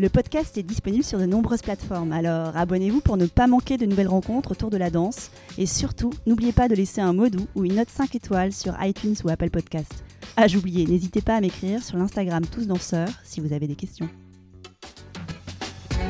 Le 0.00 0.08
podcast 0.08 0.58
est 0.58 0.64
disponible 0.64 1.04
sur 1.04 1.20
de 1.20 1.24
nombreuses 1.24 1.62
plateformes, 1.62 2.10
alors 2.10 2.56
abonnez-vous 2.56 3.00
pour 3.00 3.16
ne 3.16 3.26
pas 3.26 3.46
manquer 3.46 3.76
de 3.76 3.86
nouvelles 3.86 4.08
rencontres 4.08 4.50
autour 4.50 4.68
de 4.68 4.76
la 4.76 4.90
danse. 4.90 5.30
Et 5.56 5.66
surtout, 5.66 6.10
n'oubliez 6.26 6.50
pas 6.50 6.66
de 6.66 6.74
laisser 6.74 7.00
un 7.00 7.12
mot 7.12 7.28
doux 7.28 7.46
ou 7.54 7.64
une 7.64 7.76
note 7.76 7.90
5 7.90 8.12
étoiles 8.16 8.52
sur 8.52 8.74
iTunes 8.82 9.14
ou 9.22 9.28
Apple 9.28 9.50
Podcast. 9.50 10.02
Ah, 10.36 10.48
j'oubliais, 10.48 10.84
n'hésitez 10.84 11.20
pas 11.20 11.36
à 11.36 11.40
m'écrire 11.40 11.80
sur 11.80 11.96
l'Instagram 11.96 12.44
Tous 12.44 12.66
Danseurs 12.66 13.08
si 13.22 13.40
vous 13.40 13.52
avez 13.52 13.68
des 13.68 13.76
questions. 13.76 14.08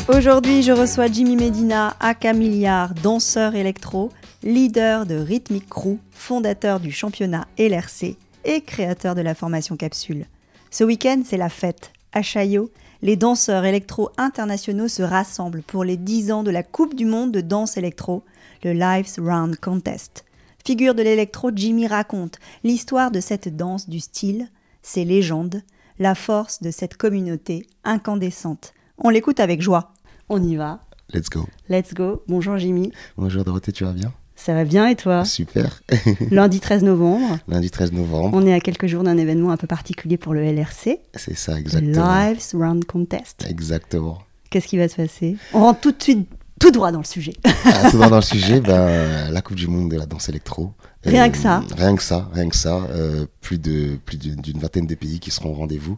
Aujourd'hui, 0.08 0.62
je 0.62 0.72
reçois 0.72 1.08
Jimmy 1.08 1.36
Medina, 1.36 1.94
aka 2.00 2.32
Milliard, 2.32 2.94
danseur 2.94 3.54
électro, 3.54 4.10
leader 4.42 5.04
de 5.04 5.16
Rhythmic 5.16 5.68
Crew, 5.68 5.98
fondateur 6.10 6.80
du 6.80 6.90
championnat 6.90 7.46
LRC 7.58 8.16
et 8.46 8.62
créateur 8.62 9.14
de 9.14 9.20
la 9.20 9.34
formation 9.34 9.76
Capsule. 9.76 10.24
Ce 10.70 10.84
week-end, 10.84 11.20
c'est 11.22 11.36
la 11.36 11.50
fête. 11.50 11.92
À 12.12 12.22
Chaillot, 12.22 12.70
les 13.04 13.16
danseurs 13.16 13.66
électro 13.66 14.10
internationaux 14.16 14.88
se 14.88 15.02
rassemblent 15.02 15.62
pour 15.62 15.84
les 15.84 15.98
10 15.98 16.32
ans 16.32 16.42
de 16.42 16.50
la 16.50 16.62
Coupe 16.62 16.94
du 16.94 17.04
Monde 17.04 17.32
de 17.32 17.42
danse 17.42 17.76
électro, 17.76 18.24
le 18.64 18.72
Lives 18.72 19.18
Round 19.18 19.56
Contest. 19.56 20.24
Figure 20.64 20.94
de 20.94 21.02
l'électro, 21.02 21.50
Jimmy 21.54 21.86
raconte 21.86 22.38
l'histoire 22.64 23.10
de 23.10 23.20
cette 23.20 23.54
danse 23.54 23.90
du 23.90 24.00
style, 24.00 24.48
ses 24.80 25.04
légendes, 25.04 25.60
la 25.98 26.14
force 26.14 26.62
de 26.62 26.70
cette 26.70 26.96
communauté 26.96 27.66
incandescente. 27.84 28.72
On 28.96 29.10
l'écoute 29.10 29.38
avec 29.38 29.60
joie. 29.60 29.92
On 30.30 30.42
y 30.42 30.56
va. 30.56 30.80
Let's 31.12 31.28
go. 31.28 31.46
Let's 31.68 31.92
go. 31.92 32.22
Bonjour 32.26 32.56
Jimmy. 32.56 32.90
Bonjour 33.18 33.44
Dorothée, 33.44 33.72
tu 33.72 33.84
vas 33.84 33.92
bien? 33.92 34.14
Ça 34.44 34.52
va 34.52 34.64
bien 34.64 34.88
et 34.88 34.94
toi 34.94 35.24
Super. 35.24 35.80
Lundi 36.30 36.60
13 36.60 36.82
novembre. 36.82 37.38
Lundi 37.48 37.70
13 37.70 37.92
novembre. 37.92 38.36
On 38.36 38.46
est 38.46 38.52
à 38.52 38.60
quelques 38.60 38.86
jours 38.86 39.02
d'un 39.02 39.16
événement 39.16 39.52
un 39.52 39.56
peu 39.56 39.66
particulier 39.66 40.18
pour 40.18 40.34
le 40.34 40.42
LRC. 40.44 40.98
C'est 41.14 41.34
ça, 41.34 41.58
exactement. 41.58 42.26
Lives 42.26 42.50
Round 42.52 42.84
Contest. 42.84 43.46
Exactement. 43.48 44.18
Qu'est-ce 44.50 44.66
qui 44.68 44.76
va 44.76 44.86
se 44.86 44.96
passer? 44.96 45.38
On 45.54 45.60
rentre 45.60 45.80
tout 45.80 45.92
de 45.92 46.02
suite, 46.02 46.28
tout 46.60 46.70
droit 46.70 46.92
dans 46.92 46.98
le 46.98 47.06
sujet. 47.06 47.32
Ah, 47.64 47.90
tout 47.90 47.96
droit 47.96 48.10
dans 48.10 48.16
le 48.16 48.22
sujet, 48.36 48.60
ben, 48.60 49.30
la 49.30 49.40
Coupe 49.40 49.56
du 49.56 49.66
Monde 49.66 49.90
de 49.90 49.96
la 49.96 50.04
danse 50.04 50.28
électro. 50.28 50.74
Rien 51.04 51.30
que 51.30 51.38
ça. 51.38 51.62
Rien 51.74 51.96
que 51.96 52.02
ça, 52.02 52.28
rien 52.34 52.50
que 52.50 52.56
ça. 52.56 52.82
Euh, 52.90 53.24
plus 53.40 53.56
de 53.56 53.98
plus 54.04 54.18
d'une 54.18 54.42
d'une 54.42 54.58
vingtaine 54.58 54.86
de 54.86 54.94
pays 54.94 55.20
qui 55.20 55.30
seront 55.30 55.52
au 55.52 55.54
rendez-vous. 55.54 55.96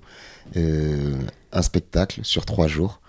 Euh, 0.57 1.17
un 1.53 1.63
spectacle 1.63 2.21
sur 2.23 2.47
trois 2.47 2.69
jours. 2.69 3.01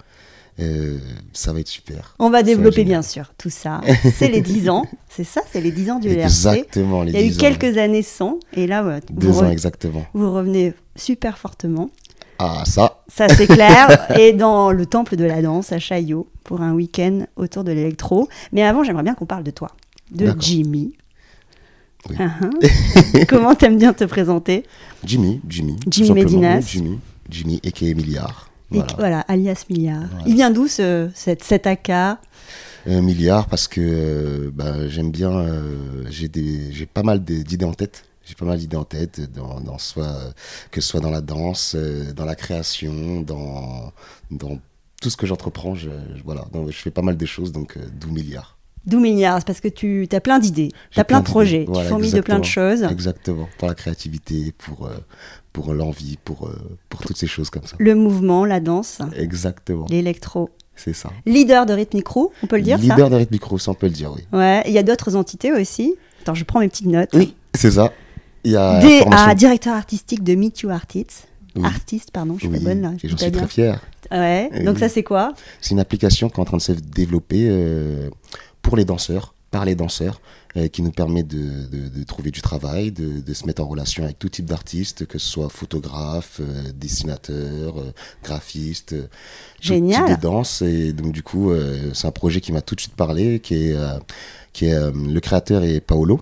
Euh, 0.60 0.98
ça 1.34 1.54
va 1.54 1.60
être 1.60 1.68
super. 1.68 2.16
On 2.20 2.30
va 2.30 2.42
développer 2.42 2.84
bien 2.84 3.02
sûr 3.04 3.32
tout 3.38 3.50
ça. 3.52 3.82
C'est 4.14 4.30
les 4.30 4.42
10 4.42 4.70
ans, 4.70 4.86
c'est 5.10 5.24
ça, 5.24 5.42
c'est 5.52 5.62
les 5.62 5.72
10 5.72 5.92
ans 5.92 6.00
du 6.00 6.10
LRC. 6.10 6.24
Exactement, 6.24 7.04
les 7.04 7.12
Il 7.12 7.16
y 7.20 7.24
a 7.24 7.26
eu 7.26 7.30
10 7.30 7.36
ans. 7.36 7.40
quelques 7.40 7.78
années 7.78 8.02
sans, 8.02 8.40
et 8.54 8.66
là, 8.66 8.84
ouais, 8.84 9.00
Deux 9.12 9.28
vous, 9.28 9.40
ans 9.44 9.50
exactement. 9.50 10.06
vous 10.14 10.34
revenez 10.34 10.74
super 10.96 11.38
fortement. 11.38 11.92
Ah, 12.40 12.64
ça, 12.66 13.04
Ça, 13.08 13.28
c'est 13.30 13.48
clair. 13.48 14.08
et 14.20 14.34
dans 14.34 14.72
le 14.72 14.86
temple 14.86 15.16
de 15.16 15.26
la 15.26 15.42
danse 15.42 15.72
à 15.72 15.80
Chaillot 15.80 16.28
pour 16.44 16.62
un 16.62 16.74
week-end 16.74 17.26
autour 17.36 17.64
de 17.64 17.72
l'électro. 17.72 18.30
Mais 18.52 18.64
avant, 18.64 18.84
j'aimerais 18.84 19.04
bien 19.04 19.16
qu'on 19.16 19.26
parle 19.26 19.44
de 19.44 19.52
toi, 19.52 19.72
de. 20.12 20.34
Jimmy. 20.40 20.94
Oui. 22.10 22.16
Uhum. 22.20 23.26
Comment 23.28 23.56
t'aimes 23.56 23.78
bien 23.78 23.94
te 23.94 24.04
présenter? 24.04 24.64
Jimmy, 25.04 25.42
Jimmy. 25.48 25.78
Jimmy. 25.88 26.12
Medinas. 26.12 26.62
Jimmy, 26.62 27.00
Jimmy, 27.30 27.60
et 27.64 27.94
Milliard. 27.94 28.47
Et- 28.72 28.78
Voilà. 28.78 28.94
Voilà, 28.98 29.20
alias 29.22 29.66
Milliard. 29.70 30.04
Voilà. 30.12 30.24
Il 30.28 30.36
vient 30.36 30.52
d'où 30.52 30.68
ce, 30.68 31.10
cette, 31.14 31.44
cet 31.44 31.68
AK 31.68 31.90
Un 31.90 33.02
milliard 33.02 33.48
parce 33.48 33.68
que 33.68 33.82
euh, 33.82 34.52
bah, 34.54 34.88
j'aime 34.90 35.12
bien, 35.12 35.32
euh, 35.32 36.04
j'ai 36.10 36.28
des- 36.28 36.72
j'ai 36.74 36.86
pas 36.86 37.04
mal 37.04 37.24
d'idées 37.24 37.66
en 37.66 37.74
tête. 37.74 38.04
J'ai 38.26 38.36
pas 38.36 38.46
mal 38.46 38.58
d'idées 38.58 38.76
en 38.76 38.84
tête, 38.84 39.22
dans, 39.34 39.62
dans 39.62 39.78
soit, 39.78 40.34
que 40.72 40.82
ce 40.82 40.90
soit 40.90 41.00
dans 41.00 41.10
la 41.12 41.22
danse, 41.22 41.76
euh, 41.78 42.12
dans 42.12 42.26
la 42.26 42.36
création, 42.36 43.22
dans, 43.22 43.94
dans 44.32 44.60
tout 45.02 45.10
ce 45.10 45.16
que 45.16 45.26
j'entreprends. 45.26 45.76
Je, 45.76 45.90
je- 46.16 46.24
voilà, 46.26 46.46
donc, 46.52 46.70
je 46.70 46.76
fais 46.78 46.92
pas 46.92 47.02
mal 47.02 47.16
de 47.16 47.26
choses, 47.26 47.54
donc 47.54 47.78
euh, 47.78 47.82
d'où 48.00 48.12
milliard. 48.12 48.56
D'où 48.86 49.02
Milliard 49.02 49.40
C'est 49.40 49.46
parce 49.48 49.60
que 49.60 49.68
tu 49.68 50.08
as 50.14 50.22
plein 50.22 50.40
d'idées, 50.40 50.70
tu 50.92 51.00
as 51.02 51.04
plein 51.04 51.20
de 51.20 51.26
projets, 51.26 51.66
Voilà, 51.68 51.84
tu 51.84 51.90
fourmilles 51.90 52.12
de 52.14 52.22
plein 52.22 52.40
de 52.40 52.46
choses. 52.46 52.84
Exactement, 52.84 53.50
pour 53.58 53.68
la 53.68 53.76
créativité, 53.76 54.54
pour, 54.58 54.86
euh, 54.88 54.96
pour 55.58 55.74
l'envie, 55.74 56.18
pour, 56.24 56.48
euh, 56.48 56.56
pour 56.88 57.02
toutes 57.02 57.18
ces 57.18 57.26
choses 57.26 57.50
comme 57.50 57.66
ça. 57.66 57.76
Le 57.80 57.96
mouvement, 57.96 58.46
la 58.46 58.60
danse, 58.60 59.00
Exactement, 59.16 59.88
l'électro. 59.90 60.52
c'est 60.76 60.94
ça. 60.94 61.10
Leader 61.26 61.66
de 61.66 61.74
Rhythmic 61.74 62.04
Crew, 62.04 62.28
on 62.44 62.48
peut 62.48 62.58
le 62.58 62.62
dire 62.62 62.78
Leader 62.78 63.10
de 63.10 63.16
Rhythmic 63.16 63.32
Micro, 63.42 63.58
ça 63.58 63.72
on 63.72 63.74
peut 63.74 63.88
le 63.88 63.94
dire, 63.94 64.12
oui. 64.16 64.22
ça 64.32 64.38
Ouais, 64.38 64.62
il 64.68 64.74
y 64.74 64.78
a 64.78 64.84
d'autres 64.84 65.16
entités 65.16 65.52
aussi. 65.52 65.96
Attends, 66.22 66.36
je 66.36 66.44
prends 66.44 66.60
mes 66.60 66.68
petites 66.68 66.86
notes. 66.86 67.10
Oui, 67.16 67.34
c'est 67.56 67.72
ça. 67.72 67.92
Il 68.44 68.52
y 68.52 68.56
a 68.56 68.80
DA, 68.80 69.00
formation- 69.00 69.34
directeur 69.34 69.74
artistique 69.74 70.24
de 70.24 70.36
Meet 70.36 70.60
You 70.62 70.70
Artists. 70.70 71.28
Oui. 71.56 71.66
Artiste, 71.66 72.12
pardon, 72.12 72.36
je 72.36 72.42
suis 72.42 72.50
Oui, 72.50 72.60
pas 72.60 72.66
bonne 72.66 72.82
là. 72.84 72.92
je 73.02 73.08
j'en 73.08 73.18
suis 73.18 73.32
bien. 73.32 73.40
très 73.42 73.48
fier. 73.50 73.82
Ouais, 74.12 74.64
donc 74.64 74.76
oui. 74.76 74.80
ça 74.80 74.90
c'est 74.90 75.02
quoi? 75.04 75.34
C'est 75.60 75.72
une 75.72 75.80
application 75.80 76.30
qui 76.30 76.36
est 76.36 76.40
en 76.40 76.46
train 76.46 76.58
de 76.58 76.62
se 76.62 76.72
développer 76.74 77.48
euh, 77.50 78.10
pour 78.62 78.78
les 78.78 78.86
danseurs, 78.86 79.34
par 79.58 79.66
les 79.66 79.74
danseurs, 79.74 80.22
euh, 80.56 80.68
qui 80.68 80.84
nous 80.84 80.92
permet 80.92 81.24
de, 81.24 81.66
de- 81.74 81.90
de 81.98 82.04
trouver 82.04 82.30
du 82.30 82.42
travail, 82.44 82.92
de, 82.92 83.22
de 83.22 83.34
se 83.34 83.44
mettre 83.48 83.64
en 83.64 83.68
relation 83.68 84.04
avec 84.04 84.20
tout 84.20 84.30
type 84.30 84.46
d'artistes, 84.46 85.08
que 85.08 85.18
ce 85.18 85.28
soit 85.28 85.50
photographe, 85.50 86.42
euh, 86.42 86.72
dessinateur, 86.76 87.80
euh, 87.80 87.92
graphiste, 88.24 88.94
euh, 88.94 89.08
tout 89.60 89.70
Génial. 89.74 90.06
type 90.06 90.18
de 90.18 90.22
danse. 90.22 90.62
Et 90.62 90.94
donc 90.94 91.12
du 91.12 91.24
coup, 91.24 91.52
c'est 91.94 92.06
un 92.08 92.12
projet 92.12 92.40
qui 92.40 92.52
m'a 92.52 92.62
tout 92.62 92.76
de 92.76 92.82
suite 92.82 92.94
parlé, 92.96 93.40
qui 93.40 93.56
est, 93.56 93.76
qui 94.54 94.66
est 94.66 94.80
le 95.16 95.20
créateur 95.20 95.64
est 95.64 95.82
Paolo. 95.82 96.20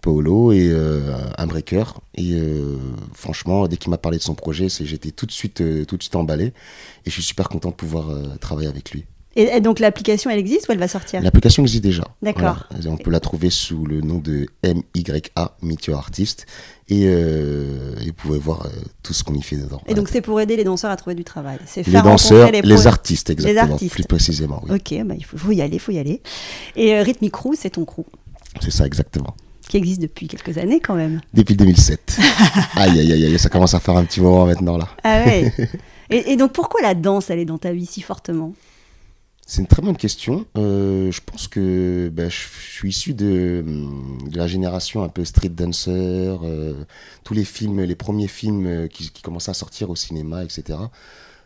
Paolo 0.00 0.52
euh, 0.52 1.12
un 1.36 1.46
breaker 1.46 1.84
et 2.14 2.38
franchement 3.14 3.66
dès 3.68 3.76
qu'il 3.78 3.90
m'a 3.90 3.96
parlé 3.98 4.18
de 4.18 4.22
son 4.22 4.34
projet 4.34 4.68
j'étais 4.68 5.12
tout 5.12 5.24
de 5.24 5.32
suite 5.32 5.62
tout 5.88 5.96
de 5.96 6.02
suite 6.02 6.14
emballé 6.16 6.46
et 6.46 6.52
je 7.06 7.10
suis 7.10 7.22
super 7.22 7.48
content 7.48 7.70
de 7.70 7.74
pouvoir 7.84 8.06
travailler 8.38 8.68
avec 8.68 8.90
lui. 8.92 9.04
Et, 9.36 9.42
et 9.56 9.60
donc 9.60 9.78
l'application 9.80 10.30
elle 10.30 10.38
existe 10.38 10.68
ou 10.68 10.72
elle 10.72 10.78
va 10.78 10.88
sortir? 10.88 11.20
L'application 11.22 11.62
existe 11.62 11.82
déjà. 11.82 12.04
D'accord. 12.22 12.66
Voilà. 12.70 12.90
On 12.90 12.96
peut 12.96 13.10
la 13.10 13.20
trouver 13.20 13.50
sous 13.50 13.84
le 13.86 14.00
nom 14.00 14.18
de 14.18 14.46
MYA 14.64 15.56
Meet 15.62 15.86
Your 15.86 15.98
Artist 15.98 16.46
et, 16.88 17.04
euh, 17.06 17.94
et 18.02 18.06
vous 18.06 18.12
pouvez 18.12 18.38
voir 18.38 18.66
euh, 18.66 18.70
tout 19.02 19.12
ce 19.14 19.24
qu'on 19.24 19.34
y 19.34 19.42
fait 19.42 19.56
dedans. 19.56 19.80
Et 19.86 19.94
donc 19.94 20.08
c'est 20.08 20.20
pour 20.20 20.40
aider 20.40 20.56
les 20.56 20.64
danseurs 20.64 20.90
à 20.90 20.96
trouver 20.96 21.14
du 21.16 21.24
travail. 21.24 21.58
C'est 21.66 21.84
les 21.86 21.92
faire 21.92 22.02
danseurs, 22.02 22.50
les, 22.50 22.62
les, 22.62 22.74
pro- 22.74 22.86
artistes 22.86 23.30
exactement, 23.30 23.72
artistes. 23.74 23.94
plus 23.94 24.04
précisément. 24.04 24.62
Oui. 24.68 24.76
Ok, 24.76 25.06
bah, 25.06 25.14
il 25.16 25.24
faut, 25.24 25.36
faut 25.38 25.52
y 25.52 25.62
aller, 25.62 25.78
faut 25.78 25.92
y 25.92 25.98
aller. 25.98 26.20
Et 26.76 26.94
euh, 26.94 27.02
Rhythmic 27.02 27.32
Crew, 27.32 27.54
c'est 27.56 27.70
ton 27.70 27.84
crew 27.84 28.04
C'est 28.60 28.70
ça 28.70 28.86
exactement. 28.86 29.34
qui 29.68 29.78
existe 29.78 30.02
depuis 30.02 30.28
quelques 30.28 30.58
années 30.58 30.78
quand 30.80 30.94
même. 30.94 31.20
Depuis 31.32 31.56
2007. 31.56 32.18
aïe 32.76 33.00
aïe 33.00 33.12
aïe 33.12 33.24
aïe, 33.24 33.38
ça 33.38 33.48
commence 33.48 33.72
à 33.74 33.80
faire 33.80 33.96
un 33.96 34.04
petit 34.04 34.20
moment 34.20 34.44
maintenant 34.46 34.76
là. 34.76 34.88
Ah 35.02 35.22
ouais. 35.24 35.52
et, 36.10 36.32
et 36.32 36.36
donc 36.36 36.52
pourquoi 36.52 36.82
la 36.82 36.94
danse 36.94 37.30
elle 37.30 37.38
est 37.38 37.44
dans 37.46 37.58
ta 37.58 37.72
vie 37.72 37.86
si 37.86 38.02
fortement? 38.02 38.52
C'est 39.46 39.60
une 39.60 39.66
très 39.66 39.82
bonne 39.82 39.96
question. 39.96 40.46
Euh, 40.56 41.12
je 41.12 41.20
pense 41.24 41.48
que 41.48 42.10
ben, 42.12 42.30
je, 42.30 42.36
suis 42.36 42.88
issu 42.88 43.14
de, 43.14 43.62
hum, 43.66 44.28
de 44.30 44.38
la 44.38 44.46
génération 44.46 45.02
un 45.02 45.08
peu 45.08 45.24
street 45.24 45.50
dancer, 45.50 45.90
euh, 45.90 46.84
tous 47.24 47.34
les 47.34 47.44
films, 47.44 47.82
les 47.82 47.94
premiers 47.94 48.28
films 48.28 48.66
euh, 48.66 48.86
qui, 48.86 49.10
qui 49.10 49.22
commençaient 49.22 49.50
à 49.50 49.54
sortir 49.54 49.90
au 49.90 49.96
cinéma, 49.96 50.44
etc. 50.44 50.78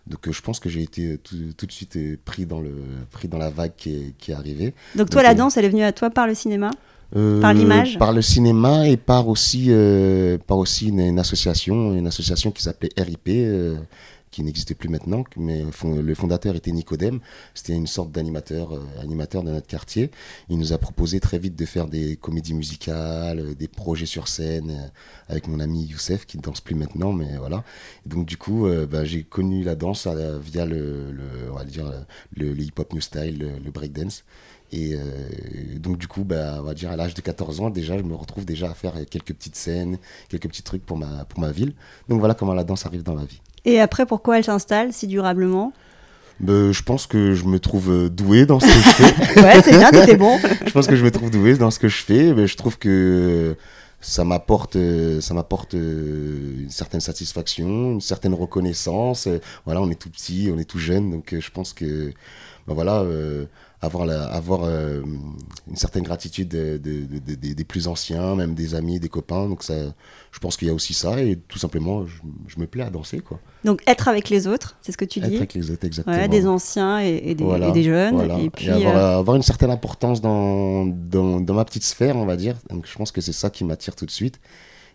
Donc 0.06 0.30
je 0.30 0.40
pense 0.40 0.60
que 0.60 0.68
j'ai 0.68 0.82
été 0.82 1.18
tout, 1.18 1.36
tout 1.56 1.66
de 1.66 1.72
suite 1.72 1.98
pris 2.24 2.46
dans, 2.46 2.60
le, 2.60 2.72
pris 3.10 3.28
dans 3.28 3.36
la 3.36 3.50
vague 3.50 3.72
qui 3.76 3.94
est, 3.94 4.14
qui 4.16 4.30
est 4.30 4.34
arrivée. 4.34 4.74
Donc 4.94 5.10
toi 5.10 5.22
Donc, 5.22 5.28
la 5.28 5.34
danse 5.34 5.56
elle 5.56 5.66
est 5.66 5.70
venue 5.70 5.82
à 5.82 5.92
toi 5.92 6.08
par 6.08 6.26
le 6.26 6.34
cinéma? 6.34 6.70
Euh, 7.16 7.40
Par 7.40 7.54
l'image? 7.54 7.98
Par 7.98 8.12
le 8.12 8.20
cinéma 8.20 8.86
et 8.86 8.96
par 8.96 9.28
aussi, 9.28 9.66
euh, 9.68 10.36
par 10.46 10.58
aussi 10.58 10.88
une, 10.88 11.00
une 11.00 11.18
association, 11.18 11.94
une 11.94 12.06
association 12.06 12.50
qui 12.50 12.62
s'appelait 12.62 12.90
RIP, 12.98 13.28
euh, 13.28 13.76
qui 14.38 14.44
n'existe 14.44 14.74
plus 14.74 14.88
maintenant, 14.88 15.24
mais 15.36 15.64
le 15.84 16.14
fondateur 16.14 16.54
était 16.54 16.70
Nicodème. 16.70 17.18
C'était 17.54 17.72
une 17.72 17.88
sorte 17.88 18.12
d'animateur, 18.12 18.72
euh, 18.72 18.86
animateur 19.00 19.42
de 19.42 19.50
notre 19.50 19.66
quartier. 19.66 20.12
Il 20.48 20.58
nous 20.58 20.72
a 20.72 20.78
proposé 20.78 21.18
très 21.18 21.40
vite 21.40 21.56
de 21.56 21.64
faire 21.64 21.88
des 21.88 22.14
comédies 22.14 22.54
musicales, 22.54 23.40
euh, 23.40 23.54
des 23.56 23.66
projets 23.66 24.06
sur 24.06 24.28
scène 24.28 24.70
euh, 24.70 24.88
avec 25.28 25.48
mon 25.48 25.58
ami 25.58 25.86
Youssef 25.86 26.24
qui 26.24 26.36
ne 26.36 26.42
danse 26.42 26.60
plus 26.60 26.76
maintenant, 26.76 27.12
mais 27.12 27.36
voilà. 27.36 27.64
Et 28.06 28.10
donc 28.10 28.26
du 28.26 28.36
coup, 28.36 28.68
bah, 28.88 29.04
j'ai 29.04 29.24
connu 29.24 29.64
la 29.64 29.74
danse 29.74 30.06
via 30.06 30.64
le, 30.64 31.12
on 31.50 31.54
va 31.56 31.64
dire, 31.64 31.92
le, 32.36 32.56
hip-hop 32.56 32.92
new 32.92 33.00
style, 33.00 33.38
le, 33.38 33.58
le 33.58 33.70
breakdance. 33.72 34.24
Et 34.70 34.96
donc 35.76 35.98
du 35.98 36.06
coup, 36.06 36.24
bah, 36.24 36.58
on 36.60 36.62
va 36.62 36.74
dire 36.74 36.90
à 36.92 36.96
l'âge 36.96 37.14
de 37.14 37.20
14 37.20 37.60
ans, 37.60 37.70
déjà, 37.70 37.98
je 37.98 38.04
me 38.04 38.14
retrouve 38.14 38.44
déjà 38.44 38.70
à 38.70 38.74
faire 38.74 38.94
quelques 39.10 39.34
petites 39.34 39.56
scènes, 39.56 39.98
quelques 40.28 40.48
petits 40.48 40.62
trucs 40.62 40.86
pour 40.86 40.96
ma, 40.96 41.24
pour 41.24 41.40
ma 41.40 41.50
ville. 41.50 41.74
Donc 42.08 42.20
voilà 42.20 42.34
comment 42.34 42.54
la 42.54 42.64
danse 42.64 42.86
arrive 42.86 43.02
dans 43.02 43.14
ma 43.14 43.24
vie. 43.24 43.40
Et 43.64 43.80
après, 43.80 44.06
pourquoi 44.06 44.38
elle 44.38 44.44
s'installe 44.44 44.92
si 44.92 45.06
durablement? 45.06 45.72
Bah, 46.40 46.70
je 46.70 46.82
pense 46.82 47.06
que 47.06 47.34
je 47.34 47.44
me 47.44 47.58
trouve 47.58 47.90
euh, 47.90 48.08
doué 48.08 48.46
dans 48.46 48.60
ce 48.60 48.66
que 48.66 48.72
je 48.72 48.88
fais. 48.88 49.40
ouais, 49.42 49.62
c'est 49.62 49.76
bien, 49.76 49.90
t'es 49.90 50.16
bon. 50.16 50.38
je 50.66 50.70
pense 50.70 50.86
que 50.86 50.94
je 50.94 51.04
me 51.04 51.10
trouve 51.10 51.30
doué 51.30 51.56
dans 51.56 51.70
ce 51.70 51.78
que 51.78 51.88
je 51.88 52.02
fais. 52.02 52.32
Mais 52.32 52.46
je 52.46 52.56
trouve 52.56 52.78
que 52.78 53.56
ça 54.00 54.24
m'apporte 54.24 54.76
euh, 54.76 55.20
ça 55.20 55.34
m'apporte 55.34 55.74
euh, 55.74 56.60
une 56.60 56.70
certaine 56.70 57.00
satisfaction 57.00 57.94
une 57.94 58.00
certaine 58.00 58.32
reconnaissance 58.32 59.26
voilà 59.64 59.82
on 59.82 59.90
est 59.90 60.00
tout 60.00 60.08
petit 60.08 60.52
on 60.54 60.58
est 60.60 60.64
tout 60.64 60.78
jeune 60.78 61.10
donc 61.10 61.34
je 61.36 61.50
pense 61.50 61.72
que 61.72 62.12
ben 62.68 62.74
voilà 62.74 63.04
avoir, 63.80 64.06
la, 64.06 64.24
avoir 64.24 64.64
euh, 64.64 65.02
une 65.68 65.76
certaine 65.76 66.02
gratitude 66.02 66.48
des 66.48 67.64
plus 67.64 67.86
anciens, 67.86 68.34
même 68.34 68.54
des 68.54 68.74
amis, 68.74 68.98
des 68.98 69.08
copains. 69.08 69.48
Donc 69.48 69.62
ça, 69.62 69.74
je 70.32 70.38
pense 70.40 70.56
qu'il 70.56 70.68
y 70.68 70.70
a 70.70 70.74
aussi 70.74 70.94
ça 70.94 71.20
et 71.22 71.36
tout 71.36 71.58
simplement, 71.58 72.04
je, 72.06 72.58
me 72.58 72.66
plais 72.66 72.82
à 72.82 72.90
danser. 72.90 73.20
Quoi. 73.20 73.38
Donc 73.64 73.82
être 73.86 74.08
avec 74.08 74.30
les 74.30 74.46
autres, 74.46 74.76
c'est 74.80 74.90
ce 74.90 74.96
que 74.96 75.04
tu 75.04 75.20
dis 75.20 75.26
Être 75.26 75.36
avec 75.36 75.54
les 75.54 75.70
autres, 75.70 75.84
exactement. 75.84 76.28
des 76.28 76.46
anciens 76.46 76.98
et, 77.00 77.34
des, 77.34 77.82
jeunes. 77.82 78.40
Et 78.40 78.50
puis 78.50 78.68
euh, 78.68 79.18
avoir, 79.18 79.36
une 79.36 79.42
certaine 79.42 79.70
importance 79.70 80.20
dans, 80.20 80.86
dans, 80.86 81.54
ma 81.54 81.64
petite 81.64 81.84
sphère, 81.84 82.16
on 82.16 82.26
va 82.26 82.36
dire. 82.36 82.56
Donc 82.70 82.86
je 82.86 82.96
pense 82.96 83.12
que 83.12 83.20
c'est 83.20 83.32
ça 83.32 83.50
qui 83.50 83.64
m'attire 83.64 83.94
tout 83.94 84.06
de 84.06 84.10
suite. 84.10 84.40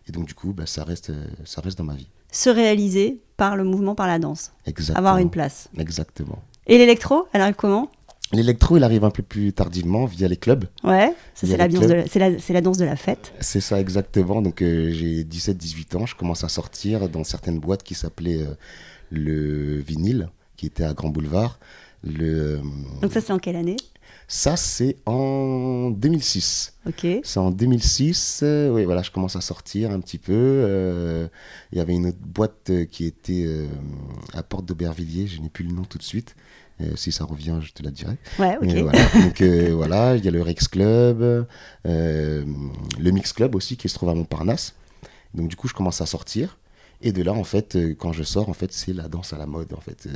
Et 0.10 0.12
donc 0.12 0.26
du 0.26 0.34
coup, 0.34 0.52
bah, 0.52 0.66
ça, 0.66 0.84
reste, 0.84 1.14
ça 1.46 1.62
reste 1.62 1.78
dans 1.78 1.86
ma 1.86 1.96
vie. 1.96 2.10
Se 2.32 2.50
réaliser 2.50 3.22
par 3.38 3.56
le 3.56 3.64
mouvement, 3.64 3.96
par 3.96 4.08
la 4.08 4.20
danse. 4.20 4.52
Exactement. 4.66 4.98
Avoir 4.98 5.18
une 5.20 5.30
place. 5.30 5.70
Exactement. 5.78 6.40
Et 6.68 6.78
l'électro, 6.78 7.28
elle 7.32 7.42
arrive 7.42 7.56
comment? 7.56 7.90
L'électro, 8.34 8.78
il 8.78 8.84
arrive 8.84 9.04
un 9.04 9.12
peu 9.12 9.22
plus 9.22 9.54
tardivement 9.54 10.06
via 10.06 10.28
les 10.28 10.38
clubs. 10.38 10.66
Ouais, 10.84 11.14
c'est 11.36 11.46
la, 11.56 11.68
la, 11.68 12.62
danse 12.62 12.78
de 12.78 12.86
la 12.86 12.96
fête. 12.96 13.32
C'est 13.40 13.62
ça, 13.62 13.80
exactement. 13.80 14.42
Donc 14.42 14.62
euh, 14.64 14.90
j'ai 14.92 15.24
17-18 15.24 15.98
ans, 15.98 16.06
je 16.08 16.16
commence 16.16 16.44
à 16.44 16.50
sortir 16.50 17.10
dans 17.10 17.24
certaines 17.24 17.60
boîtes 17.60 17.84
qui 17.84 17.94
s'appelaient 17.94 18.42
euh, 18.42 18.56
le 19.12 19.78
vinyle, 19.80 20.30
qui 20.58 20.66
était 20.66 20.84
à 20.84 20.94
Grand 20.94 21.10
Boulevard. 21.10 21.60
Le, 22.04 22.58
euh, 22.58 22.62
Donc 23.02 23.14
ça, 23.14 23.22
c'est 23.22 23.32
en 23.32 23.38
quelle 23.38 23.56
année? 23.56 23.78
Ça, 24.28 24.58
c'est 24.58 24.96
en 25.06 25.92
2006. 25.92 26.74
Ok. 26.88 27.06
C'est 27.24 27.40
en 27.40 27.52
2006. 27.52 28.44
oui, 28.72 28.84
voilà, 28.84 29.04
je 29.04 29.12
commence 29.12 29.36
à 29.36 29.42
sortir 29.42 29.92
un 29.92 30.00
petit 30.00 30.18
peu. 30.18 31.30
Il 31.72 31.78
y 31.78 31.82
avait 31.82 31.94
une 31.94 32.08
autre 32.08 32.18
boîte 32.20 32.72
qui 32.90 33.06
était 33.06 33.68
à 34.34 34.42
Porte 34.42 34.66
d'Aubervilliers, 34.66 35.28
je 35.28 35.40
n'ai 35.40 35.50
plus 35.50 35.66
le 35.66 35.74
nom 35.74 35.84
tout 35.84 36.00
de 36.00 36.04
suite. 36.04 36.36
Euh, 36.82 36.96
si 36.96 37.12
ça 37.12 37.26
revient, 37.26 37.60
je 37.62 37.72
te 37.72 37.84
la 37.84 37.92
dirai. 37.92 38.18
Ouais, 38.40 38.58
ok. 38.62 38.74
voilà. 38.82 39.00
Donc 39.22 39.42
euh, 39.42 39.72
voilà, 39.76 40.16
il 40.16 40.26
y 40.26 40.28
a 40.28 40.32
le 40.32 40.42
Rex 40.42 40.68
Club, 40.68 41.22
euh, 41.22 42.46
le 43.00 43.12
Mix 43.12 43.34
Club 43.34 43.56
aussi 43.56 43.78
qui 43.78 43.90
se 43.90 43.96
trouve 43.96 44.10
à 44.10 44.16
Montparnasse. 44.16 44.76
Donc 45.34 45.50
du 45.50 45.56
coup, 45.56 45.68
je 45.68 45.74
commence 45.74 46.02
à 46.02 46.06
sortir. 46.06 46.58
Et 47.02 47.12
de 47.12 47.22
là, 47.22 47.34
en 47.34 47.44
fait, 47.44 47.78
quand 47.98 48.14
je 48.14 48.24
sors, 48.24 48.48
en 48.48 48.54
fait, 48.54 48.72
c'est 48.72 48.94
la 48.94 49.10
danse 49.10 49.34
à 49.34 49.38
la 49.38 49.46
mode. 49.46 49.74
En 49.74 49.82
fait, 49.82 50.08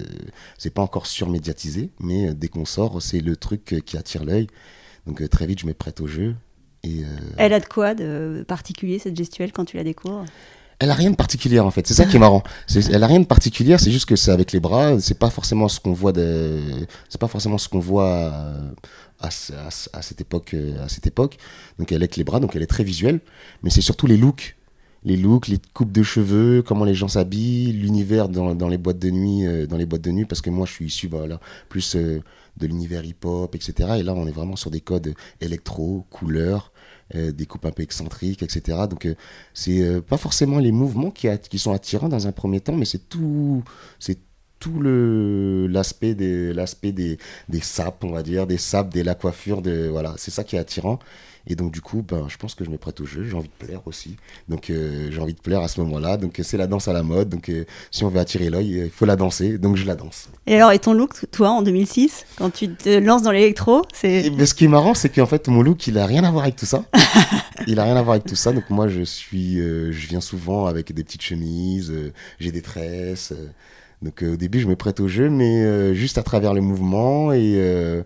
c'est 0.58 0.70
pas 0.70 0.82
encore 0.82 1.06
surmédiatisé, 1.06 1.90
mais 2.00 2.34
dès 2.34 2.48
qu'on 2.48 2.64
sort, 2.64 3.02
c'est 3.02 3.20
le 3.20 3.36
truc 3.36 3.84
qui 3.86 3.98
attire 3.98 4.24
l'œil. 4.24 4.48
Donc 5.06 5.28
très 5.30 5.46
vite, 5.48 5.60
je 5.60 5.66
me 5.66 5.74
prête 5.74 6.00
au 6.00 6.08
jeu. 6.08 6.36
Et, 6.84 7.04
Elle 7.36 7.52
a 7.52 7.60
de 7.60 7.66
quoi 7.66 7.94
de 7.94 8.46
particulier 8.48 9.00
cette 9.00 9.18
gestuelle 9.18 9.52
quand 9.52 9.66
tu 9.66 9.76
la 9.76 9.84
découvres? 9.84 10.24
Elle 10.80 10.92
a 10.92 10.94
rien 10.94 11.10
de 11.10 11.16
particulier 11.16 11.60
en 11.60 11.72
fait. 11.72 11.88
C'est 11.88 11.94
ça 11.94 12.06
qui 12.06 12.18
est 12.18 12.20
marrant. 12.20 12.44
elle 12.76 13.04
a 13.04 13.08
rien 13.08 13.20
de 13.20 13.26
particulier. 13.26 13.78
C'est 13.78 13.92
juste 13.92 14.06
que 14.06 14.16
c'est 14.16 14.32
avec 14.32 14.52
les 14.52 14.60
bras. 14.60 15.00
C'est 15.00 15.18
pas 15.18 15.30
forcément 15.30 15.68
ce 15.68 15.80
qu'on 15.80 15.94
voit. 15.94 16.14
C'est 17.10 17.20
pas 17.20 17.28
forcément 17.28 17.58
ce 17.58 17.68
qu'on 17.68 17.80
voit 17.80 18.06
euh, 18.06 18.72
à, 19.20 19.32
cette 19.32 20.22
époque. 20.22 20.54
Euh, 20.54 20.84
à 20.84 20.90
cette 20.90 21.08
époque. 21.08 21.38
Donc 21.80 21.92
elle 21.92 21.98
est 21.98 22.06
avec 22.06 22.16
les 22.16 22.24
bras. 22.24 22.40
Donc 22.40 22.56
elle 22.56 22.62
est 22.62 22.68
très 22.68 22.84
visuelle. 22.84 23.22
Mais 23.64 23.72
c'est 23.72 23.82
surtout 23.82 24.06
les 24.06 24.18
looks, 24.18 24.56
les 25.04 25.18
looks, 25.18 25.48
les 25.48 25.60
coupes 25.74 25.92
de 25.92 26.04
cheveux, 26.04 26.62
comment 26.62 26.86
les 26.86 26.94
gens 26.94 27.08
s'habillent, 27.08 27.74
l'univers 27.74 28.30
dans, 28.30 28.70
les 28.70 28.78
boîtes 28.78 29.00
de 29.00 29.10
nuit, 29.10 29.48
euh, 29.48 29.66
dans 29.66 29.78
les 29.78 29.88
boîtes 29.88 30.04
de 30.04 30.12
nuit. 30.12 30.26
Parce 30.26 30.42
que 30.42 30.52
moi 30.52 30.68
je 30.68 30.74
suis 30.74 30.86
issu, 30.86 31.10
plus 31.70 31.96
de 31.96 32.68
l'univers 32.68 33.04
hip-hop, 33.04 33.56
etc. 33.56 33.96
Et 33.98 34.04
là 34.04 34.14
on 34.14 34.28
est 34.28 34.32
vraiment 34.32 34.56
sur 34.56 34.70
des 34.70 34.82
codes 34.82 35.16
électro, 35.42 36.06
couleurs. 36.12 36.72
Euh, 37.16 37.32
des 37.32 37.46
coupes 37.46 37.66
un 37.66 37.72
peu 37.72 37.84
excentriques, 37.84 38.44
etc. 38.44 38.80
Donc 38.90 39.06
euh, 39.06 39.16
c'est 39.54 39.82
euh, 39.82 40.02
pas 40.02 40.18
forcément 40.18 40.60
les 40.60 40.74
mouvements 40.74 41.10
qui, 41.10 41.30
sont 41.58 41.72
attirants 41.72 42.10
dans 42.10 42.28
un 42.28 42.34
premier 42.34 42.60
temps, 42.60 42.76
mais 42.76 42.84
c'est 42.84 43.08
tout, 43.08 43.64
c'est 43.98 44.20
tout 44.60 44.80
le 44.80 45.68
l'aspect 45.68 46.16
des 46.16 46.54
l'aspect 46.54 46.92
des, 46.92 47.18
des 47.50 47.62
sapes 47.62 48.04
on 48.04 48.12
va 48.12 48.24
dire 48.24 48.48
des 48.48 48.58
sapes 48.58 48.90
des 48.90 49.04
la 49.04 49.16
coiffure 49.16 49.62
de 49.62 49.88
voilà 49.88 50.14
c'est 50.18 50.32
ça 50.32 50.44
qui 50.44 50.56
est 50.56 50.60
attirant 50.60 51.00
et 51.50 51.56
donc, 51.56 51.72
du 51.72 51.80
coup, 51.80 52.04
ben, 52.08 52.26
je 52.28 52.36
pense 52.38 52.56
que 52.56 52.66
je 52.66 52.70
me 52.70 52.78
prête 52.78 53.00
au 53.00 53.06
jeu. 53.06 53.24
J'ai 53.24 53.36
envie 53.36 53.48
de 53.48 53.66
plaire 53.66 53.82
aussi. 53.86 54.18
Donc, 54.50 54.70
euh, 54.70 55.10
j'ai 55.10 55.22
envie 55.22 55.34
de 55.34 55.40
plaire 55.40 55.62
à 55.62 55.70
ce 55.70 55.80
moment-là. 55.80 56.18
Donc, 56.18 56.42
c'est 56.44 56.58
la 56.58 56.68
danse 56.68 56.90
à 56.90 56.94
la 56.94 57.04
mode. 57.04 57.30
Donc, 57.30 57.48
euh, 57.48 57.64
si 57.90 58.04
on 58.04 58.10
veut 58.10 58.20
attirer 58.20 58.50
l'œil, 58.50 58.84
il 58.86 58.90
faut 58.90 59.06
la 59.06 59.16
danser. 59.16 59.58
Donc, 59.58 59.78
je 59.78 59.86
la 59.86 59.96
danse. 59.96 60.30
Et 60.46 60.56
alors, 60.58 60.74
et 60.74 60.80
ton 60.80 60.94
look, 60.94 61.14
toi, 61.32 61.52
en 61.52 61.62
2006, 61.62 62.26
quand 62.38 62.50
tu 62.50 62.74
te 62.74 63.00
lances 63.00 63.24
dans 63.24 63.32
l'électro, 63.32 63.84
c'est. 63.94 64.24
Ce 64.46 64.54
qui 64.54 64.66
est 64.66 64.70
marrant, 64.70 64.94
c'est 64.94 65.10
qu'en 65.10 65.26
fait, 65.26 65.48
mon 65.48 65.62
look, 65.62 65.88
il 65.88 65.98
a 65.98 66.06
rien 66.06 66.26
à 66.26 66.32
voir 66.32 66.44
avec 66.44 66.58
tout 66.58 66.66
ça. 66.66 66.84
il 67.68 67.80
a 67.80 67.84
rien 67.84 67.96
à 67.96 68.02
voir 68.02 68.16
avec 68.16 68.26
tout 68.26 68.36
ça. 68.36 68.52
Donc, 68.52 68.70
moi, 68.70 68.90
je 68.90 69.04
suis, 69.04 69.60
euh, 69.60 69.94
je 69.94 70.08
viens 70.08 70.22
souvent 70.22 70.66
avec 70.66 70.92
des 70.94 71.04
petites 71.04 71.24
chemises, 71.24 71.94
j'ai 72.40 72.52
des 72.52 72.62
tresses. 72.62 73.34
Donc, 74.02 74.24
au 74.24 74.36
début, 74.36 74.60
je 74.60 74.68
me 74.68 74.76
prête 74.76 75.00
au 75.00 75.08
jeu, 75.08 75.30
mais 75.30 75.94
juste 75.96 76.18
à 76.18 76.24
travers 76.24 76.54
le 76.54 76.62
mouvement 76.62 77.34
et 77.34 78.04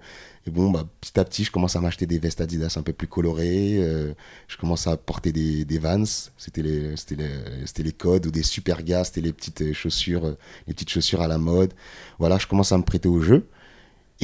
et 0.47 0.49
bon, 0.49 0.71
bah, 0.71 0.85
petit 1.01 1.19
à 1.19 1.23
petit, 1.23 1.43
je 1.43 1.51
commence 1.51 1.75
à 1.75 1.81
m'acheter 1.81 2.07
des 2.07 2.17
vestes 2.17 2.41
Adidas 2.41 2.75
un 2.77 2.81
peu 2.81 2.93
plus 2.93 3.07
colorées. 3.07 3.77
Euh, 3.77 4.13
je 4.47 4.57
commence 4.57 4.88
à 4.88 4.97
porter 4.97 5.31
des, 5.31 5.77
Vans. 5.77 6.03
C'était 6.38 6.63
les, 6.63 6.95
les, 7.11 7.83
les, 7.83 7.91
codes 7.91 8.25
ou 8.25 8.31
des 8.31 8.41
super 8.41 8.81
gas. 8.81 9.05
C'était 9.05 9.21
les 9.21 9.33
petites 9.33 9.61
euh, 9.61 9.73
chaussures, 9.73 10.25
euh, 10.25 10.38
les 10.67 10.73
petites 10.73 10.89
chaussures 10.89 11.21
à 11.21 11.27
la 11.27 11.38
mode. 11.38 11.73
Voilà, 12.17 12.39
je 12.39 12.47
commence 12.47 12.71
à 12.71 12.77
me 12.77 12.83
prêter 12.83 13.07
au 13.07 13.21
jeu. 13.21 13.47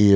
Et 0.00 0.14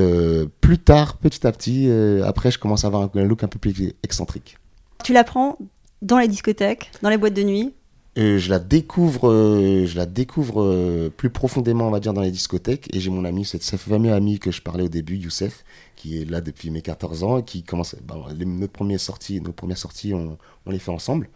plus 0.60 0.78
tard, 0.78 1.16
petit 1.16 1.44
à 1.44 1.50
petit, 1.50 1.90
après, 2.24 2.52
je 2.52 2.58
commence 2.60 2.84
à 2.84 2.86
avoir 2.86 3.10
un, 3.12 3.24
look 3.24 3.42
un 3.42 3.48
peu 3.48 3.58
plus 3.58 3.94
excentrique. 4.04 4.56
Tu 5.02 5.12
l'apprends 5.12 5.58
dans 6.02 6.18
les 6.18 6.28
discothèques, 6.28 6.92
dans 7.02 7.10
les 7.10 7.18
boîtes 7.18 7.34
de 7.34 7.42
nuit? 7.42 7.74
Je 8.16 8.50
la 8.50 8.58
découvre, 8.58 9.30
je 9.86 9.96
la 9.96 10.06
découvre 10.06 11.08
plus 11.16 11.30
profondément, 11.30 11.88
on 11.88 11.90
va 11.90 12.00
dire, 12.00 12.12
dans 12.12 12.20
les 12.20 12.30
discothèques. 12.30 12.94
Et 12.94 13.00
j'ai 13.00 13.10
mon 13.10 13.24
ami, 13.24 13.44
c'est 13.44 13.62
ce 13.62 13.76
fameux 13.76 14.12
ami 14.12 14.38
que 14.38 14.50
je 14.50 14.60
parlais 14.60 14.84
au 14.84 14.88
début, 14.88 15.16
Youssef, 15.16 15.64
qui 15.96 16.20
est 16.20 16.28
là 16.28 16.40
depuis 16.40 16.70
mes 16.70 16.82
14 16.82 17.24
ans, 17.24 17.42
qui 17.42 17.62
commence. 17.62 17.96
Bah, 18.06 18.16
les, 18.36 18.44
nos 18.44 18.68
premières 18.68 19.00
sorties, 19.00 19.40
nos 19.40 19.52
premières 19.52 19.78
sorties, 19.78 20.12
on, 20.14 20.36
on, 20.66 20.70
les 20.70 20.78
fait 20.78 20.90
ensemble. 20.90 21.30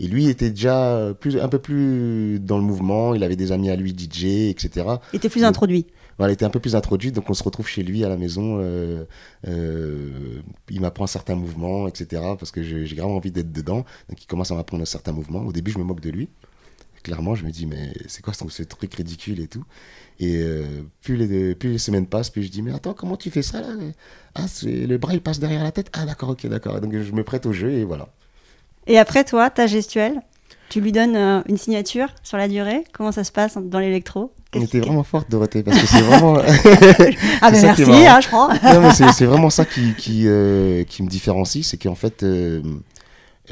Et 0.00 0.06
lui 0.06 0.28
était 0.28 0.50
déjà 0.50 1.14
plus, 1.18 1.38
un 1.38 1.48
peu 1.48 1.58
plus 1.58 2.38
dans 2.40 2.58
le 2.58 2.64
mouvement. 2.64 3.14
Il 3.14 3.24
avait 3.24 3.36
des 3.36 3.50
amis 3.50 3.70
à 3.70 3.76
lui, 3.76 3.90
DJ, 3.90 4.50
etc. 4.50 4.86
Il 5.12 5.16
était 5.16 5.28
plus 5.28 5.44
introduit. 5.44 5.86
Il 6.20 6.30
était 6.30 6.44
un 6.44 6.50
peu 6.50 6.60
plus 6.60 6.74
introduit. 6.74 7.12
Donc 7.12 7.30
on 7.30 7.34
se 7.34 7.42
retrouve 7.42 7.68
chez 7.68 7.82
lui 7.82 8.04
à 8.04 8.08
la 8.08 8.16
maison. 8.16 8.58
Euh, 8.60 9.04
euh, 9.46 10.40
il 10.70 10.80
m'apprend 10.80 11.06
certains 11.06 11.36
mouvements, 11.36 11.86
etc. 11.88 12.22
Parce 12.38 12.50
que 12.50 12.62
j'ai 12.62 12.84
vraiment 12.96 13.16
envie 13.16 13.30
d'être 13.30 13.52
dedans. 13.52 13.84
Donc 14.08 14.22
il 14.22 14.26
commence 14.26 14.50
à 14.50 14.54
m'apprendre 14.54 14.84
certains 14.86 15.12
mouvements. 15.12 15.40
Au 15.40 15.52
début, 15.52 15.70
je 15.70 15.78
me 15.78 15.84
moque 15.84 16.00
de 16.00 16.10
lui 16.10 16.28
clairement, 17.04 17.36
je 17.36 17.44
me 17.44 17.50
dis, 17.50 17.64
mais 17.64 17.92
c'est 18.06 18.22
quoi 18.22 18.34
ce, 18.34 18.62
truc 18.64 18.92
ridicule 18.92 19.40
et 19.40 19.46
tout 19.46 19.64
Et 20.18 20.42
euh, 20.42 20.82
plus, 21.00 21.16
les, 21.16 21.54
plus 21.54 21.70
les 21.70 21.78
semaines 21.78 22.06
passent, 22.06 22.28
plus 22.28 22.42
je 22.42 22.50
dis, 22.50 22.60
mais 22.60 22.74
attends, 22.74 22.92
comment 22.92 23.16
tu 23.16 23.30
fais 23.30 23.40
ça 23.40 23.60
là? 23.60 23.68
Ah, 24.34 24.44
le 24.64 24.96
bras 24.96 25.14
il 25.14 25.22
passe 25.22 25.38
derrière 25.38 25.62
la 25.62 25.72
tête? 25.72 25.90
Ah, 25.94 26.04
d'accord, 26.04 26.30
ok, 26.30 26.46
d'accord. 26.48 26.80
Donc 26.80 26.94
je 26.94 27.12
me 27.12 27.22
prête 27.24 27.46
au 27.46 27.52
jeu 27.52 27.70
et 27.70 27.84
voilà. 27.84 28.08
Et 28.88 28.98
après, 28.98 29.24
toi, 29.24 29.48
ta 29.48 29.66
gestuelle 29.66 30.20
tu 30.68 30.82
lui 30.82 30.92
donnes 30.92 31.16
euh, 31.16 31.40
une 31.48 31.56
signature 31.56 32.08
sur 32.22 32.36
la 32.36 32.46
durée? 32.46 32.84
Comment 32.92 33.12
ça 33.12 33.24
se 33.24 33.32
passe 33.32 33.56
dans 33.56 33.78
l'électro? 33.78 34.32
On 34.54 34.62
était 34.62 34.80
vraiment 34.80 35.04
forte, 35.04 35.30
Dorothée, 35.30 35.62
parce 35.62 35.78
que 35.78 35.86
c'est 35.86 36.00
vraiment. 36.00 36.38
ah, 37.42 37.50
ben 37.50 37.62
merci, 37.62 37.82
hein, 37.82 38.20
je 38.20 38.28
crois. 38.28 39.12
c'est 39.12 39.24
vraiment 39.26 39.50
ça 39.50 39.64
qui, 39.64 39.94
qui, 39.94 40.22
euh, 40.26 40.84
qui 40.84 41.02
me 41.02 41.08
différencie, 41.08 41.66
c'est 41.66 41.76
qu'en 41.76 41.94
fait, 41.94 42.24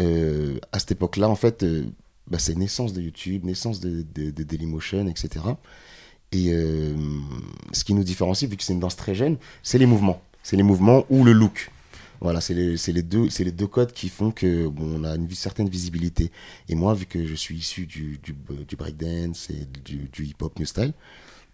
à 0.01 0.79
cette 0.79 0.93
époque-là, 0.93 1.29
en 1.29 1.37
fait, 1.37 1.65
bah, 2.29 2.39
c'est 2.39 2.57
naissance 2.57 2.93
de 2.93 3.03
YouTube, 3.03 3.45
naissance 3.45 3.81
de, 3.81 4.05
de, 4.15 4.31
de 4.31 4.43
Dailymotion, 4.43 5.07
etc. 5.07 5.45
Et 6.33 6.53
euh, 6.53 6.95
ce 7.73 7.85
qui 7.85 7.95
nous 7.95 8.03
différencie, 8.03 8.51
vu 8.51 8.57
que 8.57 8.65
c'est 8.65 8.73
une 8.73 8.81
danse 8.81 8.97
très 8.97 9.15
jeune, 9.15 9.37
c'est 9.63 9.79
les 9.79 9.87
mouvements. 9.87 10.21
C'est 10.43 10.57
les 10.57 10.63
mouvements 10.63 11.05
ou 11.09 11.25
le 11.25 11.33
look. 11.33 11.71
Voilà, 12.21 12.41
c'est 12.41 12.55
les, 12.55 12.77
les, 12.77 13.03
deux, 13.03 13.29
les 13.39 13.53
deux 13.53 13.67
codes 13.67 13.93
qui 13.93 14.09
font 14.09 14.31
que 14.31 14.69
bon, 14.69 15.01
on 15.01 15.05
a 15.05 15.17
une 15.17 15.31
certaine 15.31 15.69
visibilité. 15.69 16.31
Et 16.69 16.75
moi, 16.75 16.95
vu 16.95 17.07
que 17.07 17.27
je 17.27 17.35
suis 17.35 17.57
issu 17.57 17.87
du, 17.87 18.19
du, 18.19 18.77
breakdance 18.77 19.51
et 19.51 19.67
du, 19.85 20.25
hip-hop 20.25 20.59
new 20.59 20.67
style, 20.67 20.93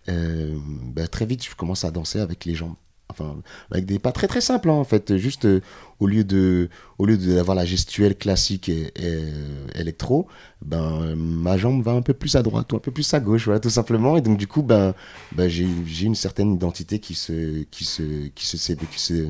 euh, 0.09 0.57
bah, 0.95 1.07
très 1.09 1.27
vite, 1.27 1.45
je 1.45 1.55
commence 1.55 1.85
à 1.85 1.91
danser 1.91 2.21
avec 2.21 2.45
les 2.45 2.55
jambes 2.55 2.75
enfin 3.13 3.37
avec 3.71 3.85
des 3.85 3.99
pas 3.99 4.13
très 4.13 4.27
très 4.27 4.41
simples 4.41 4.71
hein, 4.71 4.75
en 4.75 4.85
fait. 4.85 5.17
Juste 5.17 5.45
euh, 5.45 5.61
au 6.01 6.07
lieu 6.07 6.25
de 6.25 6.69
au 6.99 7.07
lieu 7.07 7.17
d'avoir 7.17 7.55
la 7.55 7.65
gestuelle 7.65 8.17
classique 8.17 8.71
euh, 8.71 9.67
électro 9.75 10.27
ben 10.63 11.15
ma 11.15 11.57
jambe 11.57 11.83
va 11.83 11.93
un 11.93 12.03
peu 12.03 12.15
plus 12.15 12.37
à 12.37 12.43
droite 12.43 12.73
ou 12.73 12.77
un 12.77 12.79
peu 12.81 12.91
plus 12.91 13.13
à 13.15 13.21
gauche 13.21 13.45
voilà 13.45 13.61
tout 13.61 13.71
simplement. 13.71 14.17
Et 14.17 14.23
donc 14.23 14.39
du 14.39 14.47
coup 14.47 14.63
ben, 14.63 14.95
ben 15.33 15.49
j'ai 15.49 15.67
une 16.07 16.15
certaine 16.15 16.53
identité 16.55 16.99
qui 16.99 17.15
se 17.15 17.63
qui 17.65 17.85
se 17.85 18.29
qui 18.29 18.47
se 18.47 18.57
qui 18.57 19.01
se 19.01 19.29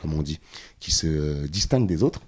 comme 0.00 0.14
on 0.14 0.22
dit, 0.22 0.40
qui 0.80 0.92
se 0.92 1.46
distingue 1.46 1.86
des 1.86 2.02
autres. 2.02 2.20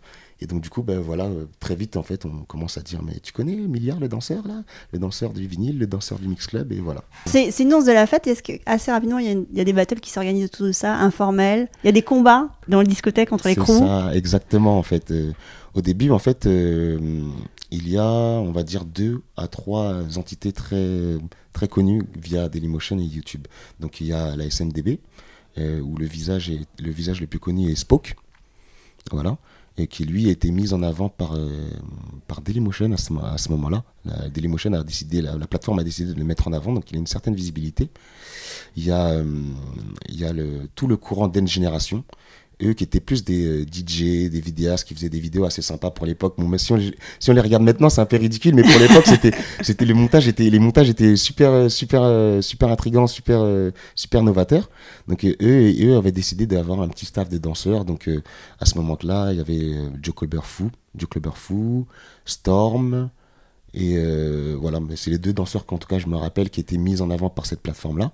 Et 0.43 0.47
donc, 0.47 0.63
du 0.63 0.71
coup, 0.71 0.83
ben 0.83 0.99
voilà, 1.01 1.29
très 1.59 1.75
vite, 1.75 1.99
en 1.99 2.03
fait, 2.03 2.25
on 2.25 2.45
commence 2.45 2.79
à 2.79 2.81
dire 2.81 3.03
Mais 3.03 3.21
tu 3.23 3.31
connais 3.31 3.57
Milliard, 3.57 4.01
le 4.01 4.09
danseur, 4.09 4.49
là? 4.49 4.63
Le 4.91 4.99
danseur 4.99 5.35
du 5.35 5.47
vinyle, 5.47 5.79
le 5.79 5.87
danseur 5.87 6.19
du 6.19 6.29
mix 6.29 6.47
club, 6.47 6.73
et 6.73 6.81
voilà. 6.81 7.05
C'est 7.27 7.51
une 7.59 7.69
danse 7.69 7.85
de 7.85 7.93
la 7.93 8.07
fête. 8.07 8.27
Est-ce 8.27 8.43
que, 8.43 8.53
assez 8.65 8.91
rapidement, 8.91 9.19
il 9.19 9.47
y, 9.53 9.59
y, 9.59 9.61
a 9.61 9.65
des 9.65 9.75
battles 9.75 10.01
qui 10.01 10.11
s'organisent 10.11 10.47
autour 10.47 10.67
de 10.67 10.73
ça, 10.73 10.95
informels? 10.95 11.69
Il 11.85 11.89
y 11.89 11.91
a 11.91 11.93
des 11.93 12.01
combats 12.01 12.49
dans 12.69 12.81
les 12.81 12.87
discothèques 12.87 13.33
entre 13.35 13.49
les 13.49 13.55
crews? 13.55 13.67
C'est 13.67 13.81
ça, 13.81 14.15
exactement, 14.15 14.79
en 14.79 14.83
fait. 14.83 15.13
au 15.75 15.83
début, 15.83 16.11
en 16.11 16.19
fait, 16.19 16.49
il 17.71 17.89
y 17.89 17.99
a, 17.99 18.05
on 18.05 18.51
va 18.51 18.63
dire, 18.63 18.87
deux 18.87 19.23
à 19.37 19.47
trois 19.47 20.19
entités 20.19 20.53
très, 20.53 21.19
très 21.53 21.69
connues 21.69 22.03
via 22.21 22.49
Dailymotion 22.49 22.99
et 22.99 23.05
YouTube. 23.05 23.47
Donc 23.79 24.01
il 24.01 24.09
y 24.09 24.13
a 24.13 24.37
la 24.37 24.45
SMDB, 24.45 24.89
euh, 24.89 24.97
où 25.57 25.97
le 25.97 26.07
visage, 26.07 26.51
le 26.79 26.91
visage 26.91 27.21
le 27.21 27.27
plus 27.27 27.39
connu 27.39 27.71
est 27.71 27.75
Spoke, 27.75 28.17
voilà, 29.13 29.39
et 29.81 29.87
qui 29.87 30.05
lui 30.05 30.29
a 30.29 30.31
été 30.31 30.51
mis 30.51 30.73
en 30.73 30.83
avant 30.83 31.09
par, 31.09 31.35
euh, 31.35 31.71
par 32.29 32.41
Dailymotion 32.41 32.93
à 32.93 32.97
ce, 33.39 33.49
moment-là. 33.51 33.85
Dailymotion 34.33 34.73
a 34.73 34.83
décidé, 34.83 35.23
la, 35.23 35.37
plateforme 35.47 35.79
a 35.79 35.85
décidé 35.85 36.13
de 36.13 36.19
le 36.19 36.25
mettre 36.25 36.49
en 36.49 36.53
avant, 36.53 36.73
donc 36.73 36.91
il 36.91 36.97
a 36.97 36.99
une 36.99 37.07
certaine 37.07 37.35
visibilité. 37.35 37.89
Il 38.77 38.85
y 38.85 38.91
a, 38.91 39.09
euh, 39.09 39.25
il 40.09 40.21
y 40.21 40.25
a 40.25 40.33
le, 40.33 40.69
tout 40.75 40.87
le 40.87 40.97
courant 40.97 41.29
d'N 41.29 41.47
Génération, 41.47 42.05
eux 42.63 42.73
qui 42.73 42.85
étaient 42.85 43.01
plus 43.01 43.25
des 43.25 43.45
euh, 43.45 43.65
DJ, 43.65 44.31
des 44.31 44.41
vidéastes 44.41 44.87
qui 44.87 44.95
faisaient 44.95 45.09
des 45.09 45.21
vidéos 45.21 45.45
assez 45.45 45.63
sympas 45.63 45.91
pour 45.91 46.07
l'époque. 46.07 46.35
On, 46.39 46.59
si 46.59 46.73
on 46.73 47.33
les 47.33 47.41
regarde 47.41 47.63
maintenant, 47.63 47.89
c'est 47.89 48.01
un 48.01 48.07
peu 48.07 48.17
ridicule, 48.17 48.55
mais 48.55 48.63
pour 48.63 48.79
l'époque, 48.81 49.07
c'était, 49.07 49.33
c'était 49.63 49.85
les 49.85 49.95
montages 49.95 50.29
étaient, 50.29 50.49
les 50.49 50.59
montages 50.59 50.89
étaient 50.89 51.17
super, 51.17 51.51
euh, 51.51 51.69
super, 51.69 52.03
euh, 52.03 52.41
super 52.41 52.69
intrigants, 52.69 53.07
super, 53.07 53.45
super 53.95 54.23
novateurs. 54.23 54.71
Donc 55.09 55.25
eux, 55.25 55.37
eux 55.41 55.97
avaient 55.97 56.13
décidé 56.13 56.47
d'avoir 56.47 56.81
un 56.81 56.89
petit 56.89 57.07
staff 57.07 57.29
de 57.29 57.39
danseurs. 57.39 57.85
Donc 57.85 58.09
à 58.61 58.67
ce 58.67 58.77
moment-là, 58.79 59.33
il 59.33 59.39
y 59.39 59.41
avait 59.41 59.75
Joe 60.03 60.15
Colbert 60.15 60.47
Fou, 60.47 60.71
Joe 60.97 61.09
Colbert 61.09 61.39
Fou, 61.39 61.87
Storm. 62.25 63.11
Et 63.75 63.97
voilà, 64.61 64.81
mais 64.81 64.97
c'est 64.97 65.11
les 65.11 65.19
deux 65.19 65.33
danseurs 65.33 65.67
qu'en 65.67 65.79
tout 65.79 65.89
cas 65.89 65.99
je 65.99 66.07
me 66.07 66.17
rappelle 66.17 66.51
qui 66.51 66.61
étaient 66.61 66.79
mis 66.79 67.01
en 67.01 67.11
avant 67.11 67.31
par 67.31 67.47
cette 67.47 67.61
plateforme-là. 67.61 68.13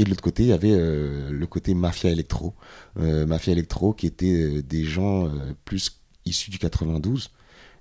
Et 0.00 0.04
de 0.04 0.08
l'autre 0.08 0.22
côté, 0.22 0.44
il 0.44 0.48
y 0.48 0.52
avait 0.52 0.72
euh, 0.72 1.30
le 1.30 1.46
côté 1.46 1.74
mafia 1.74 2.08
électro. 2.10 2.54
Euh, 2.98 3.26
mafia 3.26 3.52
électro 3.52 3.92
qui 3.92 4.06
était 4.06 4.32
euh, 4.32 4.62
des 4.62 4.82
gens 4.82 5.30
plus 5.66 6.00
issus 6.24 6.50
du 6.50 6.58
92. 6.58 7.30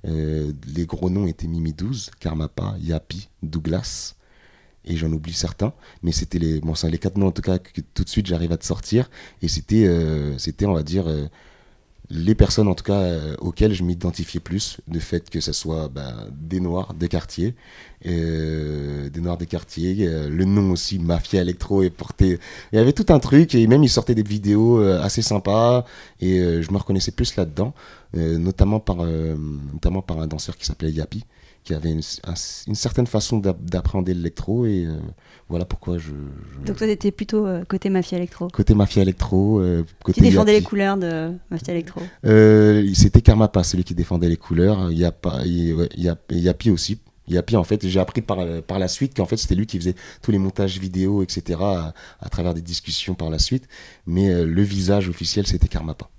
les 0.03 0.85
gros 0.85 1.09
noms 1.09 1.27
étaient 1.27 1.47
Mimi 1.47 1.71
12, 1.71 2.11
Karmapa, 2.19 2.75
Yapi, 2.81 3.29
Douglas. 3.41 4.15
Et 4.83 4.97
j'en 4.97 5.13
oublie 5.13 5.31
certains. 5.31 5.71
Mais 6.03 6.11
c'était 6.11 6.39
les, 6.39 6.59
bon, 6.59 6.73
les 6.83 6.97
quatre 6.97 7.17
noms 7.17 7.27
en 7.27 7.31
tout 7.31 7.41
cas 7.41 7.57
que 7.57 7.79
tout 7.79 8.03
de 8.03 8.09
suite 8.09 8.27
j'arrive 8.27 8.51
à 8.51 8.57
te 8.57 8.65
sortir. 8.65 9.09
Et 9.41 9.47
c'était, 9.47 9.87
c'était 10.37 10.65
on 10.65 10.73
va 10.73 10.83
dire, 10.83 11.05
les 12.11 12.33
personnes 12.33 12.67
en 12.67 12.73
tout 12.73 12.83
cas 12.83 13.01
euh, 13.01 13.35
auxquelles 13.39 13.73
je 13.73 13.83
m'identifiais 13.83 14.39
plus, 14.39 14.77
de 14.87 14.99
fait 14.99 15.29
que 15.29 15.39
ce 15.41 15.53
soit 15.53 15.89
bah, 15.89 16.25
des 16.31 16.59
noirs 16.59 16.93
des 16.93 17.07
quartiers, 17.07 17.55
euh, 18.07 19.09
des 19.09 19.21
noirs 19.21 19.37
des 19.37 19.45
quartiers, 19.45 20.07
euh, 20.07 20.27
le 20.27 20.45
nom 20.45 20.71
aussi 20.71 20.97
Mafia 20.97 21.41
Electro 21.41 21.83
est 21.83 21.91
porté. 21.91 22.39
Il 22.71 22.77
y 22.77 22.79
avait 22.79 22.93
tout 22.93 23.05
un 23.09 23.19
truc 23.19 23.53
et 23.53 23.67
même 23.67 23.83
ils 23.83 23.89
sortaient 23.89 24.15
des 24.15 24.23
vidéos 24.23 24.79
assez 24.79 25.21
sympas 25.21 25.85
et 26.19 26.39
je 26.61 26.71
me 26.71 26.77
reconnaissais 26.77 27.11
plus 27.11 27.35
là-dedans, 27.35 27.73
notamment 28.13 28.79
par 28.79 28.97
notamment 28.97 30.01
par 30.01 30.19
un 30.19 30.27
danseur 30.27 30.57
qui 30.57 30.65
s'appelait 30.65 30.91
Yapi 30.91 31.25
qui 31.63 31.73
avait 31.73 31.91
une, 31.91 32.01
une 32.67 32.75
certaine 32.75 33.07
façon 33.07 33.37
d'appréhender 33.37 34.13
l'électro 34.13 34.65
et 34.65 34.85
euh, 34.85 34.97
voilà 35.49 35.65
pourquoi 35.65 35.97
je, 35.97 36.11
Donc 36.65 36.77
toi 36.77 36.87
t'étais 36.87 37.11
plutôt 37.11 37.45
euh, 37.45 37.63
côté 37.65 37.89
mafia 37.89 38.17
électro 38.17 38.47
Côté 38.49 38.73
mafia 38.73 39.01
électro. 39.01 39.59
Euh, 39.59 39.83
côté 40.03 40.21
qui 40.21 40.29
défendait 40.29 40.53
les 40.53 40.63
couleurs 40.63 40.97
de 40.97 41.31
mafia 41.49 41.73
électro 41.73 42.01
C'était 42.93 43.21
Karmapa, 43.21 43.63
celui 43.63 43.83
qui 43.83 43.93
défendait 43.93 44.29
les 44.29 44.37
couleurs. 44.37 44.91
Il 44.91 44.97
y 44.97 45.05
a 45.05 45.11
pas, 45.11 45.41
il, 45.45 45.87
y 45.97 46.09
a, 46.09 46.17
Yapi 46.29 46.69
aussi. 46.71 46.99
Yapi 47.27 47.55
en 47.55 47.63
fait, 47.63 47.87
j'ai 47.87 47.99
appris 47.99 48.21
par, 48.21 48.39
par 48.63 48.79
la 48.79 48.87
suite 48.87 49.15
qu'en 49.15 49.25
fait 49.25 49.37
c'était 49.37 49.55
lui 49.55 49.67
qui 49.67 49.77
faisait 49.77 49.95
tous 50.21 50.31
les 50.31 50.39
montages 50.39 50.79
vidéo, 50.79 51.21
etc. 51.21 51.59
à, 51.61 51.93
à 52.19 52.29
travers 52.29 52.53
des 52.53 52.61
discussions 52.61 53.13
par 53.13 53.29
la 53.29 53.37
suite. 53.39 53.67
Mais 54.07 54.45
le 54.45 54.61
visage 54.63 55.09
officiel 55.09 55.45
c'était 55.45 55.67
Karmapa. 55.67 56.09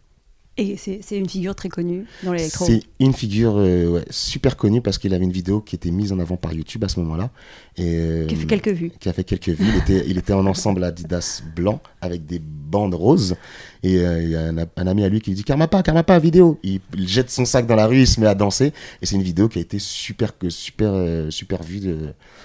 Et 0.61 0.77
c'est 0.77 1.17
une 1.17 1.29
figure 1.29 1.55
très 1.55 1.71
connue 1.71 2.05
dans 2.23 2.35
l'électro 2.35 2.67
C'est 2.67 2.83
une 2.99 3.15
figure 3.15 3.55
euh, 3.57 4.03
super 4.11 4.59
connue 4.59 4.83
parce 4.83 4.99
qu'il 4.99 5.15
avait 5.15 5.25
une 5.25 5.33
vidéo 5.33 5.63
qui 5.63 5.75
était 5.75 5.91
mise 5.91 6.13
en 6.13 6.19
avant 6.19 6.37
par 6.37 6.53
YouTube 6.53 6.85
à 6.85 6.89
ce 6.89 7.01
moment-là. 7.01 7.31
Euh, 7.79 8.27
qui 8.27 8.35
a 8.35 8.37
fait 8.37 8.47
quelques 8.47 8.69
vues. 8.69 8.93
Qui 9.01 9.09
a 9.09 9.15
fait 9.15 9.25
quelques 9.25 9.49
vues. 9.49 9.65
Il 9.67 9.77
était, 9.77 10.07
il 10.07 10.19
était 10.19 10.35
en 10.35 10.45
ensemble 10.45 10.85
Adidas 10.85 11.43
blanc 11.57 11.81
avec 12.03 12.27
des 12.27 12.41
bandes 12.41 12.93
roses. 12.93 13.37
Et 13.83 14.01
euh, 14.01 14.23
il 14.23 14.29
y 14.29 14.37
a 14.37 14.43
un, 14.43 14.87
ami 14.87 15.03
à 15.03 15.09
lui 15.09 15.23
qui 15.23 15.31
lui 15.31 15.37
dit 15.37 15.45
Karmapa, 15.45 15.83
Karmapa, 15.83 16.19
vidéo. 16.19 16.59
Il, 16.63 16.83
jette 17.09 17.31
son 17.31 17.47
sac 17.47 17.67
dans 17.67 17.77
la 17.77 17.87
rue, 17.87 18.01
il 18.01 18.07
se 18.07 18.21
met 18.21 18.27
à 18.27 18.35
danser. 18.35 18.75
Et 19.01 19.07
c'est 19.07 19.17
une 19.17 19.23
vidéo 19.23 19.49
qui 19.49 19.61
a 19.61 19.63
été 19.63 19.79
super, 19.79 20.33
super, 20.51 21.33
super 21.33 21.63
vue 21.63 21.91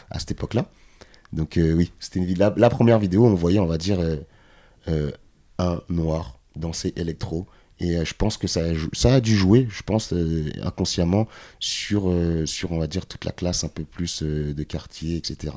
à 0.09 0.19
cette 0.19 0.31
époque-là. 0.31 0.69
Donc 1.33 1.59
oui, 1.61 1.91
c'était 1.99 2.21
la, 2.37 2.53
la, 2.55 2.69
première 2.69 2.97
vidéo 2.97 3.23
où 3.23 3.25
on 3.25 3.35
voyait, 3.35 3.59
on 3.59 3.65
va 3.65 3.77
dire, 3.77 3.99
un 4.87 5.81
noir 5.89 6.39
danser 6.55 6.93
électro 6.95 7.45
et 7.79 7.97
euh, 7.97 8.05
je 8.05 8.13
pense 8.13 8.37
que 8.37 8.47
ça 8.47 8.61
a, 8.61 8.73
ça 8.93 9.15
a 9.15 9.21
dû 9.21 9.35
jouer, 9.35 9.67
je 9.69 9.83
pense, 9.83 10.13
euh, 10.13 10.49
inconsciemment, 10.63 11.27
sur, 11.59 12.09
euh, 12.09 12.45
sur, 12.45 12.71
on 12.71 12.79
va 12.79 12.87
dire, 12.87 13.05
toute 13.05 13.25
la 13.25 13.31
classe 13.31 13.63
un 13.63 13.67
peu 13.67 13.83
plus 13.83 14.23
de 14.23 14.63
quartier, 14.63 15.17
etc. 15.17 15.53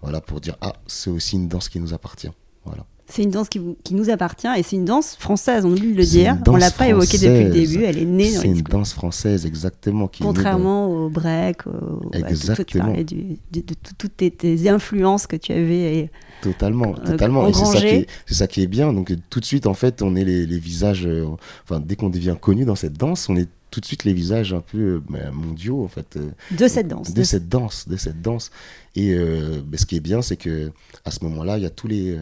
Voilà, 0.00 0.20
pour 0.20 0.40
dire, 0.40 0.56
ah, 0.60 0.74
c'est 0.86 1.10
aussi 1.10 1.36
une 1.36 1.48
danse 1.48 1.68
qui 1.68 1.80
nous 1.80 1.94
appartient. 1.94 2.30
Voilà. 2.64 2.86
C'est 3.08 3.22
une 3.24 3.30
danse 3.30 3.48
qui, 3.48 3.60
qui, 3.84 3.94
nous 3.94 4.08
appartient 4.10 4.48
et 4.56 4.62
c'est 4.62 4.76
une 4.76 4.84
danse 4.84 5.16
française, 5.16 5.64
on 5.66 5.72
oublie 5.72 5.92
de 5.92 5.98
le 5.98 6.04
dire. 6.04 6.38
On 6.46 6.56
l'a 6.56 6.70
pas 6.70 6.88
évoqué 6.88 7.18
depuis 7.18 7.44
le 7.44 7.50
début, 7.50 7.84
elle 7.84 7.98
est 7.98 8.06
née 8.06 8.32
dans 8.32 8.40
C'est 8.40 8.48
une 8.48 8.62
danse 8.62 8.94
française, 8.94 9.44
exactement. 9.44 10.08
Qui 10.08 10.22
Contrairement 10.22 10.88
au 10.88 11.10
break, 11.10 11.66
au, 11.66 12.10
exactement. 12.14 12.92
À 12.94 12.96
tout, 13.04 13.14
de, 13.52 13.60
de, 13.60 13.74
toutes 13.98 14.16
tes, 14.16 14.68
influences 14.68 15.26
que 15.26 15.36
tu 15.36 15.52
avais. 15.52 16.10
Totalement, 16.40 16.94
euh, 16.98 17.10
totalement. 17.10 17.46
et 17.48 17.52
c'est 17.52 17.64
ça, 17.64 17.80
qui 17.80 17.86
est, 17.86 18.06
ça 18.26 18.46
qui 18.46 18.62
est 18.62 18.66
bien. 18.66 18.92
Donc 18.92 19.12
tout 19.28 19.40
de 19.40 19.44
suite, 19.44 19.66
en 19.66 19.74
fait, 19.74 20.00
on 20.00 20.16
est 20.16 20.24
les, 20.24 20.46
les 20.46 20.58
visages. 20.58 21.06
Euh, 21.06 21.26
enfin, 21.64 21.80
dès 21.80 21.96
qu'on 21.96 22.08
devient 22.08 22.36
connu 22.40 22.64
dans 22.64 22.76
cette 22.76 22.94
danse, 22.94 23.28
on 23.28 23.36
est 23.36 23.48
tout 23.72 23.80
de 23.80 23.86
suite 23.86 24.04
les 24.04 24.12
visages 24.12 24.52
un 24.52 24.60
peu 24.60 24.78
euh, 24.78 25.02
bah, 25.08 25.32
mondiaux 25.32 25.82
en 25.82 25.88
fait 25.88 26.16
de 26.52 26.68
cette 26.68 26.86
danse 26.86 27.12
de, 27.12 27.22
cette 27.24 27.48
danse 27.48 27.88
de 27.88 27.96
cette 27.96 28.22
danse 28.22 28.52
et 28.94 29.16
bah, 29.16 29.78
ce 29.78 29.86
qui 29.86 29.96
est 29.96 30.00
bien 30.00 30.22
c'est 30.22 30.36
que 30.36 30.70
à 31.04 31.10
ce 31.10 31.24
moment-là 31.24 31.58
il 31.58 31.64
y 31.64 31.66
a 31.66 31.70
tous 31.70 31.88
les 31.88 32.16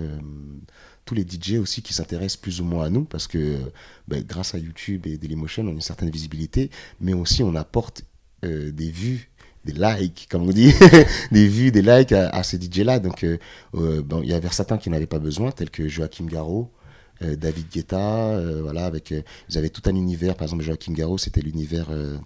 tous 1.04 1.14
les 1.14 1.22
DJ 1.22 1.58
aussi 1.58 1.82
qui 1.82 1.92
s'intéressent 1.92 2.36
plus 2.36 2.60
ou 2.60 2.64
moins 2.64 2.84
à 2.84 2.88
nous 2.88 3.04
parce 3.04 3.26
que 3.26 3.58
ben, 4.08 4.22
grâce 4.22 4.54
à 4.54 4.58
YouTube 4.58 5.06
et 5.06 5.18
Dailymotion, 5.18 5.64
on 5.64 5.68
a 5.68 5.72
une 5.72 5.80
certaine 5.80 6.10
visibilité, 6.10 6.70
mais 7.00 7.14
aussi 7.14 7.42
on 7.42 7.56
apporte 7.56 8.04
euh, 8.44 8.70
des 8.70 8.90
vues 8.90 9.30
des 9.64 9.72
likes, 9.72 10.26
comme 10.30 10.48
on 10.48 10.52
dit, 10.52 10.72
des 11.32 11.46
vues, 11.46 11.70
des 11.70 11.82
likes 11.82 12.12
à, 12.12 12.42
ces 12.42 12.58
DJ-là. 12.58 12.98
Donc, 12.98 13.24
euh, 13.24 13.38
euh, 13.74 14.02
bon, 14.02 14.22
il 14.22 14.30
y 14.30 14.32
avait 14.32 14.48
certains 14.48 14.78
qui 14.78 14.88
n'avaient 14.88 15.06
pas 15.06 15.18
besoin, 15.18 15.50
tels 15.50 15.70
que 15.70 15.86
Joachim 15.86 16.24
Garraud, 16.24 16.70
David 17.20 17.66
Guetta, 17.70 18.40
voilà, 18.62 18.86
avec, 18.86 19.14
ils 19.48 19.58
avaient 19.58 19.70
tout 19.70 19.82
un 19.86 19.94
univers. 19.94 20.34
Par 20.36 20.44
exemple, 20.46 20.62
Joachim 20.62 20.92
Garraud, 20.92 21.18
c'était 21.18 21.40
l'univers 21.40 21.88
euh, 21.90 22.16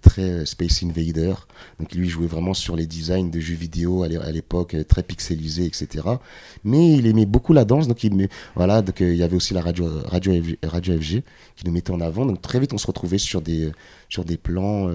très 0.00 0.22
euh, 0.22 0.44
Space 0.44 0.82
Invader. 0.82 1.34
Donc 1.78 1.92
lui 1.94 2.08
jouait 2.08 2.26
vraiment 2.26 2.54
sur 2.54 2.76
les 2.76 2.86
designs 2.86 3.30
de 3.30 3.40
jeux 3.40 3.54
vidéo 3.54 4.02
à 4.02 4.08
l'époque, 4.08 4.74
euh, 4.74 4.84
très 4.84 5.02
pixelisés, 5.02 5.66
etc. 5.66 6.06
Mais 6.64 6.92
il 6.94 7.06
aimait 7.06 7.26
beaucoup 7.26 7.52
la 7.52 7.64
danse, 7.64 7.88
donc 7.88 8.04
il, 8.04 8.28
voilà, 8.54 8.82
donc 8.82 9.00
il 9.00 9.16
y 9.16 9.22
avait 9.22 9.36
aussi 9.36 9.54
la 9.54 9.62
radio, 9.62 9.88
radio, 10.04 10.32
radio 10.62 10.98
FG 10.98 11.22
qui 11.56 11.66
nous 11.66 11.72
mettait 11.72 11.90
en 11.90 12.00
avant. 12.00 12.26
Donc 12.26 12.40
très 12.42 12.60
vite 12.60 12.72
on 12.72 12.78
se 12.78 12.86
retrouvait 12.86 13.18
sur 13.18 13.40
des, 13.42 13.70
sur 14.08 14.24
des 14.24 14.36
plans 14.36 14.90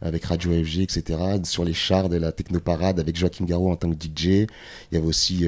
avec 0.00 0.24
Radio 0.24 0.50
FG, 0.52 0.80
etc. 0.80 1.18
Sur 1.44 1.64
les 1.64 1.74
chars 1.74 2.08
de 2.08 2.16
la 2.16 2.32
Technoparade 2.32 3.00
avec 3.00 3.16
Joachim 3.16 3.44
Garraud 3.44 3.70
en 3.70 3.76
tant 3.76 3.90
que 3.90 3.96
DJ. 3.96 4.24
Il 4.24 4.48
y 4.92 4.96
avait 4.96 5.06
aussi 5.06 5.46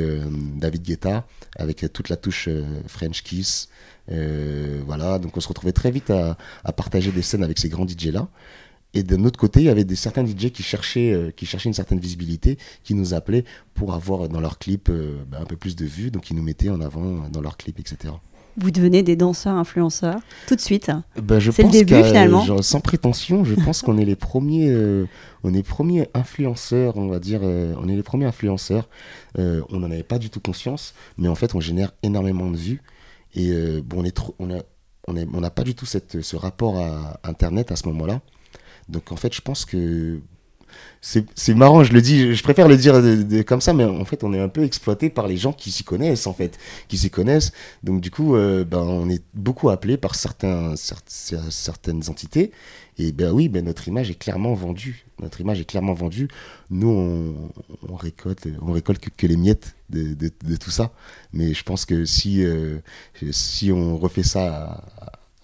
David 0.57 0.83
Guetta 0.83 1.27
avec 1.57 1.85
toute 1.93 2.09
la 2.09 2.17
touche 2.17 2.49
French 2.87 3.23
Kiss. 3.23 3.69
voilà, 4.09 5.19
donc 5.19 5.37
on 5.37 5.41
se 5.41 5.49
retrouvait 5.49 5.73
très 5.73 5.91
vite 5.91 6.11
à, 6.11 6.37
à 6.65 6.73
partager 6.73 7.11
des 7.11 7.23
scènes 7.23 7.45
avec 7.45 7.59
ces 7.59 7.69
grands 7.69 7.87
DJ 7.87 8.07
là. 8.07 8.29
Et 8.97 9.03
d'un 9.03 9.25
autre 9.27 9.39
côté, 9.39 9.61
il 9.61 9.67
y 9.67 9.69
avait 9.69 9.85
des, 9.85 9.95
certains 9.95 10.25
DJ 10.25 10.51
qui 10.51 10.63
cherchaient, 10.63 11.13
euh, 11.13 11.31
qui 11.31 11.45
cherchaient 11.45 11.69
une 11.69 11.75
certaine 11.75 11.99
visibilité, 12.01 12.57
qui 12.83 12.95
nous 12.95 13.13
appelaient 13.13 13.45
pour 13.75 13.93
avoir 13.93 14.27
dans 14.31 14.41
leurs 14.41 14.59
clips 14.59 14.89
euh, 14.89 15.23
bah, 15.31 15.37
un 15.39 15.45
peu 15.45 15.57
plus 15.57 15.77
de 15.77 15.85
vues, 15.85 16.11
donc 16.11 16.31
ils 16.31 16.35
nous 16.35 16.43
mettaient 16.43 16.71
en 16.71 16.81
avant 16.81 17.29
dans 17.29 17.43
leurs 17.43 17.59
clips, 17.59 17.79
etc. 17.79 18.15
Vous 18.57 18.71
devenez 18.71 19.03
des 19.03 19.15
danseurs 19.15 19.55
influenceurs 19.55 20.19
tout 20.47 20.57
de 20.57 20.63
suite. 20.63 20.91
Bah, 21.23 21.39
c'est 21.43 21.63
le 21.63 21.69
début 21.69 22.03
finalement. 22.03 22.63
sans 22.63 22.81
prétention, 22.81 23.45
je 23.45 23.55
pense 23.55 23.83
qu'on 23.83 23.99
est 23.99 24.07
les 24.07 24.17
premiers, 24.17 24.71
euh, 24.71 25.05
on 25.45 25.53
est 25.53 25.63
premiers 25.63 26.09
influenceurs, 26.15 26.97
on 26.97 27.09
va 27.09 27.19
dire, 27.19 27.43
on 27.43 27.87
est 27.91 27.97
les 27.97 28.03
premiers 28.03 28.25
influenceurs. 28.25 28.89
on 29.37 29.79
n'en 29.79 29.91
avait 29.91 30.05
pas 30.05 30.19
du 30.19 30.31
tout 30.31 30.41
conscience, 30.41 30.95
mais 31.19 31.29
en 31.29 31.35
fait, 31.35 31.55
on 31.55 31.61
génère 31.61 31.93
énormément 32.03 32.51
de 32.51 32.57
vues. 32.57 32.81
Et 33.35 33.53
bon, 33.83 34.01
on 34.01 34.05
est 34.07 34.19
on 34.39 34.51
a, 34.51 34.63
on 35.07 35.41
n'a 35.41 35.51
pas 35.51 35.65
du 35.65 35.75
tout 35.75 35.85
cette, 35.85 36.23
ce 36.23 36.35
rapport 36.37 36.79
à 36.79 37.21
Internet 37.25 37.71
à 37.71 37.77
ce 37.77 37.87
moment-là. 37.89 38.23
Donc 38.89 39.13
en 39.13 39.17
fait, 39.17 39.35
je 39.35 39.41
pense 39.41 39.65
que 39.65 40.21
c'est 41.01 41.55
marrant, 41.55 41.85
je 41.85 41.93
le 41.93 42.03
dis, 42.03 42.35
je 42.35 42.43
préfère 42.43 42.69
le 42.69 42.77
dire 42.77 42.95
comme 43.47 43.61
ça, 43.61 43.73
mais 43.73 43.85
en 43.85 44.05
fait, 44.05 44.25
on 44.25 44.33
est 44.33 44.41
un 44.41 44.49
peu 44.49 44.65
exploité 44.65 45.09
par 45.09 45.29
les 45.29 45.37
gens 45.37 45.53
qui 45.53 45.71
s'y 45.71 45.85
connaissent, 45.85 46.27
en 46.27 46.33
fait, 46.33 46.59
qui 46.89 46.99
s'y 46.99 47.11
connaissent. 47.11 47.53
Donc, 47.85 48.01
du 48.01 48.11
coup, 48.11 48.35
euh, 48.35 48.65
ben, 48.65 48.79
on 48.79 49.09
est 49.09 49.23
beaucoup 49.35 49.71
appelé 49.71 49.97
par 49.97 50.15
certains, 50.17 50.75
certaines 50.77 52.09
entités. 52.09 52.51
Et 52.99 53.13
ben 53.13 53.31
oui, 53.31 53.49
ben, 53.49 53.65
notre 53.65 53.87
image 53.89 54.11
est 54.11 54.19
clairement 54.19 54.55
vendue. 54.55 55.07
Notre 55.21 55.41
image 55.41 55.61
est 55.61 55.65
clairement 55.65 55.95
vendue. 55.95 56.29
Nous, 56.71 56.89
on, 57.89 57.95
récolte, 57.95 58.49
on 58.61 58.73
récolte 58.73 59.09
que, 59.17 59.27
les 59.27 59.37
miettes 59.37 59.77
de, 59.91 60.15
de, 60.15 60.57
tout 60.57 60.71
ça. 60.71 60.93
Mais 61.33 61.55
je 61.55 61.63
pense 61.63 61.85
que 61.85 62.05
si, 62.05 62.45
euh, 62.45 62.79
si 63.31 63.71
on 63.71 63.97
refait 63.97 64.23
ça 64.25 64.83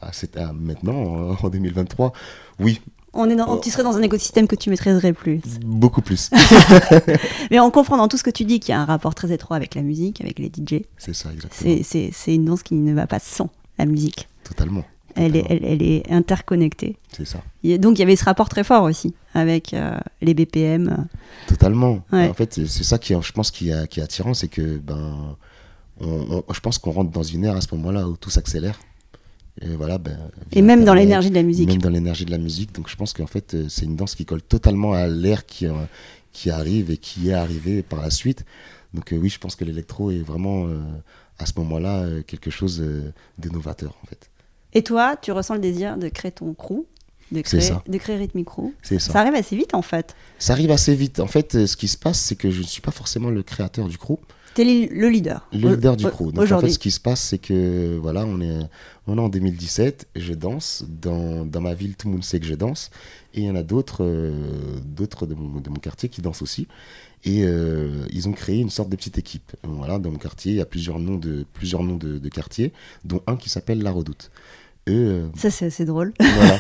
à, 0.01 0.11
à, 0.11 0.53
maintenant, 0.53 1.37
en 1.41 1.49
2023, 1.49 2.13
oui, 2.59 2.81
on 3.15 3.29
est 3.29 3.37
dans, 3.37 3.59
tu 3.59 3.71
serais 3.71 3.83
dans 3.83 3.97
un 3.97 4.03
écosystème 4.03 4.47
que 4.47 4.57
tu 4.57 4.71
maîtriserais 4.71 5.13
plus. 5.13 5.41
Beaucoup 5.65 6.01
plus. 6.01 6.31
Mais 7.51 7.61
on 7.61 7.71
comprend 7.71 7.97
dans 7.97 8.09
tout 8.09 8.17
ce 8.17 8.23
que 8.23 8.31
tu 8.31 8.45
dis 8.45 8.59
qu'il 8.61 8.73
y 8.73 8.75
a 8.75 8.81
un 8.81 8.85
rapport 8.85 9.15
très 9.15 9.33
étroit 9.33 9.57
avec 9.57 9.75
la 9.75 9.83
musique, 9.83 10.21
avec 10.21 10.39
les 10.39 10.47
DJ. 10.47 10.83
C'est 10.97 11.15
ça, 11.15 11.31
exactement. 11.33 11.77
C'est 11.83 12.35
une 12.35 12.47
danse 12.47 12.63
qui 12.63 12.75
ne 12.75 12.95
va 12.95 13.07
pas 13.07 13.19
sans 13.19 13.51
la 13.79 13.85
musique. 13.85 14.29
Totalement. 14.45 14.85
Elle, 15.15 15.37
est, 15.37 15.45
elle, 15.51 15.83
est, 15.83 16.11
interconnectée. 16.11 16.97
C'est 17.15 17.27
ça. 17.27 17.43
donc 17.63 17.99
il 17.99 18.01
y 18.01 18.03
avait 18.03 18.17
ce 18.17 18.25
rapport 18.25 18.49
très 18.49 18.65
fort 18.65 18.85
aussi 18.85 19.13
avec 19.35 19.75
euh, 19.75 19.99
les 20.23 20.33
BPM. 20.33 21.07
Totalement. 21.47 22.03
En 22.11 22.33
fait, 22.33 22.55
c'est 22.67 22.85
ça 22.85 22.97
qui, 22.99 23.15
je 23.21 23.33
pense, 23.33 23.51
qui 23.51 23.69
est, 23.69 23.89
qui 23.89 24.01
est 24.01 24.03
attirant, 24.03 24.33
c'est 24.33 24.49
que 24.49 24.79
ben, 24.79 25.37
je 26.01 26.61
pense 26.61 26.79
qu'on 26.79 26.93
rentre 26.93 27.11
dans 27.11 27.23
une 27.23 27.45
ère 27.45 27.57
à 27.57 27.61
ce 27.61 27.75
moment-là 27.75 28.09
où 28.09 28.17
tout 28.17 28.31
s'accélère. 28.31 28.79
Et, 29.61 29.69
voilà, 29.77 29.99
ben, 29.99 30.17
et 30.51 30.63
même 30.63 30.85
dans 30.85 30.95
l'énergie 30.95 31.29
de 31.29 31.35
la 31.35 31.43
musique. 31.43 31.69
Même 31.69 31.83
dans 31.83 31.91
l'énergie 31.91 32.25
de 32.25 32.31
la 32.31 32.39
musique. 32.39 32.75
Donc 32.75 32.89
je 32.89 32.97
pense 32.97 33.13
qu'en 33.13 33.27
fait, 33.27 33.55
euh, 33.55 33.67
c'est 33.69 33.85
une 33.85 33.97
danse 33.97 34.15
qui 34.15 34.25
colle 34.25 34.43
totalement 34.43 34.95
à 34.95 35.07
l'air 35.07 35.45
qui, 35.45 35.67
euh, 35.67 35.73
qui 36.33 36.51
arrive 36.51 36.91
et 36.91 36.97
qui 36.97 37.29
est 37.29 37.35
arrivé 37.35 37.83
par 37.83 38.01
la 38.01 38.11
suite. 38.11 38.45
Donc 38.95 39.13
euh, 39.13 39.17
oui, 39.17 39.29
je 39.29 39.39
pense 39.39 39.55
que 39.55 39.65
l'électro 39.65 40.11
est 40.11 40.23
vraiment 40.23 40.69
à 41.39 41.47
ce 41.47 41.53
moment-là 41.59 42.23
quelque 42.27 42.51
chose 42.51 42.79
de 42.79 43.49
novateur 43.51 43.99
en 44.03 44.07
fait. 44.07 44.31
Et 44.75 44.83
toi, 44.83 45.17
tu 45.17 45.33
ressens 45.33 45.55
le 45.55 45.61
désir 45.61 45.99
de 45.99 46.09
créer 46.09 46.33
ton 46.33 46.55
crew 46.55 46.87
de 47.31 47.41
créer, 47.41 47.61
ça. 47.63 47.83
de 47.89 47.99
créer 47.99 48.17
Rhythmic 48.17 48.47
Crew. 48.47 48.73
C'est 48.83 48.99
ça. 48.99 49.13
Ça 49.13 49.21
arrive 49.21 49.35
assez 49.35 49.57
vite 49.57 49.75
en 49.75 49.81
fait. 49.81 50.15
Ça 50.39 50.53
arrive 50.53 50.71
assez 50.71 50.95
vite. 50.95 51.19
En 51.19 51.27
fait, 51.27 51.67
ce 51.67 51.77
qui 51.77 51.89
se 51.89 51.97
passe, 51.97 52.21
c'est 52.21 52.37
que 52.37 52.51
je 52.51 52.61
ne 52.61 52.67
suis 52.67 52.83
pas 52.83 52.91
forcément 52.91 53.31
le 53.31 53.43
créateur 53.43 53.89
du 53.89 53.97
crew. 53.97 54.19
T'es 54.55 54.65
le 54.65 55.09
leader. 55.09 55.49
Le 55.53 55.75
leader 55.75 55.97
du 55.97 56.07
crew. 56.07 56.33
Donc 56.33 56.51
en 56.51 56.61
fait, 56.61 56.71
ce 56.71 56.79
qui 56.79 56.91
se 56.91 57.01
passe, 57.01 57.21
c'est 57.21 57.39
que 57.39 57.99
voilà, 58.01 58.25
on 58.27 58.41
est, 58.41 58.61
on 59.07 59.19
est 59.19 59.21
en 59.21 59.29
2017, 59.29 60.09
je 60.17 60.35
danse. 60.35 60.85
Dans, 60.89 61.47
dans 61.47 61.61
ma 61.61 61.75
ville, 61.75 61.97
tout 61.97 62.09
le 62.09 62.15
monde 62.15 62.25
sait 62.25 62.41
que 62.41 62.47
je 62.47 62.55
danse. 62.55 62.91
Et 63.35 63.41
il 63.41 63.47
y 63.47 63.51
en 63.51 63.57
a 63.57 63.63
d'autres 63.63 64.05
euh, 64.05 64.79
d'autres 64.85 65.27
de 65.27 65.35
mon, 65.35 65.61
de 65.61 65.71
mon, 65.71 65.77
quartier 65.77 66.09
qui 66.09 66.21
dansent 66.21 66.43
aussi. 66.43 66.69
Et 67.25 67.45
euh, 67.45 68.05
ils 68.11 68.29
ont 68.29 68.33
créé 68.33 68.61
une 68.61 68.71
sorte 68.71 68.91
de 68.91 68.97
petite 68.97 69.19
équipe. 69.19 69.53
Voilà, 69.63 69.99
dans 69.99 70.11
mon 70.11 70.19
quartier, 70.19 70.53
il 70.53 70.59
y 70.59 70.61
a 70.61 70.67
plusieurs 70.67 70.99
noms 70.99 71.17
de, 71.17 71.47
plusieurs 71.53 71.83
noms 71.83 71.97
de, 71.97 72.19
de 72.19 72.29
quartiers, 72.29 72.73
dont 73.05 73.23
un 73.27 73.37
qui 73.37 73.49
s'appelle 73.49 73.83
La 73.83 73.93
Redoute. 73.93 74.31
Euh, 74.89 75.29
ça, 75.37 75.51
c'est 75.51 75.67
assez 75.67 75.85
drôle. 75.85 76.13
Voilà. 76.19 76.59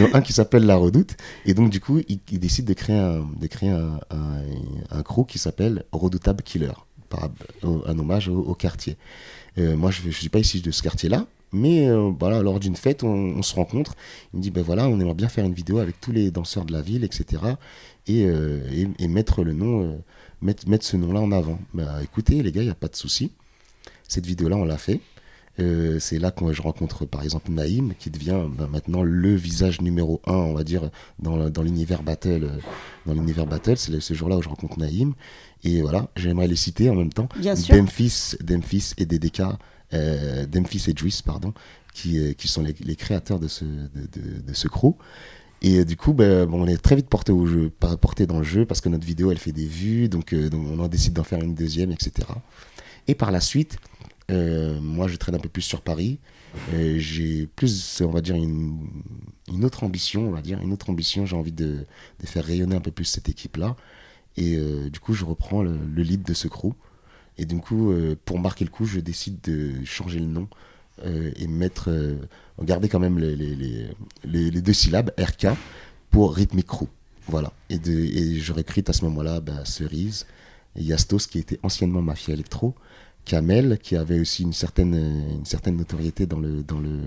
un 0.14 0.20
qui 0.20 0.32
s'appelle 0.32 0.64
La 0.64 0.76
Redoute. 0.76 1.16
Et 1.46 1.54
donc, 1.54 1.70
du 1.70 1.80
coup, 1.80 2.00
il, 2.08 2.38
décide 2.38 2.64
de 2.64 2.74
créer 2.74 2.96
un, 2.96 3.26
de 3.38 3.46
créer 3.46 3.70
un, 3.70 4.00
un, 4.90 5.02
crew 5.02 5.24
qui 5.26 5.38
s'appelle 5.38 5.84
Redoutable 5.92 6.42
Killer, 6.42 6.72
par, 7.08 7.30
un 7.62 7.98
hommage 7.98 8.28
au, 8.28 8.54
quartier. 8.54 8.96
Euh, 9.58 9.76
moi, 9.76 9.90
je 9.90 10.04
ne 10.04 10.10
suis 10.10 10.28
pas 10.28 10.40
ici 10.40 10.60
de 10.60 10.70
ce 10.72 10.82
quartier-là, 10.82 11.26
mais 11.52 11.88
euh, 11.88 12.10
voilà, 12.18 12.42
lors 12.42 12.58
d'une 12.58 12.76
fête, 12.76 13.04
on, 13.04 13.40
se 13.42 13.54
rencontre. 13.54 13.94
Il 14.32 14.38
me 14.38 14.42
dit, 14.42 14.50
ben 14.50 14.64
voilà, 14.64 14.88
on 14.88 14.98
aimerait 14.98 15.14
bien 15.14 15.28
faire 15.28 15.44
une 15.44 15.54
vidéo 15.54 15.78
avec 15.78 16.00
tous 16.00 16.10
les 16.10 16.32
danseurs 16.32 16.64
de 16.64 16.72
la 16.72 16.82
ville, 16.82 17.04
etc. 17.04 17.42
Et, 18.08 18.22
et, 18.98 19.08
mettre 19.08 19.44
le 19.44 19.52
nom, 19.52 20.02
mettre, 20.42 20.68
mettre 20.68 20.84
ce 20.84 20.96
nom-là 20.96 21.20
en 21.20 21.30
avant. 21.30 21.58
Bah, 21.72 22.02
écoutez, 22.02 22.42
les 22.42 22.50
gars, 22.50 22.62
il 22.62 22.66
n'y 22.66 22.70
a 22.72 22.74
pas 22.74 22.88
de 22.88 22.96
souci. 22.96 23.30
Cette 24.08 24.26
vidéo-là, 24.26 24.56
on 24.56 24.64
l'a 24.64 24.76
fait. 24.76 25.00
Euh, 25.60 26.00
c'est 26.00 26.18
là 26.18 26.32
que 26.32 26.52
je 26.52 26.62
rencontre 26.62 27.04
par 27.04 27.22
exemple 27.22 27.50
Naïm, 27.52 27.94
qui 27.98 28.10
devient 28.10 28.42
ben, 28.48 28.66
maintenant 28.66 29.02
le 29.02 29.34
visage 29.34 29.80
numéro 29.80 30.20
un, 30.26 30.34
on 30.34 30.54
va 30.54 30.64
dire, 30.64 30.90
dans, 31.20 31.48
dans 31.48 31.62
l'univers 31.62 32.02
battle. 32.02 32.44
Euh, 32.44 32.58
dans 33.06 33.12
l'univers 33.12 33.46
battle, 33.46 33.76
c'est 33.76 34.00
ce 34.00 34.14
jour-là 34.14 34.36
où 34.36 34.42
je 34.42 34.48
rencontre 34.48 34.78
Naïm. 34.78 35.14
Et 35.62 35.80
voilà, 35.82 36.08
j'aimerais 36.16 36.48
les 36.48 36.56
citer 36.56 36.90
en 36.90 36.94
même 36.94 37.12
temps. 37.12 37.28
Bien 37.38 37.54
sûr. 37.54 37.74
Demphis, 37.74 38.36
Demphis 38.42 38.92
et 38.98 39.06
DDK, 39.06 39.42
euh, 39.92 40.46
Demphis 40.46 40.84
et 40.88 40.96
Juice, 40.96 41.22
pardon, 41.22 41.54
qui, 41.94 42.34
qui 42.34 42.48
sont 42.48 42.62
les, 42.62 42.74
les, 42.80 42.96
créateurs 42.96 43.38
de 43.38 43.48
ce, 43.48 43.64
de, 43.64 44.08
de, 44.12 44.40
de 44.46 44.54
ce 44.54 44.68
crew. 44.68 44.94
Et 45.62 45.84
du 45.84 45.96
coup, 45.96 46.12
ben, 46.12 46.44
bon, 46.46 46.62
on 46.62 46.66
est 46.66 46.76
très 46.76 46.96
vite 46.96 47.08
porté 47.08 47.32
au 47.32 47.46
jeu, 47.46 47.70
porté 47.70 48.26
dans 48.26 48.38
le 48.38 48.44
jeu 48.44 48.66
parce 48.66 48.80
que 48.80 48.88
notre 48.88 49.06
vidéo, 49.06 49.30
elle 49.30 49.38
fait 49.38 49.52
des 49.52 49.66
vues, 49.66 50.08
donc, 50.08 50.34
donc 50.34 50.66
on 50.66 50.78
en 50.80 50.88
décide 50.88 51.14
d'en 51.14 51.24
faire 51.24 51.40
une 51.40 51.54
deuxième, 51.54 51.92
etc. 51.92 52.26
Et 53.06 53.14
par 53.14 53.30
la 53.30 53.40
suite, 53.40 53.78
euh, 54.30 54.80
moi, 54.80 55.08
je 55.08 55.16
traîne 55.16 55.34
un 55.34 55.38
peu 55.38 55.48
plus 55.48 55.62
sur 55.62 55.80
Paris. 55.80 56.18
Euh, 56.72 56.98
j'ai 56.98 57.46
plus, 57.46 58.00
on 58.02 58.10
va 58.10 58.20
dire, 58.20 58.36
une, 58.36 58.78
une, 59.48 59.64
autre 59.64 59.84
ambition, 59.84 60.28
on 60.28 60.30
va 60.30 60.40
dire, 60.40 60.60
une 60.60 60.72
autre 60.72 60.90
ambition. 60.90 61.26
J'ai 61.26 61.36
envie 61.36 61.52
de, 61.52 61.86
faire 62.24 62.44
rayonner 62.44 62.76
un 62.76 62.80
peu 62.80 62.90
plus 62.90 63.04
cette 63.04 63.28
équipe-là. 63.28 63.76
Et 64.36 64.56
euh, 64.56 64.88
du 64.90 65.00
coup, 65.00 65.14
je 65.14 65.24
reprends 65.24 65.62
le, 65.62 65.76
lead 65.96 66.22
de 66.22 66.34
ce 66.34 66.48
crew. 66.48 66.72
Et 67.36 67.44
du 67.46 67.58
coup, 67.58 67.92
pour 68.24 68.38
marquer 68.38 68.64
le 68.64 68.70
coup, 68.70 68.84
je 68.84 69.00
décide 69.00 69.40
de 69.40 69.84
changer 69.84 70.20
le 70.20 70.26
nom 70.26 70.48
et 71.04 71.48
mettre, 71.48 71.90
garder 72.62 72.88
quand 72.88 73.00
même 73.00 73.18
les, 73.18 73.34
les, 74.24 74.60
deux 74.62 74.72
syllabes, 74.72 75.10
RK, 75.18 75.48
pour 76.10 76.32
Rhythmic 76.32 76.66
Crew. 76.66 76.86
Voilà. 77.26 77.52
Et, 77.70 77.78
de, 77.78 77.90
et 77.90 78.38
je 78.38 78.52
recrute 78.52 78.88
à 78.88 78.92
ce 78.92 79.04
moment-là 79.06 79.40
bah, 79.40 79.64
Cerise 79.64 80.26
et 80.76 80.82
Yastos, 80.82 81.26
qui 81.26 81.40
était 81.40 81.58
anciennement 81.64 82.02
Mafia 82.02 82.34
Electro. 82.34 82.76
Kamel, 83.24 83.78
qui 83.82 83.96
avait 83.96 84.20
aussi 84.20 84.42
une 84.42 84.52
certaine, 84.52 84.94
une 84.94 85.44
certaine 85.44 85.76
notoriété 85.76 86.26
dans 86.26 86.38
le, 86.38 86.62
dans, 86.62 86.78
le, 86.78 86.98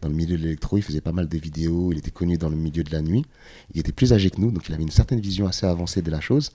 dans 0.00 0.08
le 0.08 0.14
milieu 0.14 0.36
de 0.36 0.42
l'électro. 0.42 0.76
Il 0.78 0.82
faisait 0.82 1.00
pas 1.00 1.12
mal 1.12 1.28
de 1.28 1.38
vidéos, 1.38 1.92
il 1.92 1.98
était 1.98 2.10
connu 2.10 2.38
dans 2.38 2.48
le 2.48 2.56
milieu 2.56 2.82
de 2.82 2.90
la 2.90 3.02
nuit. 3.02 3.24
Il 3.74 3.80
était 3.80 3.92
plus 3.92 4.12
âgé 4.12 4.30
que 4.30 4.40
nous, 4.40 4.50
donc 4.50 4.68
il 4.68 4.74
avait 4.74 4.82
une 4.82 4.90
certaine 4.90 5.20
vision 5.20 5.46
assez 5.46 5.66
avancée 5.66 6.02
de 6.02 6.10
la 6.10 6.20
chose. 6.20 6.52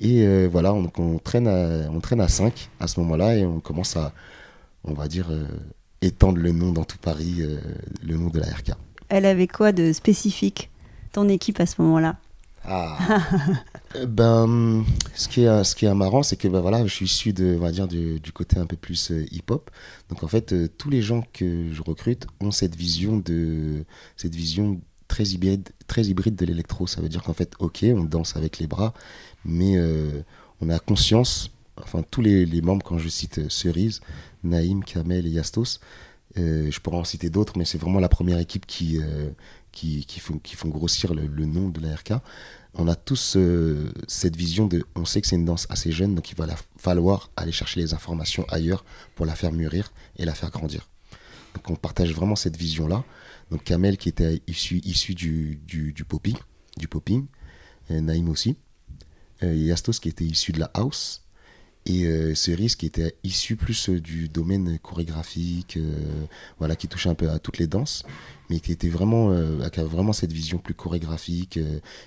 Et 0.00 0.26
euh, 0.26 0.48
voilà, 0.50 0.74
on, 0.74 1.18
traîne 1.18 1.46
à, 1.46 1.88
on 1.90 2.00
traîne 2.00 2.20
à 2.20 2.28
5 2.28 2.70
à 2.80 2.88
ce 2.88 2.98
moment-là 3.00 3.36
et 3.36 3.46
on 3.46 3.60
commence 3.60 3.96
à, 3.96 4.12
on 4.82 4.94
va 4.94 5.06
dire, 5.06 5.28
euh, 5.30 5.46
étendre 6.00 6.38
le 6.38 6.50
nom 6.50 6.72
dans 6.72 6.84
tout 6.84 6.98
Paris, 6.98 7.36
euh, 7.38 7.60
le 8.02 8.16
nom 8.16 8.28
de 8.28 8.40
la 8.40 8.46
RK. 8.46 8.72
Elle 9.08 9.26
avait 9.26 9.46
quoi 9.46 9.70
de 9.70 9.92
spécifique, 9.92 10.70
ton 11.12 11.28
équipe 11.28 11.60
à 11.60 11.66
ce 11.66 11.80
moment-là? 11.82 12.16
Ah. 12.64 12.98
ben, 14.06 14.84
ce 15.14 15.28
qui 15.28 15.42
est, 15.42 15.64
ce 15.64 15.74
qui 15.74 15.86
est 15.86 15.94
marrant, 15.94 16.22
c'est 16.22 16.36
que 16.36 16.48
ben, 16.48 16.60
voilà, 16.60 16.86
je 16.86 16.92
suis 16.92 17.06
issu 17.06 17.32
de, 17.32 17.56
on 17.56 17.60
va 17.60 17.72
dire, 17.72 17.88
du, 17.88 18.20
côté 18.32 18.58
un 18.58 18.66
peu 18.66 18.76
plus 18.76 19.10
euh, 19.10 19.26
hip-hop. 19.30 19.70
Donc 20.08 20.22
en 20.22 20.28
fait, 20.28 20.52
euh, 20.52 20.68
tous 20.78 20.90
les 20.90 21.02
gens 21.02 21.22
que 21.32 21.72
je 21.72 21.82
recrute 21.82 22.26
ont 22.40 22.50
cette 22.50 22.76
vision 22.76 23.16
de, 23.18 23.84
cette 24.16 24.34
vision 24.34 24.80
très 25.08 25.24
hybride, 25.24 25.70
très 25.86 26.04
hybride 26.04 26.36
de 26.36 26.46
l'électro. 26.46 26.86
Ça 26.86 27.00
veut 27.00 27.08
dire 27.08 27.22
qu'en 27.22 27.34
fait, 27.34 27.52
ok, 27.58 27.84
on 27.94 28.04
danse 28.04 28.36
avec 28.36 28.58
les 28.58 28.66
bras, 28.66 28.94
mais 29.44 29.76
euh, 29.76 30.22
on 30.60 30.70
a 30.70 30.78
conscience, 30.78 31.50
enfin 31.76 32.02
tous 32.10 32.22
les, 32.22 32.46
les, 32.46 32.62
membres, 32.62 32.84
quand 32.84 32.98
je 32.98 33.08
cite 33.08 33.50
Cerise, 33.50 34.00
Naïm, 34.44 34.84
Kamel 34.84 35.26
et 35.26 35.30
Yastos, 35.30 35.80
je 36.36 36.80
pourrais 36.80 36.96
en 36.96 37.04
citer 37.04 37.28
d'autres, 37.28 37.58
mais 37.58 37.66
c'est 37.66 37.76
vraiment 37.76 38.00
la 38.00 38.08
première 38.08 38.38
équipe 38.38 38.64
qui, 38.64 38.98
qui, 39.72 40.06
font, 40.20 40.68
grossir 40.68 41.14
le, 41.14 41.26
nom 41.46 41.68
de 41.68 41.80
la 41.80 41.94
RK, 41.94 42.12
on 42.74 42.88
a 42.88 42.94
tous 42.94 43.34
euh, 43.36 43.92
cette 44.06 44.36
vision 44.36 44.66
de, 44.66 44.84
on 44.94 45.04
sait 45.04 45.20
que 45.20 45.26
c'est 45.26 45.36
une 45.36 45.44
danse 45.44 45.66
assez 45.68 45.92
jeune, 45.92 46.14
donc 46.14 46.30
il 46.30 46.36
va 46.36 46.46
falloir 46.76 47.30
aller 47.36 47.52
chercher 47.52 47.80
les 47.80 47.94
informations 47.94 48.46
ailleurs 48.48 48.84
pour 49.14 49.26
la 49.26 49.34
faire 49.34 49.52
mûrir 49.52 49.92
et 50.16 50.24
la 50.24 50.34
faire 50.34 50.50
grandir. 50.50 50.88
Donc 51.54 51.68
on 51.70 51.76
partage 51.76 52.14
vraiment 52.14 52.36
cette 52.36 52.56
vision-là. 52.56 53.04
Donc 53.50 53.64
Kamel 53.64 53.98
qui 53.98 54.08
était 54.08 54.42
issu, 54.46 54.80
du, 55.14 55.60
du, 55.66 55.92
du 55.92 56.04
popping, 56.04 56.36
du 56.78 56.88
Naïm 57.90 58.28
aussi, 58.30 58.56
Yastos 59.42 59.98
qui 60.00 60.08
était 60.08 60.24
issu 60.24 60.52
de 60.52 60.60
la 60.60 60.70
house, 60.72 61.21
et 61.84 62.06
euh, 62.06 62.34
Cerise 62.34 62.76
qui 62.76 62.86
était 62.86 63.16
issu 63.24 63.56
plus 63.56 63.88
euh, 63.88 64.00
du 64.00 64.28
domaine 64.28 64.78
chorégraphique, 64.78 65.76
euh, 65.76 66.24
voilà, 66.58 66.76
qui 66.76 66.86
touchait 66.86 67.08
un 67.08 67.14
peu 67.14 67.28
à 67.28 67.40
toutes 67.40 67.58
les 67.58 67.66
danses, 67.66 68.04
mais 68.50 68.60
qui 68.60 68.70
était 68.70 68.88
vraiment, 68.88 69.30
avait 69.30 69.82
vraiment 69.82 70.12
cette 70.12 70.32
vision 70.32 70.58
plus 70.58 70.74
chorégraphique, 70.74 71.58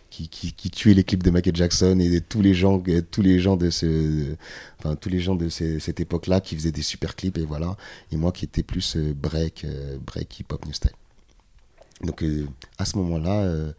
qui, 0.10 0.30
qui, 0.30 0.54
qui, 0.54 0.70
tuait 0.70 0.94
les 0.94 1.04
clips 1.04 1.24
de 1.24 1.32
Michael 1.32 1.56
Jackson 1.56 2.00
et 2.00 2.22
tous 2.22 2.42
les 2.42 2.54
gens, 2.54 2.82
tous 3.10 3.22
les 3.22 3.40
gens 3.40 3.58
de 3.58 3.72
ce, 3.72 4.36
enfin 4.78 4.96
tous 4.96 5.10
les 5.10 5.20
gens 5.20 5.36
de 5.36 5.50
cette 5.50 6.00
époque-là 6.00 6.42
qui 6.42 6.56
faisaient 6.56 6.72
des 6.72 6.84
super 6.84 7.16
clips 7.16 7.40
et 7.40 7.46
voilà, 7.46 7.76
et 8.12 8.18
moi 8.18 8.32
qui 8.32 8.46
étais 8.46 8.62
plus 8.62 8.96
break, 8.96 9.66
break 10.06 10.40
hip 10.40 10.46
hop 10.52 10.66
new 10.68 10.74
style. 10.74 10.92
Donc 12.04 12.24
à 12.78 12.86
ce 12.86 12.98
moment-là 12.98 13.74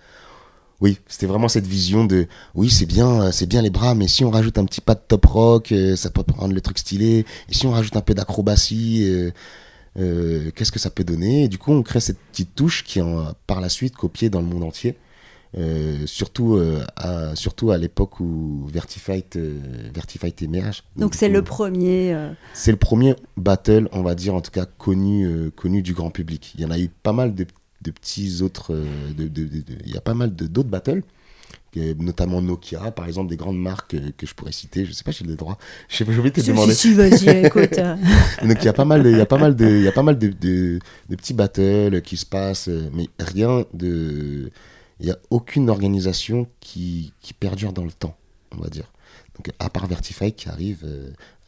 oui, 0.81 0.99
c'était 1.07 1.27
vraiment 1.27 1.49
cette 1.49 1.67
vision 1.67 2.05
de 2.05 2.27
oui, 2.55 2.71
c'est 2.71 2.87
bien, 2.87 3.23
euh, 3.23 3.33
c'est 3.33 3.47
bien 3.47 3.63
les 3.63 3.71
bras, 3.71 3.95
mais 3.95 4.09
si 4.09 4.25
on 4.25 4.31
rajoute 4.31 4.59
un 4.59 4.65
petit 4.65 4.81
pas 4.81 4.95
de 4.95 5.01
top 5.07 5.25
rock, 5.27 5.73
euh, 5.73 5.97
ça 5.97 6.11
peut 6.11 6.23
rendre 6.37 6.55
le 6.55 6.61
truc 6.61 6.79
stylé. 6.79 7.25
Et 7.49 7.55
si 7.55 7.67
on 7.67 7.71
rajoute 7.71 7.97
un 7.97 8.03
peu 8.03 8.15
d'acrobatie, 8.15 9.31
euh, 9.99 10.51
qu'est-ce 10.55 10.73
que 10.73 10.79
ça 10.79 10.91
peut 10.91 11.05
donner? 11.05 11.45
Et 11.45 11.49
du 11.49 11.59
coup, 11.59 11.73
on 11.73 11.83
crée 11.83 12.01
cette 12.01 12.19
petite 12.19 12.55
touche 12.55 12.85
qui 12.85 12.99
est 12.99 13.05
par 13.47 13.61
la 13.61 13.69
suite 13.69 13.97
copiée 13.97 14.31
dans 14.31 14.41
le 14.41 14.47
monde 14.47 14.65
entier. 14.65 14.97
Euh, 15.57 16.07
surtout, 16.07 16.57
euh, 16.57 16.85
à, 16.97 17.35
surtout 17.35 17.71
à 17.71 17.79
l'époque 17.79 18.21
où 18.21 18.67
Vertifight, 18.71 19.37
euh, 19.37 19.59
Vertifight 19.95 20.43
émerge. 20.43 20.85
Donc 20.97 21.15
c'est 21.15 21.29
le 21.29 21.43
premier. 21.43 22.15
C'est 22.53 22.73
le 22.73 22.77
premier 22.77 23.17
battle, 23.37 23.89
on 23.93 24.03
va 24.03 24.15
dire 24.15 24.35
en 24.35 24.41
tout 24.41 24.51
cas 24.51 24.67
connu, 24.67 25.51
connu 25.55 25.83
du 25.83 25.95
grand 25.95 26.11
public. 26.11 26.53
Il 26.57 26.61
y 26.61 26.65
en 26.65 26.71
a 26.71 26.79
eu 26.79 26.89
pas 26.89 27.13
mal 27.13 27.35
de, 27.35 27.47
de 27.87 27.91
petits 27.93 28.43
autres, 28.43 28.75
euh, 28.75 28.85
il 29.19 29.93
y 29.93 29.97
a 29.97 30.01
pas 30.01 30.15
mal 30.15 30.35
d'autres 30.35 30.69
battles, 30.69 31.03
notamment 31.99 32.41
Nokia, 32.41 32.91
par 32.91 33.07
exemple, 33.07 33.29
des 33.29 33.37
grandes 33.37 33.59
marques 33.59 33.95
euh, 33.95 34.11
que 34.17 34.27
je 34.27 34.35
pourrais 34.35 34.53
citer. 34.53 34.87
Je 34.87 34.93
sais 34.93 35.05
pas, 35.05 35.13
si 35.13 35.25
j'ai 35.25 35.31
le 35.31 35.37
droit. 35.37 35.59
Je 35.89 35.97
sais 35.97 36.05
pas, 36.07 36.13
je 36.13 36.21
vais 36.23 36.31
te 36.31 36.41
Si, 36.41 36.49
demander. 36.49 36.73
si, 36.75 36.89
si, 36.89 36.95
vas-y, 36.95 37.29
écoute. 37.47 37.79
euh, 37.79 37.97
Donc 38.43 38.57
il 38.61 38.65
y 38.65 38.69
a 38.69 38.73
pas 38.73 38.85
mal 38.87 39.03
de, 39.03 39.11
il 39.11 39.17
y 39.19 39.21
a 39.21 39.27
pas 39.27 39.39
mal 39.39 39.55
de, 39.55 39.67
il 39.67 39.83
y 39.83 39.89
a 39.89 39.93
pas 39.93 40.03
mal 40.03 40.19
de, 40.19 40.29
de, 40.29 40.79
de 41.11 41.17
petits 41.17 41.35
battles 41.35 42.01
qui 42.03 42.17
se 42.17 42.25
passent, 42.27 42.69
euh, 42.69 42.89
mais 42.95 43.09
rien 43.19 43.65
de, 43.75 44.51
il 45.01 45.07
y 45.07 45.11
a 45.11 45.19
aucune 45.31 45.69
organisation 45.69 46.49
qui, 46.61 47.13
qui 47.21 47.35
perdure 47.35 47.73
dans 47.75 47.85
le 47.85 47.93
temps, 47.93 48.17
on 48.57 48.61
va 48.63 48.69
dire. 48.69 48.91
Donc 49.37 49.53
à 49.59 49.69
part 49.69 49.87
Vertify 49.87 50.33
qui 50.33 50.49
arrive 50.49 50.87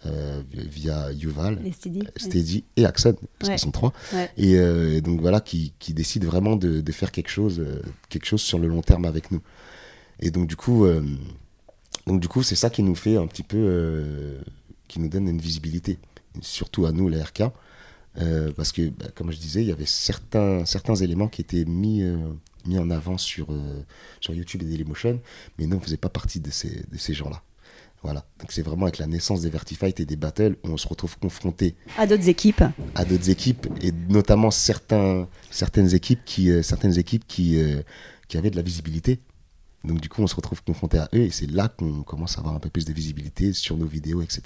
euh, 0.06 0.42
euh, 0.56 0.62
via 0.70 1.12
Yuval, 1.12 1.58
les 1.62 1.72
Steady. 1.72 2.64
Et 2.76 2.84
Axon, 2.84 3.16
parce 3.38 3.48
Ouais. 3.50 3.54
qu'ils 3.56 3.64
sont 3.64 3.70
trois. 3.70 3.92
Ouais. 4.12 4.30
Et 4.37 4.56
euh, 4.56 4.96
et 4.96 5.00
donc 5.00 5.20
voilà, 5.20 5.40
qui, 5.40 5.72
qui 5.78 5.92
décident 5.94 6.26
vraiment 6.26 6.56
de, 6.56 6.80
de 6.80 6.92
faire 6.92 7.11
quelque 7.12 7.30
chose, 7.30 7.58
euh, 7.61 7.82
quelque 8.08 8.26
chose 8.26 8.40
sur 8.42 8.58
le 8.58 8.68
long 8.68 8.82
terme 8.82 9.04
avec 9.04 9.30
nous. 9.32 9.40
Et 10.20 10.30
donc 10.30 10.46
du 10.48 10.56
coup, 10.56 10.84
euh, 10.84 11.02
donc 12.06 12.20
du 12.20 12.28
coup, 12.28 12.42
c'est 12.42 12.56
ça 12.56 12.70
qui 12.70 12.82
nous 12.82 12.94
fait 12.94 13.16
un 13.16 13.26
petit 13.26 13.42
peu, 13.42 13.56
euh, 13.58 14.40
qui 14.88 15.00
nous 15.00 15.08
donne 15.08 15.28
une 15.28 15.40
visibilité, 15.40 15.98
surtout 16.40 16.87
à 16.87 16.92
nous, 16.92 17.08
les 17.08 17.20
RK, 17.20 17.42
euh, 18.18 18.50
parce 18.56 18.72
que, 18.72 18.88
bah, 18.88 19.06
comme 19.14 19.30
je 19.30 19.38
disais, 19.38 19.62
il 19.62 19.68
y 19.68 19.72
avait 19.72 19.84
certains, 19.87 20.64
certains 20.64 20.94
éléments 20.96 21.28
qui 21.28 21.40
étaient 21.42 21.64
mis, 21.64 22.02
euh, 22.02 22.16
mis 22.66 22.78
en 22.78 22.90
avant 22.90 23.18
sur, 23.18 23.52
euh, 23.52 23.82
sur 24.20 24.32
YouTube 24.34 24.62
et 24.62 24.64
Dailymotion, 24.64 25.20
mais 25.58 25.66
nous, 25.66 25.76
on 25.76 25.80
ne 25.80 25.84
faisait 25.84 25.96
pas 25.98 26.08
partie 26.08 26.40
de 26.40 26.50
ces, 26.50 26.68
de 26.90 26.96
ces 26.98 27.14
gens-là. 27.14 27.42
Voilà. 28.02 28.24
Donc 28.38 28.52
c'est 28.52 28.62
vraiment 28.62 28.84
avec 28.84 28.98
la 28.98 29.06
naissance 29.06 29.40
des 29.40 29.50
Vertifight 29.50 29.98
et 30.00 30.06
des 30.06 30.16
battles 30.16 30.56
où 30.64 30.68
on 30.68 30.76
se 30.76 30.87
retrouve 30.87 31.18
confronté 31.18 31.74
À 31.98 32.06
d'autres 32.06 32.28
équipes. 32.28 32.62
à 32.94 33.04
d'autres 33.04 33.28
équipes 33.30 33.66
et 33.82 33.92
notamment 34.08 34.50
certains, 34.50 35.26
certaines 35.50 35.94
équipes 35.94 36.20
qui, 36.24 36.50
euh, 36.50 36.62
certaines 36.62 36.96
équipes 36.98 37.26
qui, 37.26 37.61
euh, 37.61 37.82
qui 38.28 38.38
avaient 38.38 38.50
de 38.50 38.56
la 38.56 38.62
visibilité. 38.62 39.18
Donc 39.84 40.00
du 40.00 40.08
coup, 40.08 40.22
on 40.22 40.26
se 40.26 40.34
retrouve 40.37 40.62
confronté 40.62 40.98
à 40.98 41.08
eux 41.14 41.20
et 41.22 41.30
c'est 41.30 41.50
là 41.50 41.68
qu'on 41.68 42.02
commence 42.02 42.37
à 42.37 42.40
avoir 42.40 42.54
un 42.54 42.61
peu 42.61 42.68
plus 42.70 42.84
de 42.84 42.92
visibilité 42.92 43.52
sur 43.52 43.76
nos 43.76 43.87
vidéos, 43.87 44.22
etc. 44.22 44.42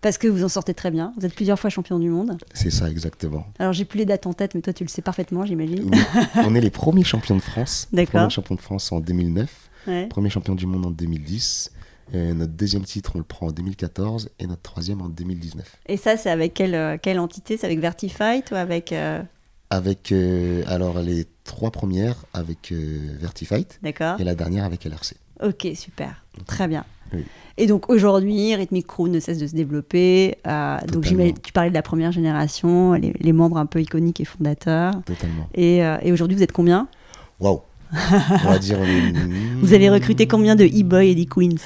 Parce 0.00 0.18
que 0.18 0.26
vous 0.28 0.44
en 0.44 0.48
sortez 0.48 0.74
très 0.74 0.90
bien. 0.90 1.12
Vous 1.18 1.24
êtes 1.24 1.34
plusieurs 1.34 1.58
fois 1.58 1.70
champion 1.70 1.98
du 1.98 2.08
monde. 2.10 2.36
C'est 2.52 2.70
ça 2.70 2.90
exactement. 2.90 3.46
Alors 3.58 3.72
j'ai 3.72 3.84
plus 3.84 3.98
les 3.98 4.04
dates 4.04 4.26
en 4.26 4.32
tête, 4.34 4.54
mais 4.54 4.60
toi 4.60 4.72
tu 4.72 4.84
le 4.84 4.88
sais 4.88 5.00
parfaitement, 5.00 5.46
j'imagine. 5.46 5.88
Oui, 5.90 5.98
on 6.36 6.54
est 6.54 6.60
les 6.60 6.70
premiers 6.70 7.04
champions 7.04 7.36
de 7.36 7.40
France. 7.40 7.88
D'accord. 7.92 8.20
Premier 8.20 8.30
champion 8.30 8.54
de 8.56 8.60
France 8.60 8.90
en 8.92 9.00
2009, 9.00 9.70
Ouais. 9.86 10.06
premier 10.06 10.30
champion 10.30 10.54
du 10.54 10.66
monde 10.66 10.86
en 10.86 10.90
2010. 10.90 11.70
Notre 12.12 12.52
deuxième 12.52 12.84
titre, 12.84 13.12
on 13.14 13.18
le 13.18 13.24
prend 13.24 13.46
en 13.48 13.50
2014 13.52 14.28
et 14.38 14.46
notre 14.46 14.62
troisième 14.62 15.00
en 15.00 15.08
2019. 15.08 15.64
Et 15.86 15.96
ça, 15.96 16.16
c'est 16.16 16.30
avec 16.30 16.54
quelle, 16.54 16.74
euh, 16.74 16.96
quelle 17.00 17.18
entité? 17.18 17.56
C'est 17.56 17.66
avec 17.66 17.80
Vertifight 17.80 18.50
ou 18.50 18.54
avec. 18.54 18.92
euh, 18.92 19.22
Avec 19.70 20.12
euh, 20.12 20.62
alors 20.66 21.00
les 21.00 21.26
trois 21.44 21.70
premières 21.70 22.24
avec 22.32 22.70
euh, 22.72 22.98
Vertifight 23.20 23.80
D'accord 23.82 24.20
et 24.20 24.24
la 24.24 24.34
dernière 24.34 24.64
avec 24.64 24.84
LRC. 24.84 25.14
Ok, 25.42 25.66
super. 25.74 26.24
Très 26.46 26.68
bien. 26.68 26.84
Oui. 27.12 27.24
Et 27.56 27.66
donc 27.66 27.88
aujourd'hui, 27.90 28.54
Rhythmic 28.54 28.86
Crew 28.86 29.08
ne 29.08 29.20
cesse 29.20 29.38
de 29.38 29.46
se 29.46 29.54
développer. 29.54 30.36
euh, 30.46 30.78
donc 30.92 31.04
tu 31.42 31.52
parlais 31.52 31.70
de 31.70 31.74
la 31.74 31.82
première 31.82 32.12
génération, 32.12 32.92
les, 32.94 33.12
les 33.18 33.32
membres 33.32 33.56
un 33.58 33.66
peu 33.66 33.80
iconiques 33.80 34.20
et 34.20 34.24
fondateurs. 34.24 34.92
Totalement. 35.04 35.48
Et, 35.54 35.84
euh, 35.84 35.96
et 36.02 36.12
aujourd'hui, 36.12 36.36
vous 36.36 36.42
êtes 36.42 36.52
combien? 36.52 36.88
Waouh 37.40 37.60
On 37.92 38.48
va 38.48 38.58
dire. 38.58 38.78
Vous 39.60 39.72
avez 39.72 39.90
recruté 39.90 40.26
combien 40.26 40.56
de 40.56 40.64
e-boys 40.64 41.04
et 41.04 41.14
d'e-queens 41.14 41.56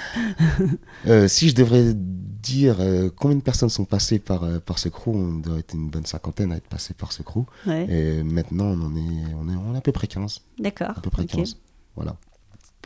euh, 1.06 1.28
Si 1.28 1.48
je 1.48 1.54
devrais 1.54 1.94
dire 1.94 2.76
euh, 2.80 3.10
combien 3.14 3.36
de 3.36 3.42
personnes 3.42 3.68
sont 3.68 3.84
passées 3.84 4.18
par, 4.18 4.44
euh, 4.44 4.58
par 4.58 4.78
ce 4.78 4.88
crew, 4.88 5.08
on 5.08 5.38
doit 5.38 5.58
être 5.58 5.74
une 5.74 5.90
bonne 5.90 6.06
cinquantaine 6.06 6.52
à 6.52 6.56
être 6.56 6.68
passées 6.68 6.94
par 6.94 7.12
ce 7.12 7.22
crew. 7.22 7.44
Ouais. 7.66 7.86
Et 7.88 8.22
maintenant, 8.22 8.66
on 8.66 8.80
en 8.82 8.96
est, 8.96 9.34
on 9.40 9.48
est, 9.48 9.56
on 9.56 9.74
est 9.74 9.78
à 9.78 9.82
peu 9.82 9.92
près 9.92 10.06
15. 10.06 10.40
D'accord. 10.58 10.90
À 10.96 11.00
peu 11.00 11.10
près 11.10 11.22
ok. 11.22 11.30
15. 11.30 11.56
Voilà. 11.96 12.16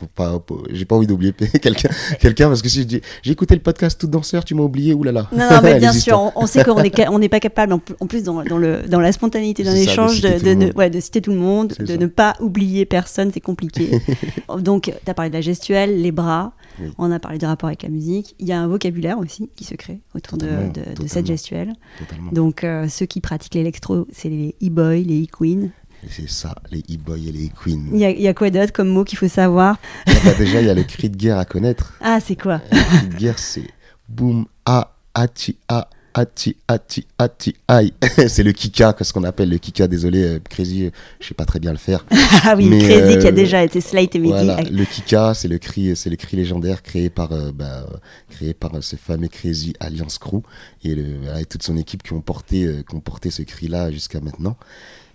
Pour 0.03 0.09
pas, 0.09 0.39
pour- 0.39 0.63
j'ai 0.71 0.85
pas 0.85 0.95
envie 0.95 1.07
d'oublier 1.07 1.33
quelqu'un, 1.61 1.89
quelqu'un 2.19 2.47
parce 2.47 2.61
que 2.61 2.69
si 2.69 2.79
je 2.79 2.83
dis 2.87 3.01
j'ai 3.21 3.31
écouté 3.31 3.55
le 3.55 3.61
podcast 3.61 3.99
Tout 3.99 4.07
Danseur, 4.07 4.43
tu 4.43 4.53
m'as 4.55 4.63
oublié, 4.63 4.93
oulala. 4.93 5.27
Non, 5.31 5.49
non, 5.49 5.59
mais 5.63 5.79
bien 5.79 5.93
sûr, 5.93 6.19
on, 6.19 6.31
on 6.43 6.45
sait 6.45 6.63
qu'on 6.63 6.77
est, 6.83 6.95
ca- 6.95 7.11
on 7.11 7.19
n'est 7.19 7.29
pas 7.29 7.39
capable, 7.39 7.73
en, 7.73 7.79
pl- 7.79 7.95
en 7.99 8.07
plus 8.07 8.23
dans, 8.23 8.43
dans, 8.43 8.57
le, 8.57 8.81
dans 8.87 8.99
la 8.99 9.11
spontanéité 9.11 9.63
d'un 9.63 9.75
échange, 9.75 10.21
de, 10.21 10.27
citer 10.27 10.37
tout 10.39 10.43
de 10.43 10.49
le 10.49 10.55
ne, 10.55 10.65
monde. 10.65 10.73
ouais, 10.75 10.89
de 10.89 10.99
citer 10.99 11.21
tout 11.21 11.31
le 11.31 11.37
monde, 11.37 11.73
de 11.79 11.85
ça. 11.85 11.97
ne 11.97 12.07
pas 12.07 12.35
oublier 12.39 12.85
personne, 12.85 13.31
c'est 13.33 13.39
compliqué. 13.41 13.91
Donc, 14.59 14.91
tu 15.03 15.09
as 15.09 15.13
parlé 15.13 15.29
de 15.29 15.35
la 15.35 15.41
gestuelle, 15.41 16.01
les 16.01 16.11
bras, 16.11 16.53
Oui. 16.81 16.87
on 16.97 17.11
a 17.11 17.19
parlé 17.19 17.37
du 17.37 17.45
rapport 17.45 17.67
avec 17.67 17.83
la 17.83 17.89
musique. 17.89 18.35
Il 18.39 18.47
y 18.47 18.51
a 18.51 18.59
un 18.59 18.67
vocabulaire 18.67 19.17
aussi 19.19 19.49
qui 19.55 19.63
se 19.63 19.75
crée 19.75 20.01
autour 20.15 20.37
de, 20.37 20.45
Totalement, 20.47 20.71
de- 20.97 21.03
de 21.03 21.07
cette 21.07 21.25
gestuelle. 21.27 21.73
Totalement. 21.99 22.31
Donc, 22.31 22.63
euh, 22.63 22.87
ceux 22.89 23.05
qui 23.05 23.21
pratiquent 23.21 23.55
l'électro, 23.55 24.07
c'est 24.11 24.29
les 24.29 24.55
e-boys, 24.63 24.95
les 25.05 25.23
e-queens. 25.23 25.69
C'est 26.09 26.29
ça, 26.29 26.55
les 26.71 26.79
e-boys 26.79 27.17
et 27.17 27.31
les 27.31 27.49
queens. 27.49 27.85
Il 27.93 27.99
y 27.99 28.05
a, 28.05 28.09
il 28.11 28.21
y 28.21 28.27
a 28.27 28.33
quoi 28.33 28.49
d'autre 28.49 28.73
comme 28.73 28.89
mot 28.89 29.03
qu'il 29.03 29.17
faut 29.17 29.27
savoir? 29.27 29.77
Ah 30.07 30.11
bah 30.25 30.33
déjà, 30.37 30.61
il 30.61 30.67
y 30.67 30.69
a 30.69 30.73
le 30.73 30.83
cri 30.83 31.09
de 31.09 31.17
guerre 31.17 31.37
à 31.37 31.45
connaître. 31.45 31.93
Ah, 32.01 32.19
c'est 32.19 32.35
quoi? 32.35 32.61
Le 32.71 32.79
cri 32.79 33.07
de 33.07 33.15
guerre, 33.15 33.39
c'est 33.39 33.67
boum, 34.09 34.45
a, 34.65 34.93
ati, 35.13 35.55
a, 35.69 35.87
ati, 36.13 36.55
ati, 36.67 37.07
ati, 37.17 37.55
aïe. 37.67 37.93
c'est 38.27 38.43
le 38.43 38.51
kika, 38.51 38.95
ce 39.01 39.13
qu'on 39.13 39.23
appelle 39.23 39.49
le 39.49 39.57
kika? 39.57 39.87
Désolé, 39.87 40.21
euh, 40.23 40.39
Crazy, 40.47 40.85
euh, 40.85 40.89
je 41.19 41.27
sais 41.27 41.33
pas 41.33 41.45
très 41.45 41.59
bien 41.59 41.71
le 41.71 41.77
faire. 41.77 42.05
Ah 42.45 42.55
oui, 42.57 42.67
Mais, 42.67 42.79
Crazy 42.79 43.19
qui 43.19 43.25
a 43.25 43.29
euh, 43.29 43.31
déjà 43.31 43.63
été 43.63 43.79
slate 43.79 44.15
et. 44.15 44.19
Voilà, 44.19 44.61
le 44.61 44.83
kika, 44.85 45.33
c'est 45.33 45.47
le 45.47 45.57
cri, 45.57 45.95
c'est 45.95 46.09
le 46.09 46.17
cri 46.17 46.35
légendaire 46.37 46.83
créé 46.83 47.09
par, 47.09 47.31
euh, 47.31 47.51
bah, 47.53 47.85
euh, 47.89 47.97
créé 48.29 48.53
par 48.53 48.75
euh, 48.75 48.81
ce 48.81 48.97
fameux 48.97 49.29
Crazy 49.29 49.73
Alliance 49.79 50.17
Crew 50.17 50.41
et, 50.83 50.93
le, 50.93 51.05
et 51.39 51.45
toute 51.45 51.63
son 51.63 51.77
équipe 51.77 52.03
qui 52.03 52.11
ont 52.13 52.21
porté, 52.21 52.65
euh, 52.65 52.83
qui 52.87 52.95
ont 52.95 52.99
porté 52.99 53.31
ce 53.31 53.41
cri-là 53.43 53.91
jusqu'à 53.91 54.19
maintenant. 54.19 54.57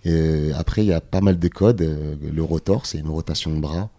Euh, 0.05 0.51
après, 0.57 0.81
il 0.83 0.87
y 0.87 0.93
a 0.93 1.01
pas 1.01 1.21
mal 1.21 1.37
de 1.39 1.47
codes. 1.47 1.81
euh, 1.81 2.15
le 2.33 2.43
rotor, 2.43 2.85
c'est 2.85 2.97
une 2.99 3.09
rotation 3.09 3.51
de 3.53 3.59
bras. 3.59 3.89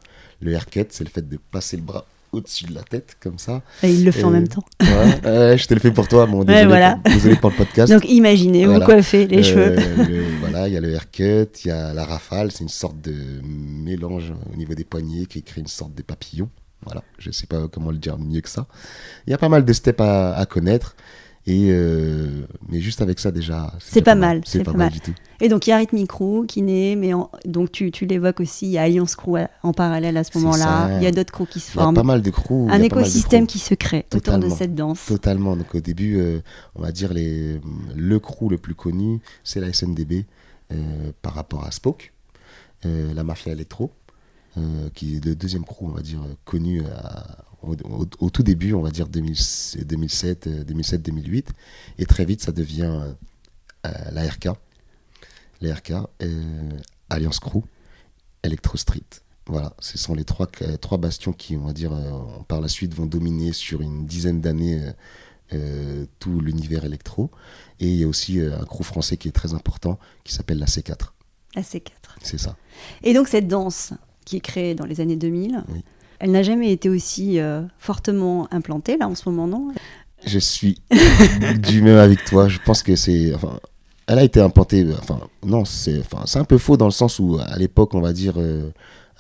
Le 0.41 0.53
haircut, 0.53 0.87
c'est 0.91 1.05
le 1.05 1.11
fait 1.11 1.29
de 1.29 1.39
passer 1.51 1.77
le 1.77 1.83
bras 1.83 2.07
au-dessus 2.33 2.65
de 2.67 2.75
la 2.75 2.83
tête, 2.83 3.17
comme 3.21 3.39
ça. 3.39 3.61
Et 3.83 3.91
il 3.93 4.05
le 4.05 4.13
fait 4.13 4.23
en 4.25 4.31
même 4.31 4.47
temps. 4.49 4.65
Ouais, 4.81 5.21
ouais, 5.25 5.59
je 5.59 5.67
te 5.67 5.75
le 5.75 5.81
fais 5.81 5.91
pour 5.91 6.07
toi. 6.09 6.27
Bon, 6.27 6.45
désolé, 6.45 6.67
voilà. 6.67 6.97
pour, 7.03 7.13
désolé 7.13 7.37
pour 7.37 7.51
le 7.51 7.57
podcast. 7.57 7.93
Donc, 7.93 8.09
imaginez, 8.09 8.65
Voilà. 8.67 8.79
vous 8.79 8.85
coiffez 8.87 9.27
les 9.27 9.39
Euh, 9.41 9.43
cheveux. 9.43 9.75
le- 10.09 10.25
voilà, 10.41 10.69
il 10.69 10.75
y 10.75 10.77
a 10.77 10.81
le 10.81 10.93
haircut, 10.93 11.49
il 11.65 11.69
y 11.69 11.71
a 11.73 11.93
la 11.93 12.05
rafale, 12.05 12.53
c'est 12.53 12.63
une 12.63 12.69
sorte 12.69 13.01
de 13.03 13.13
mélange 13.45 14.33
au 14.53 14.57
niveau 14.57 14.75
des 14.75 14.85
poignets 14.85 15.27
qui 15.27 15.43
crée 15.43 15.61
une 15.61 15.67
sorte 15.67 15.95
de 15.95 16.03
papillon. 16.03 16.49
Voilà, 16.85 17.03
je 17.19 17.31
sais 17.31 17.47
pas 17.47 17.67
comment 17.71 17.91
le 17.91 17.99
dire 17.99 18.17
mieux 18.17 18.41
que 18.41 18.49
ça. 18.49 18.67
Il 19.27 19.31
y 19.31 19.35
a 19.35 19.39
pas 19.39 19.49
mal 19.51 19.65
de 19.65 19.73
steps 19.73 20.01
à, 20.01 20.33
à 20.35 20.47
connaître. 20.47 20.95
Et 21.47 21.69
euh, 21.71 22.43
mais 22.69 22.81
juste 22.81 23.01
avec 23.01 23.19
ça 23.19 23.31
déjà, 23.33 23.73
C'est 23.81 24.03
pas 24.03 24.15
mal, 24.15 24.43
C'est 24.45 24.63
pas, 24.63 24.73
mal 24.75 24.91
du 24.93 25.01
tout. 25.01 25.15
Et 25.41 25.49
donc, 25.49 25.67
il 25.67 25.71
y 25.71 25.73
a 25.73 25.79
Rhythmic 25.79 26.07
Crew 26.09 26.45
qui 26.47 26.61
naît, 26.61 26.97
mais 26.97 27.15
en- 27.15 27.31
donc 27.47 27.73
tu, 27.73 27.91
tu 27.91 28.05
l'évoques 28.05 28.41
aussi, 28.41 28.67
il 28.67 28.73
y 28.73 28.79
a 28.79 28.83
Alliance 28.83 29.17
Crew 29.17 29.37
en 29.63 29.73
parallèle 29.73 30.19
à 30.19 30.23
ce 30.25 30.37
moment-là. 30.39 30.99
Il 30.99 31.03
y 31.03 31.07
a 31.07 31.13
d'autres 31.13 31.33
crews 31.33 31.47
qui 31.47 31.59
se 31.59 31.73
Il 31.73 31.77
y 31.77 31.79
a 31.79 31.83
forment. 31.85 31.95
pas 31.95 32.03
mal 32.03 32.21
de 32.21 32.31
crews. 32.31 32.69
Un 32.71 32.83
écosystème 32.83 33.47
crews. 33.47 33.53
qui 33.55 33.59
se 33.59 33.73
crée 33.75 34.05
autour 34.15 34.37
de 34.39 34.51
cette 34.51 34.75
danse. 34.75 35.07
Totalement. 35.07 35.57
Donc 35.57 35.75
au 35.75 35.81
début, 35.81 36.19
euh, 36.19 36.41
on 36.75 36.83
va 36.83 36.93
dire 36.93 37.15
les, 37.15 37.59
le 37.97 38.19
crew 38.19 38.51
le 38.51 38.59
plus 38.59 38.75
connu, 38.75 39.21
c'est 39.43 39.61
la 39.61 39.73
SNDB 39.73 40.27
euh, 40.73 41.11
par 41.23 41.33
rapport 41.35 41.65
à 41.65 41.71
Spoke, 41.71 42.13
la 42.85 43.25
Mafia 43.25 43.53
Electro, 43.53 43.93
euh, 44.59 44.89
qui 44.95 45.17
est 45.17 45.25
le 45.25 45.35
deuxième 45.35 45.65
crew, 45.65 45.85
on 45.87 45.89
va 45.93 46.03
dire, 46.03 46.21
connu 46.45 46.83
à- 46.85 47.39
au, 47.63 47.75
au- 47.75 48.07
au 48.21 48.31
tout 48.31 48.43
début, 48.43 48.73
on 48.75 48.83
va 48.83 48.91
dire 48.91 49.09
2000 49.09 49.35
2007, 49.87 50.47
euh, 50.47 50.65
2007-2008. 50.65 51.47
Et 51.99 52.07
très 52.07 52.25
vite, 52.25 52.43
ça 52.43 52.53
devient 52.53 52.83
euh, 52.91 53.13
euh, 53.87 54.11
la 54.13 54.29
RK, 54.29 54.49
la 55.61 55.75
RK, 55.75 55.93
euh, 56.23 56.71
Alliance 57.09 57.41
Crew, 57.41 57.63
Electro 58.43 58.77
Street. 58.77 59.03
Voilà, 59.47 59.75
ce 59.81 59.99
sont 59.99 60.15
les 60.15 60.25
trois, 60.25 60.49
euh, 60.63 60.77
trois 60.77 60.99
bastions 60.99 61.33
qui, 61.33 61.57
on 61.57 61.65
va 61.67 61.73
dire, 61.73 61.93
par 62.47 62.61
la 62.61 62.69
suite 62.69 62.95
vont 62.95 63.07
dominer 63.07 63.53
sur 63.53 63.81
une 63.81 64.07
dizaine 64.07 64.41
d'années 64.41 64.93
euh, 65.53 66.07
tout 66.21 66.41
l'univers 66.41 66.85
électro. 66.85 67.31
Et 67.81 67.89
il 67.89 67.97
y 67.97 68.05
a 68.05 68.07
aussi 68.09 68.41
un 68.41 68.65
crew 68.65 68.83
français 68.85 69.17
qui 69.17 69.27
est 69.29 69.33
très 69.33 69.53
important 69.55 69.99
qui 70.25 70.33
s'appelle 70.35 70.59
la 70.59 70.67
C4. 70.67 71.11
La 71.57 71.63
C4. 71.63 71.83
C'est 72.23 72.39
ça. 72.39 72.57
Et 73.03 73.13
donc, 73.13 73.27
cette 73.27 73.49
danse 73.49 73.93
qui 74.25 74.37
est 74.37 74.41
créée 74.41 74.75
dans 74.77 74.85
les 74.87 75.01
années 75.01 75.17
2000, 75.17 75.65
Oui. 75.69 75.83
Elle 76.21 76.31
n'a 76.31 76.43
jamais 76.43 76.71
été 76.73 76.89
aussi 76.89 77.41
euh, 77.41 77.63
fortement 77.79 78.47
implantée, 78.53 78.97
là, 78.97 79.09
en 79.09 79.15
ce 79.15 79.29
moment, 79.29 79.47
non? 79.47 79.73
Je 80.25 80.39
suis 80.39 80.81
du 81.63 81.83
même 81.83 81.99
avec 81.99 82.25
toi. 82.25 82.49
Je 82.49 82.59
pense 82.65 82.83
que 82.83 82.95
c'est. 82.95 83.35
Enfin, 83.35 83.59
elle 84.07 84.19
a 84.19 84.25
été 84.25 84.41
implantée. 84.41 84.87
Enfin, 84.99 85.19
non, 85.45 85.65
c'est 85.65 85.99
enfin, 86.01 86.25
un 86.39 86.45
peu 86.45 86.59
faux 86.59 86.77
dans 86.77 86.85
le 86.85 86.91
sens 86.93 87.19
où, 87.19 87.39
à 87.39 87.57
l'époque, 87.57 87.95
on 87.95 88.01
va 88.01 88.13
dire, 88.13 88.35
euh, 88.37 88.71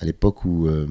à 0.00 0.04
l'époque 0.04 0.44
où 0.44 0.66
euh, 0.66 0.86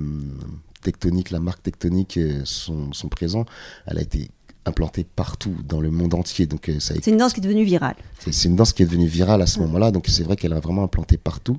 Tectonic, 0.82 1.32
la 1.32 1.39
marque 1.39 1.63
Tectonic 1.63 2.17
euh, 2.17 2.41
sont, 2.45 2.93
sont 2.93 3.10
présents, 3.10 3.45
elle 3.86 3.98
a 3.98 4.02
été 4.02 4.30
implantée 4.65 5.04
partout 5.04 5.56
dans 5.67 5.82
le 5.82 5.91
monde 5.91 6.13
entier. 6.13 6.45
Donc, 6.45 6.69
euh, 6.69 6.80
ça 6.80 6.93
C'est 7.02 7.12
une 7.12 7.17
danse 7.17 7.34
qui 7.34 7.39
est 7.39 7.43
devenue 7.43 7.63
virale. 7.63 7.95
C'est 8.19 8.32
c'est 8.32 8.48
une 8.48 8.56
danse 8.56 8.74
qui 8.74 8.84
est 8.84 8.86
devenue 8.86 9.08
virale 9.08 9.41
à 9.41 9.48
ce 9.48 9.60
moment-là, 9.60 9.91
donc 9.91 10.08
c'est 10.08 10.24
vrai 10.24 10.36
qu'elle 10.36 10.54
a 10.54 10.60
vraiment 10.60 10.84
implanté 10.84 11.17
partout. 11.17 11.58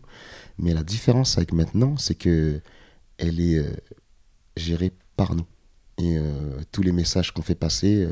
Mais 0.59 0.75
la 0.75 0.83
différence 0.83 1.37
avec 1.39 1.53
maintenant, 1.53 1.97
c'est 1.97 2.15
que 2.15 2.61
elle 3.19 3.41
est 3.41 3.63
gérée 4.57 4.93
par 5.17 5.35
nous. 5.35 5.47
Et 5.99 6.17
tous 6.73 6.83
les 6.83 6.93
messages 6.93 7.33
qu'on 7.33 7.43
fait 7.43 7.55
passer, 7.55 8.09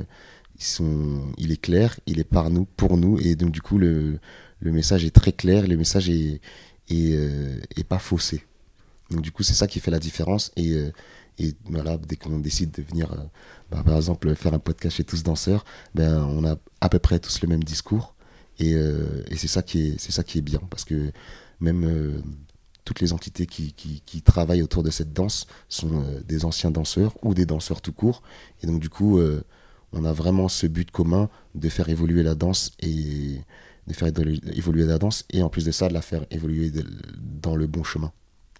ils 0.56 0.64
sont, 0.64 1.32
il 1.38 1.52
est 1.52 1.60
clair, 1.60 1.98
il 2.06 2.20
est 2.20 2.24
par 2.24 2.50
nous, 2.50 2.66
pour 2.66 2.96
nous. 2.96 3.18
Et 3.18 3.34
donc, 3.34 3.50
du 3.50 3.62
coup, 3.62 3.78
le, 3.78 4.18
le 4.60 4.72
message 4.72 5.04
est 5.04 5.14
très 5.14 5.32
clair, 5.32 5.66
le 5.66 5.76
message 5.76 6.10
est, 6.10 6.40
est, 6.90 7.84
pas 7.88 7.98
faussé. 7.98 8.44
Donc, 9.10 9.22
du 9.22 9.32
coup, 9.32 9.42
c'est 9.42 9.54
ça 9.54 9.66
qui 9.66 9.80
fait 9.80 9.90
la 9.90 10.00
différence. 10.00 10.52
Et, 10.56 10.74
et 11.38 11.54
voilà, 11.64 11.96
dès 11.96 12.16
qu'on 12.16 12.38
décide 12.38 12.72
de 12.72 12.82
venir, 12.82 13.14
bah, 13.70 13.82
par 13.84 13.96
exemple, 13.96 14.34
faire 14.34 14.52
un 14.52 14.58
podcast 14.58 14.96
chez 14.96 15.04
Tous 15.04 15.22
Danseurs, 15.22 15.64
ben, 15.94 16.24
on 16.24 16.44
a 16.44 16.56
à 16.80 16.88
peu 16.88 16.98
près 16.98 17.18
tous 17.20 17.40
le 17.40 17.48
même 17.48 17.64
discours. 17.64 18.14
Et, 18.58 18.72
et 18.72 19.36
c'est 19.36 19.48
ça, 19.48 19.62
qui 19.62 19.92
est, 19.92 20.10
ça 20.10 20.24
qui 20.24 20.38
est 20.38 20.42
bien. 20.42 20.60
Parce 20.68 20.84
que 20.84 21.10
même 21.60 22.22
toutes 22.88 23.00
les 23.00 23.12
entités 23.12 23.44
qui, 23.44 23.74
qui, 23.74 24.22
travaillent 24.22 24.62
autour 24.62 24.82
de 24.82 24.90
cette 24.90 25.12
danse 25.12 25.46
sont 25.68 26.04
des 26.26 26.46
anciens 26.46 26.70
danseurs 26.70 27.14
ou 27.22 27.34
des 27.34 27.44
danseurs 27.44 27.82
tout 27.82 27.92
court. 27.92 28.22
Et 28.62 28.66
donc, 28.66 28.80
du 28.80 28.88
coup, 28.88 29.20
on 29.92 30.04
a 30.06 30.12
vraiment 30.14 30.48
ce 30.48 30.66
but 30.66 30.90
commun 30.90 31.28
de 31.54 31.68
faire 31.68 31.90
évoluer 31.90 32.22
la 32.22 32.34
danse 32.34 32.72
et 32.80 33.40
de 33.86 33.92
faire 33.92 34.08
évoluer 34.54 34.86
la 34.86 34.96
danse 34.96 35.26
et 35.30 35.42
en 35.42 35.50
plus 35.50 35.66
de 35.66 35.70
ça 35.70 35.88
de 35.88 35.92
la 35.92 36.00
faire 36.00 36.24
évoluer 36.30 36.72
dans 37.42 37.56
le 37.56 37.66
bon 37.66 37.84
chemin. 37.84 38.10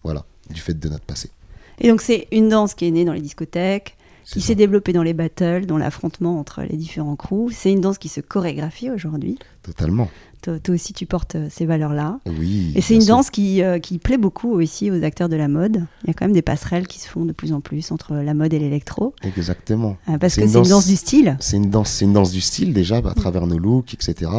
Voilà, 0.04 0.26
du 0.50 0.60
fait 0.60 0.78
de 0.78 0.88
notre 0.90 1.06
passé. 1.06 1.30
Et 1.78 1.88
donc 1.88 2.02
c'est 2.02 2.28
une 2.30 2.50
danse 2.50 2.74
qui 2.74 2.84
est 2.84 2.90
née 2.90 3.06
dans 3.06 3.14
les 3.14 3.22
discothèques, 3.22 3.96
qui 4.24 4.42
s'est 4.42 4.54
développée 4.54 4.92
dans 4.92 5.02
les 5.02 5.14
battles, 5.14 5.64
dans 5.64 5.78
l'affrontement 5.78 6.38
entre 6.38 6.62
les 6.62 6.76
différents 6.76 7.16
crews. 7.16 7.50
C'est 7.50 7.72
une 7.72 7.80
danse 7.80 7.96
qui 7.96 8.10
se 8.10 8.20
chorégraphie 8.20 8.90
aujourd'hui. 8.90 9.38
Totalement. 9.62 10.10
Toi, 10.42 10.58
aussi, 10.68 10.92
tu 10.92 11.06
portes 11.06 11.34
euh, 11.34 11.48
ces 11.50 11.66
valeurs-là. 11.66 12.20
Oui. 12.26 12.72
Et 12.74 12.80
c'est 12.80 12.94
une 12.94 13.04
danse 13.04 13.30
qui, 13.30 13.62
euh, 13.62 13.78
qui 13.78 13.98
plaît 13.98 14.18
beaucoup 14.18 14.52
aussi 14.52 14.90
aux 14.90 15.02
acteurs 15.02 15.28
de 15.28 15.36
la 15.36 15.48
mode. 15.48 15.84
Il 16.04 16.08
y 16.08 16.10
a 16.10 16.14
quand 16.14 16.24
même 16.24 16.34
des 16.34 16.42
passerelles 16.42 16.86
qui 16.86 17.00
se 17.00 17.08
font 17.08 17.24
de 17.24 17.32
plus 17.32 17.52
en 17.52 17.60
plus 17.60 17.90
entre 17.90 18.14
la 18.14 18.34
mode 18.34 18.52
et 18.54 18.58
l'électro. 18.58 19.14
Exactement. 19.22 19.96
Euh, 20.08 20.18
parce 20.18 20.36
que 20.36 20.46
c'est 20.46 20.58
une 20.58 20.68
danse 20.68 20.86
du 20.86 20.96
style. 20.96 21.36
C'est 21.40 21.56
une 21.56 21.70
danse, 21.70 21.90
c'est 21.90 22.04
une 22.04 22.12
danse 22.12 22.30
du 22.30 22.40
style 22.40 22.72
déjà, 22.72 22.98
à 22.98 23.14
travers 23.14 23.46
nos 23.46 23.58
looks, 23.58 23.94
etc. 23.94 24.30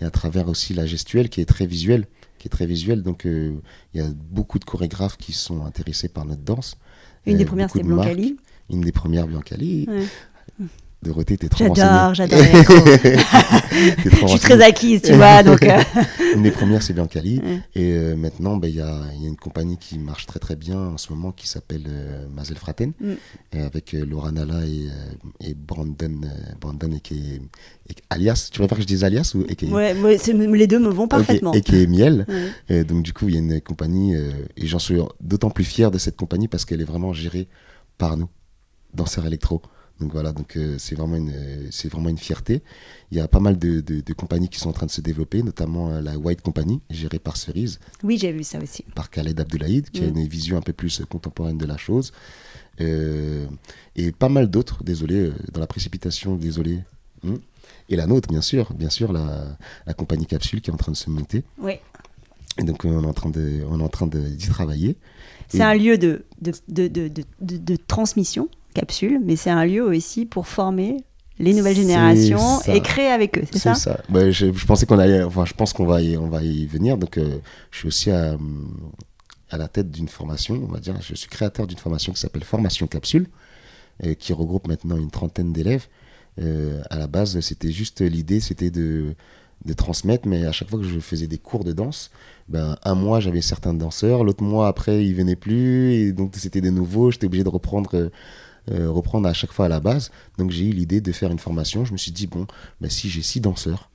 Et 0.00 0.04
à 0.04 0.10
travers 0.10 0.48
aussi 0.48 0.74
la 0.74 0.86
gestuelle 0.86 1.28
qui 1.28 1.40
est 1.40 1.46
très 1.46 1.66
visuelle, 1.66 2.06
qui 2.38 2.48
est 2.48 2.50
très 2.50 2.66
visuelle. 2.66 3.02
Donc 3.02 3.24
il 3.24 3.60
y 3.94 4.00
a 4.00 4.08
beaucoup 4.30 4.58
de 4.58 4.64
chorégraphes 4.64 5.16
qui 5.16 5.32
sont 5.32 5.64
intéressés 5.64 6.08
par 6.08 6.24
notre 6.24 6.42
danse. 6.42 6.76
Une 7.24 7.38
des 7.38 7.44
premières, 7.44 7.70
c'était 7.70 7.84
Blancali. 7.84 8.36
Une 8.70 8.80
des 8.80 8.92
premières, 8.92 9.26
Biancali. 9.26 9.86
Ouais. 9.88 10.04
Dorothée, 11.02 11.36
t'es 11.36 11.48
trop 11.48 11.74
J'adore, 11.74 12.14
j'adore. 12.14 12.38
Je 14.22 14.26
suis 14.26 14.38
très 14.38 14.60
acquise, 14.62 15.02
tu 15.02 15.12
vois. 15.12 15.42
Donc 15.42 15.62
euh. 15.62 15.80
Une 16.34 16.42
des 16.42 16.50
premières, 16.50 16.82
c'est 16.82 16.92
Biancali. 16.92 17.40
Et 17.74 17.92
euh, 17.92 18.16
maintenant, 18.16 18.56
ben, 18.56 18.68
il 18.68 18.76
y, 18.76 18.80
a, 18.80 19.02
une 19.22 19.36
compagnie 19.36 19.76
qui 19.76 19.98
marche 19.98 20.26
très 20.26 20.38
très 20.38 20.56
bien 20.56 20.78
en 20.78 20.98
ce 20.98 21.12
moment 21.12 21.32
qui 21.32 21.48
s'appelle 21.48 21.84
euh, 21.88 22.26
Mazel 22.34 22.56
Fraten, 22.56 22.92
mm. 23.00 23.58
avec 23.58 23.92
Laura 23.92 24.32
Nala 24.32 24.60
et, 25.40 25.54
Brandon, 25.54 26.20
Brandon 26.60 26.90
et, 26.92 27.00
qui 27.00 27.40
alias. 28.10 28.48
Tu 28.50 28.58
préfères 28.58 28.78
que 28.78 28.82
je 28.82 28.88
dise 28.88 29.04
alias 29.04 29.32
ou 29.34 29.44
et 29.48 29.70
Ouais, 29.70 29.94
les 29.94 30.66
deux 30.66 30.78
me 30.78 30.88
vont 30.88 31.08
parfaitement. 31.08 31.52
et 31.52 31.60
qui 31.60 31.82
est 31.82 31.86
Miel. 31.86 32.26
donc 32.88 33.02
du 33.02 33.12
coup, 33.12 33.28
il 33.28 33.34
y 33.34 33.36
a 33.36 33.40
une 33.40 33.60
compagnie, 33.60 34.14
et 34.14 34.66
j'en 34.66 34.78
suis 34.78 34.96
d'autant 35.20 35.50
plus 35.50 35.64
fier 35.64 35.90
de 35.90 35.98
cette 35.98 36.16
compagnie 36.16 36.48
parce 36.48 36.64
qu'elle 36.64 36.80
est 36.80 36.84
vraiment 36.84 37.12
gérée 37.12 37.48
par 37.98 38.16
nous, 38.16 38.28
danseurs 38.94 39.26
électro. 39.26 39.62
Donc 40.00 40.12
voilà, 40.12 40.32
donc 40.32 40.56
euh, 40.56 40.76
c'est 40.78 40.94
vraiment 40.94 41.16
une 41.16 41.32
c'est 41.70 41.88
vraiment 41.88 42.10
une 42.10 42.18
fierté. 42.18 42.62
Il 43.10 43.16
y 43.16 43.20
a 43.20 43.28
pas 43.28 43.40
mal 43.40 43.58
de, 43.58 43.80
de, 43.80 44.12
compagnies 44.12 44.48
qui 44.48 44.58
sont 44.58 44.68
en 44.68 44.72
train 44.72 44.86
de 44.86 44.90
se 44.90 45.00
développer, 45.00 45.42
notamment 45.42 45.90
euh, 45.90 46.00
la 46.02 46.18
White 46.18 46.42
Company 46.42 46.80
gérée 46.90 47.18
par 47.18 47.36
Cerise. 47.36 47.80
Oui, 48.02 48.18
j'ai 48.18 48.32
vu 48.32 48.44
ça 48.44 48.58
aussi. 48.62 48.84
Par 48.94 49.10
Khaled 49.10 49.38
Abdoulaïd, 49.40 49.90
qui 49.90 50.02
a 50.02 50.06
mm. 50.06 50.16
une 50.16 50.26
vision 50.26 50.58
un 50.58 50.62
peu 50.62 50.74
plus 50.74 51.02
contemporaine 51.08 51.56
de 51.56 51.66
la 51.66 51.78
chose. 51.78 52.12
Euh, 52.80 53.46
et 53.94 54.12
pas 54.12 54.28
mal 54.28 54.50
d'autres, 54.50 54.84
désolé, 54.84 55.32
dans 55.52 55.60
la 55.60 55.66
précipitation, 55.66 56.36
désolé. 56.36 56.80
Hmm. 57.22 57.36
Et 57.88 57.96
la 57.96 58.06
nôtre, 58.06 58.28
bien 58.28 58.42
sûr, 58.42 58.74
bien 58.74 58.90
sûr, 58.90 59.12
la, 59.12 59.56
la, 59.86 59.94
compagnie 59.94 60.26
Capsule 60.26 60.60
qui 60.60 60.68
est 60.70 60.74
en 60.74 60.76
train 60.76 60.92
de 60.92 60.96
se 60.96 61.08
monter. 61.08 61.42
Oui. 61.58 61.74
Et 62.58 62.62
donc 62.64 62.84
on 62.84 63.02
est 63.02 63.06
en 63.06 63.12
train 63.12 63.30
de, 63.30 63.62
on 63.68 63.80
est 63.80 63.82
en 63.82 63.88
train 63.88 64.06
d'y 64.06 64.48
travailler. 64.48 64.96
C'est 65.48 65.62
un 65.62 65.74
lieu 65.74 65.96
de, 65.96 66.24
de, 66.40 66.52
de, 66.68 67.08
de 67.40 67.76
transmission 67.76 68.48
capsule, 68.76 69.20
mais 69.24 69.36
c'est 69.36 69.50
un 69.50 69.64
lieu 69.64 69.82
aussi 69.82 70.26
pour 70.26 70.46
former 70.46 70.98
les 71.38 71.52
nouvelles 71.52 71.76
générations 71.76 72.60
et 72.66 72.80
créer 72.80 73.08
avec 73.08 73.38
eux, 73.38 73.44
c'est 73.50 73.74
ça. 73.74 74.00
Bah, 74.08 74.30
je, 74.30 74.46
pensais 74.66 74.86
qu'on 74.86 74.98
allait, 74.98 75.22
enfin, 75.22 75.44
je 75.44 75.52
pense 75.52 75.72
qu'on 75.72 75.86
va 75.86 76.00
y, 76.00 76.16
on 76.16 76.28
va 76.28 76.42
y 76.42 76.66
venir. 76.66 76.96
Donc, 76.96 77.18
euh, 77.18 77.38
je 77.70 77.78
suis 77.78 77.88
aussi 77.88 78.10
à, 78.10 78.36
à 79.50 79.56
la 79.56 79.68
tête 79.68 79.90
d'une 79.90 80.08
formation, 80.08 80.54
on 80.62 80.72
va 80.72 80.80
dire. 80.80 80.94
Je 81.00 81.14
suis 81.14 81.28
créateur 81.28 81.66
d'une 81.66 81.78
formation 81.78 82.12
qui 82.12 82.20
s'appelle 82.20 82.44
Formation 82.44 82.86
Capsule, 82.86 83.26
et 84.02 84.16
qui 84.16 84.32
regroupe 84.32 84.66
maintenant 84.66 84.96
une 84.96 85.10
trentaine 85.10 85.52
d'élèves. 85.52 85.86
Euh, 86.40 86.82
à 86.90 86.98
la 86.98 87.06
base, 87.06 87.38
c'était 87.40 87.72
juste 87.72 88.00
l'idée, 88.00 88.40
c'était 88.40 88.70
de, 88.70 89.14
de 89.64 89.72
transmettre, 89.72 90.28
mais 90.28 90.44
à 90.44 90.52
chaque 90.52 90.68
fois 90.68 90.78
que 90.78 90.86
je 90.86 90.98
faisais 91.00 91.26
des 91.26 91.38
cours 91.38 91.64
de 91.64 91.72
danse, 91.72 92.10
ben, 92.48 92.76
un 92.84 92.94
mois 92.94 93.20
j'avais 93.20 93.40
certains 93.40 93.74
danseurs, 93.74 94.22
l'autre 94.22 94.44
mois 94.44 94.68
après 94.68 95.04
ils 95.04 95.14
venaient 95.14 95.36
plus, 95.36 95.94
et 95.94 96.12
donc 96.12 96.32
c'était 96.36 96.60
des 96.60 96.70
nouveaux, 96.70 97.10
j'étais 97.10 97.26
obligé 97.26 97.44
de 97.44 97.48
reprendre. 97.48 98.10
Euh, 98.72 98.90
reprendre 98.90 99.28
à 99.28 99.32
chaque 99.32 99.52
fois 99.52 99.66
à 99.66 99.68
la 99.68 99.78
base. 99.78 100.10
Donc 100.38 100.50
j'ai 100.50 100.64
eu 100.66 100.72
l'idée 100.72 101.00
de 101.00 101.12
faire 101.12 101.30
une 101.30 101.38
formation. 101.38 101.84
Je 101.84 101.92
me 101.92 101.96
suis 101.96 102.10
dit, 102.10 102.26
bon, 102.26 102.46
ben, 102.80 102.90
si 102.90 103.08
j'ai 103.08 103.22
six 103.22 103.40
danseurs, 103.40 103.90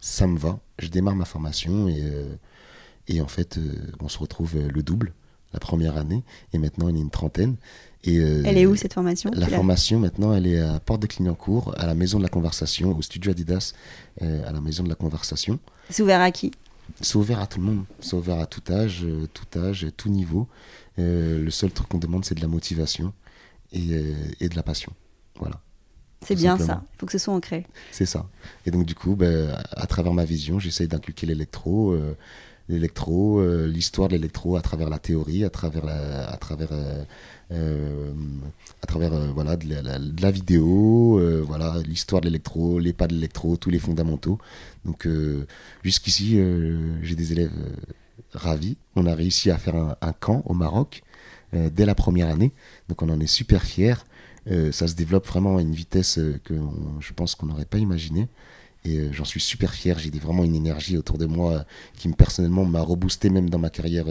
ça 0.00 0.26
me 0.26 0.36
va. 0.36 0.58
Je 0.80 0.88
démarre 0.88 1.14
ma 1.14 1.24
formation 1.24 1.86
et, 1.88 2.00
euh, 2.02 2.34
et 3.06 3.20
en 3.20 3.28
fait, 3.28 3.58
euh, 3.58 3.72
on 4.00 4.08
se 4.08 4.18
retrouve 4.18 4.56
le 4.56 4.82
double 4.82 5.12
la 5.52 5.60
première 5.60 5.96
année 5.96 6.24
et 6.52 6.58
maintenant 6.58 6.88
il 6.88 6.96
y 6.96 6.98
a 6.98 7.00
une 7.00 7.10
trentaine. 7.10 7.56
Et, 8.04 8.16
elle 8.16 8.58
est 8.58 8.66
où 8.66 8.76
cette 8.76 8.92
formation 8.92 9.30
La 9.34 9.48
formation 9.48 9.98
maintenant 9.98 10.34
elle 10.34 10.46
est 10.46 10.60
à 10.60 10.78
Porte 10.78 11.02
de 11.02 11.06
Clignancourt, 11.06 11.74
à 11.78 11.86
la 11.86 11.94
Maison 11.94 12.18
de 12.18 12.22
la 12.22 12.28
Conversation, 12.28 12.96
au 12.96 13.02
studio 13.02 13.30
Adidas, 13.30 13.72
à 14.20 14.52
la 14.52 14.60
Maison 14.60 14.84
de 14.84 14.88
la 14.88 14.94
Conversation. 14.94 15.58
C'est 15.90 16.02
ouvert 16.02 16.20
à 16.20 16.30
qui? 16.30 16.52
C'est 17.00 17.16
ouvert 17.16 17.40
à 17.40 17.46
tout 17.46 17.58
le 17.58 17.66
monde, 17.66 17.84
c'est 18.00 18.14
ouvert 18.14 18.38
à 18.38 18.46
tout 18.46 18.62
âge, 18.70 19.06
tout 19.32 19.58
âge, 19.58 19.86
tout 19.96 20.10
niveau. 20.10 20.46
le 20.96 21.50
seul 21.50 21.70
truc 21.70 21.88
qu'on 21.88 21.98
demande 21.98 22.24
c'est 22.24 22.34
de 22.34 22.42
la 22.42 22.48
motivation. 22.48 23.12
Euh, 23.76 24.14
et, 24.40 24.48
de 24.48 24.56
la 24.56 24.62
passion. 24.62 24.92
Voilà. 25.38 25.60
C'est 26.26 26.34
bien 26.34 26.58
ça, 26.58 26.82
il 26.94 26.98
faut 26.98 27.06
que 27.06 27.12
ce 27.12 27.18
soit 27.18 27.34
ancré. 27.34 27.66
C'est 27.92 28.06
ça. 28.06 28.26
Et 28.66 28.70
donc 28.70 28.86
du 28.86 28.94
coup, 28.94 29.14
ben, 29.14 29.56
à 29.70 29.86
travers 29.86 30.12
ma 30.12 30.24
vision, 30.24 30.58
j'essaye 30.58 30.88
d'inculquer 30.88 31.26
l'électro, 31.26 31.92
euh, 31.92 32.16
l'électro, 32.68 33.38
euh, 33.38 33.68
l'histoire 33.68 34.08
de 34.08 34.14
l'électro 34.14 34.56
à 34.56 34.62
travers 34.62 34.90
la 34.90 34.98
théorie, 34.98 35.44
à 35.44 35.50
travers 35.50 35.84
la, 35.84 36.28
à 36.28 36.36
travers, 36.38 36.70
à 37.52 38.86
travers 38.86 39.32
voilà 39.32 39.56
de 39.56 40.20
la, 40.20 40.30
vidéo, 40.30 41.20
voilà 41.46 41.76
l'histoire 41.86 42.20
de 42.20 42.26
l'électro, 42.26 42.80
les 42.80 42.92
pas 42.92 43.06
de 43.06 43.14
l'électro, 43.14 43.56
tous 43.56 43.70
les 43.70 43.78
fondamentaux. 43.78 44.38
Donc 44.84 45.06
jusqu'ici, 45.84 46.40
j'ai 47.02 47.14
des 47.14 47.32
élèves 47.32 47.52
ravis. 48.32 48.76
On 48.96 49.06
a 49.06 49.14
réussi 49.14 49.50
à 49.50 49.58
faire 49.58 49.76
un, 49.76 49.96
un 50.00 50.12
camp 50.12 50.42
au 50.46 50.54
Maroc 50.54 51.04
dès 51.52 51.86
la 51.86 51.94
première 51.94 52.28
année. 52.28 52.52
Donc 52.88 53.02
on 53.02 53.08
en 53.08 53.20
est 53.20 53.26
super 53.26 53.62
fiers. 53.62 53.94
Euh, 54.50 54.72
ça 54.72 54.88
se 54.88 54.94
développe 54.94 55.26
vraiment 55.26 55.58
à 55.58 55.62
une 55.62 55.74
vitesse 55.74 56.18
euh, 56.18 56.40
que 56.44 56.54
je 57.00 57.12
pense 57.12 57.34
qu'on 57.34 57.46
n'aurait 57.46 57.64
pas 57.64 57.78
imaginé. 57.78 58.28
Et 58.84 59.12
j'en 59.12 59.24
suis 59.24 59.40
super 59.40 59.74
fier. 59.74 59.98
J'ai 59.98 60.10
vraiment 60.10 60.44
une 60.44 60.54
énergie 60.54 60.96
autour 60.96 61.18
de 61.18 61.26
moi 61.26 61.66
qui 61.94 62.08
me 62.08 62.14
personnellement 62.14 62.64
m'a 62.64 62.80
reboosté 62.80 63.28
même 63.28 63.50
dans 63.50 63.58
ma 63.58 63.70
carrière 63.70 64.06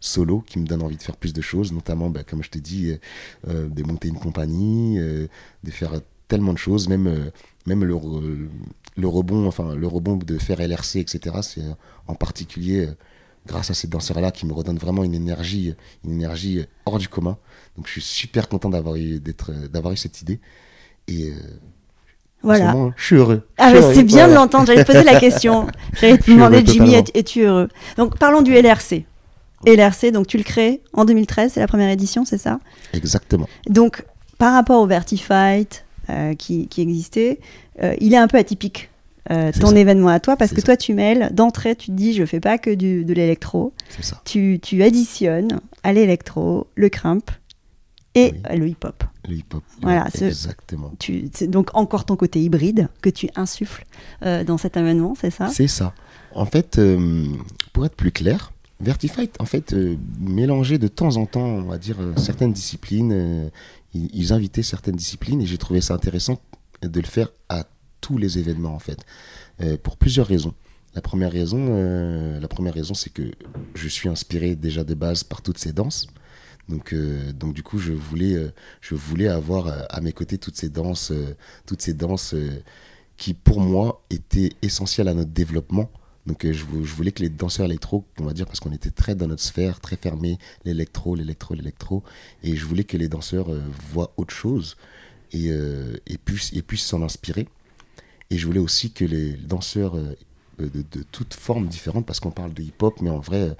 solo, 0.00 0.40
qui 0.40 0.58
me 0.58 0.66
donne 0.66 0.82
envie 0.82 0.96
de 0.96 1.02
faire 1.02 1.16
plus 1.16 1.32
de 1.32 1.40
choses, 1.40 1.72
notamment, 1.72 2.10
bah, 2.10 2.24
comme 2.24 2.42
je 2.42 2.50
te 2.50 2.58
dis, 2.58 2.98
de 3.46 3.82
monter 3.84 4.08
une 4.08 4.18
compagnie, 4.18 4.98
de 4.98 5.70
faire 5.70 5.92
tellement 6.26 6.52
de 6.52 6.58
choses, 6.58 6.88
même, 6.88 7.30
même 7.66 7.84
le, 7.84 7.94
le, 8.96 9.06
rebond, 9.08 9.46
enfin 9.46 9.76
le 9.76 9.86
rebond 9.86 10.16
de 10.16 10.38
faire 10.38 10.58
LRC, 10.58 10.96
etc. 10.96 11.36
C'est 11.42 11.62
en 12.08 12.16
particulier 12.16 12.88
grâce 13.46 13.70
à 13.70 13.74
ces 13.74 13.88
danseurs-là 13.88 14.30
qui 14.30 14.46
me 14.46 14.52
redonnent 14.52 14.78
vraiment 14.78 15.04
une 15.04 15.14
énergie, 15.14 15.74
une 16.04 16.12
énergie 16.12 16.64
hors 16.86 16.98
du 16.98 17.08
commun. 17.08 17.36
Donc 17.76 17.86
je 17.86 17.92
suis 17.92 18.02
super 18.02 18.48
content 18.48 18.70
d'avoir 18.70 18.96
eu, 18.96 19.20
d'avoir 19.70 19.92
eu 19.92 19.96
cette 19.96 20.20
idée. 20.22 20.40
Et 21.08 21.30
euh, 21.30 21.34
voilà. 22.42 22.74
je 22.96 23.04
suis 23.04 23.16
heureux. 23.16 23.46
Ah, 23.58 23.72
c'est 23.92 24.04
bien 24.04 24.28
de 24.28 24.34
l'entendre. 24.34 24.66
J'allais 24.66 24.84
te 24.84 24.92
poser 24.92 25.04
la 25.04 25.18
question. 25.18 25.66
J'allais 26.00 26.18
te 26.18 26.30
demander, 26.30 26.64
Jimmy, 26.64 26.94
es-tu 26.94 27.42
heureux? 27.42 27.68
Donc 27.96 28.18
parlons 28.18 28.42
du 28.42 28.52
LRC. 28.52 29.04
LRC, 29.66 30.10
donc 30.12 30.26
tu 30.26 30.38
le 30.38 30.42
crées 30.42 30.82
en 30.94 31.04
2013, 31.04 31.52
c'est 31.52 31.60
la 31.60 31.66
première 31.66 31.90
édition, 31.90 32.24
c'est 32.24 32.38
ça? 32.38 32.60
Exactement. 32.94 33.46
Donc 33.68 34.04
par 34.38 34.54
rapport 34.54 34.80
au 34.80 34.86
Vertifight 34.86 35.84
euh, 36.08 36.34
qui, 36.34 36.66
qui, 36.68 36.80
existait, 36.80 37.40
euh, 37.82 37.94
il 38.00 38.14
est 38.14 38.16
un 38.16 38.26
peu 38.26 38.38
atypique 38.38 38.89
euh, 39.30 39.52
ton 39.52 39.76
événement 39.76 40.08
à 40.08 40.20
toi 40.20 40.36
parce 40.36 40.52
que 40.52 40.60
toi 40.60 40.76
tu 40.76 40.94
mêles 40.94 41.30
d'entrée 41.32 41.76
tu 41.76 41.88
te 41.88 41.92
dis 41.92 42.14
je 42.14 42.24
fais 42.24 42.40
pas 42.40 42.58
que 42.58 42.70
du, 42.70 43.04
de 43.04 43.14
l'électro. 43.14 43.72
Tu, 44.24 44.58
tu, 44.60 44.82
additionnes 44.82 45.60
à 45.82 45.92
l'électro 45.92 46.66
le 46.74 46.88
crimp 46.88 47.30
et 48.14 48.34
le 48.52 48.66
hip 48.66 48.84
hop 48.84 49.04
le 49.28 49.36
hip 49.36 49.54
hop 49.54 49.62
voilà 49.82 50.08
exactement. 50.20 50.92
c'est 51.32 51.48
donc 51.48 51.70
encore 51.74 52.04
ton 52.04 52.16
côté 52.16 52.42
hybride 52.42 52.88
que 53.02 53.10
tu 53.10 53.28
insuffles 53.36 53.84
euh, 54.24 54.42
dans 54.42 54.58
cet 54.58 54.76
événement 54.76 55.14
c'est 55.20 55.30
ça? 55.30 55.48
C'est 55.48 55.68
ça. 55.68 55.94
En 56.34 56.46
fait 56.46 56.78
euh, 56.78 57.26
pour 57.72 57.86
être 57.86 57.96
plus 57.96 58.12
clair 58.12 58.52
Vertifight, 58.82 59.38
en 59.38 59.44
fait, 59.44 59.74
euh, 59.74 59.96
mélangeait 60.20 60.78
de 60.78 60.88
temps 60.88 61.18
en 61.18 61.26
temps, 61.26 61.44
on 61.44 61.64
va 61.64 61.76
dire, 61.76 61.98
certaines 62.16 62.54
disciplines. 62.54 63.50
ils, 63.92 64.08
ils 64.14 64.32
invitaient 64.32 64.62
certaines 64.62 64.96
disciplines 64.96 65.42
et 65.42 65.44
j'ai 65.44 65.58
trouvé 65.58 65.82
ça 65.82 65.92
intéressant 65.92 66.40
de 66.80 66.98
le 66.98 67.06
faire 67.06 67.28
à 67.50 67.66
tous 68.00 68.18
les 68.18 68.38
événements, 68.38 68.74
en 68.74 68.78
fait, 68.78 68.98
euh, 69.60 69.76
pour 69.76 69.96
plusieurs 69.96 70.26
raisons. 70.26 70.54
La 70.94 71.00
première 71.00 71.30
raison, 71.30 71.66
euh, 71.70 72.40
raison, 72.72 72.94
c'est 72.94 73.12
que 73.12 73.30
je 73.74 73.88
suis 73.88 74.08
inspiré 74.08 74.56
déjà 74.56 74.82
de 74.84 74.94
base 74.94 75.22
par 75.22 75.40
toutes 75.42 75.58
ces 75.58 75.72
danses. 75.72 76.08
Donc, 76.68 76.92
euh, 76.92 77.32
donc 77.32 77.54
du 77.54 77.62
coup, 77.62 77.78
je 77.78 77.92
voulais, 77.92 78.36
je 78.80 78.94
voulais 78.94 79.28
avoir 79.28 79.86
à 79.88 80.00
mes 80.00 80.12
côtés 80.12 80.38
toutes 80.38 80.56
ces 80.56 80.68
danses, 80.68 81.12
toutes 81.66 81.82
ces 81.82 81.94
danses 81.94 82.34
qui, 83.16 83.34
pour 83.34 83.60
moi, 83.60 84.04
étaient 84.10 84.50
essentielles 84.62 85.08
à 85.08 85.14
notre 85.14 85.30
développement. 85.30 85.90
Donc, 86.26 86.44
je, 86.50 86.64
vou- 86.64 86.84
je 86.84 86.92
voulais 86.94 87.12
que 87.12 87.22
les 87.22 87.28
danseurs 87.30 87.66
électro, 87.66 88.04
on 88.18 88.24
va 88.24 88.32
dire, 88.32 88.46
parce 88.46 88.60
qu'on 88.60 88.72
était 88.72 88.90
très 88.90 89.14
dans 89.14 89.26
notre 89.26 89.42
sphère, 89.42 89.80
très 89.80 89.96
fermé, 89.96 90.38
l'électro, 90.64 91.14
l'électro, 91.14 91.54
l'électro, 91.54 92.02
et 92.42 92.56
je 92.56 92.64
voulais 92.64 92.84
que 92.84 92.96
les 92.96 93.08
danseurs 93.08 93.48
voient 93.92 94.12
autre 94.16 94.34
chose 94.34 94.76
et, 95.32 95.48
et 95.48 96.18
puissent 96.18 96.52
et 96.52 96.62
puissent 96.62 96.86
s'en 96.86 97.02
inspirer. 97.02 97.48
Et 98.30 98.38
je 98.38 98.46
voulais 98.46 98.60
aussi 98.60 98.92
que 98.92 99.04
les 99.04 99.32
danseurs 99.32 99.96
euh, 99.96 100.14
de, 100.58 101.02
toutes 101.10 101.34
formes 101.34 101.66
différentes, 101.66 102.06
parce 102.06 102.20
qu'on 102.20 102.30
parle 102.30 102.52
de 102.52 102.62
hip-hop, 102.62 103.00
mais 103.00 103.10
en 103.10 103.18
vrai, 103.18 103.56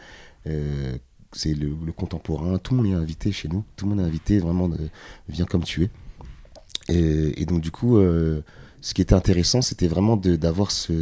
euh, 0.47 0.97
c'est 1.33 1.55
le, 1.55 1.75
contemporain, 1.93 2.59
tout 2.59 2.75
le 2.75 2.83
monde 2.83 2.93
est 2.93 2.97
invité 2.97 3.33
chez 3.33 3.49
nous, 3.49 3.65
tout 3.77 3.87
le 3.87 3.95
monde 3.95 4.05
est 4.05 4.09
invité, 4.09 4.39
vraiment, 4.39 4.69
de, 4.69 4.79
viens 5.29 5.47
comme 5.47 5.65
tu 5.65 5.85
es. 5.85 5.91
Et, 6.89 7.45
donc, 7.47 7.61
du 7.61 7.71
coup, 7.71 7.99
euh, 7.99 8.43
ce 8.81 8.95
qui 8.95 9.03
était 9.03 9.15
intéressant, 9.15 9.63
c'était 9.63 9.87
vraiment 9.87 10.17
d'avoir 10.17 10.71
ce 10.71 10.93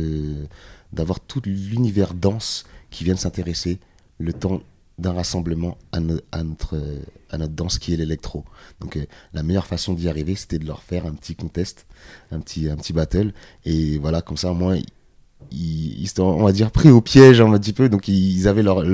d'avoir 0.92 1.20
tout 1.20 1.42
l'univers 1.44 2.14
danse 2.14 2.64
qui 2.90 3.04
vienne 3.04 3.16
s'intéresser. 3.16 3.78
Le 4.18 4.33
temps 4.33 4.62
d'un 4.98 5.12
rassemblement 5.12 5.78
à, 5.92 6.00
no- 6.00 6.20
à 6.32 6.42
notre, 6.42 6.76
à 7.30 7.38
notre 7.38 7.54
danse 7.54 7.78
qui 7.78 7.94
est 7.94 7.96
l'électro. 7.96 8.44
Donc 8.80 8.96
euh, 8.96 9.06
la 9.32 9.42
meilleure 9.42 9.66
façon 9.66 9.94
d'y 9.94 10.08
arriver, 10.08 10.34
c'était 10.34 10.58
de 10.58 10.66
leur 10.66 10.82
faire 10.82 11.06
un 11.06 11.12
petit 11.12 11.34
contest, 11.37 11.87
un 12.32 12.40
petit, 12.40 12.68
un 12.68 12.76
petit 12.76 12.92
battle. 12.92 13.32
Et 13.64 13.98
voilà, 13.98 14.22
comme 14.22 14.37
ça, 14.37 14.50
au 14.50 14.54
moins, 14.54 14.78
ils, 15.51 16.01
ils 16.03 16.20
on 16.20 16.44
va 16.44 16.53
dire, 16.53 16.70
pris 16.70 16.90
au 16.90 17.01
piège 17.01 17.40
un 17.40 17.51
petit 17.59 17.72
peu. 17.72 17.88
Donc 17.88 18.09
ils 18.09 18.48
avaient 18.48 18.62
leur, 18.62 18.85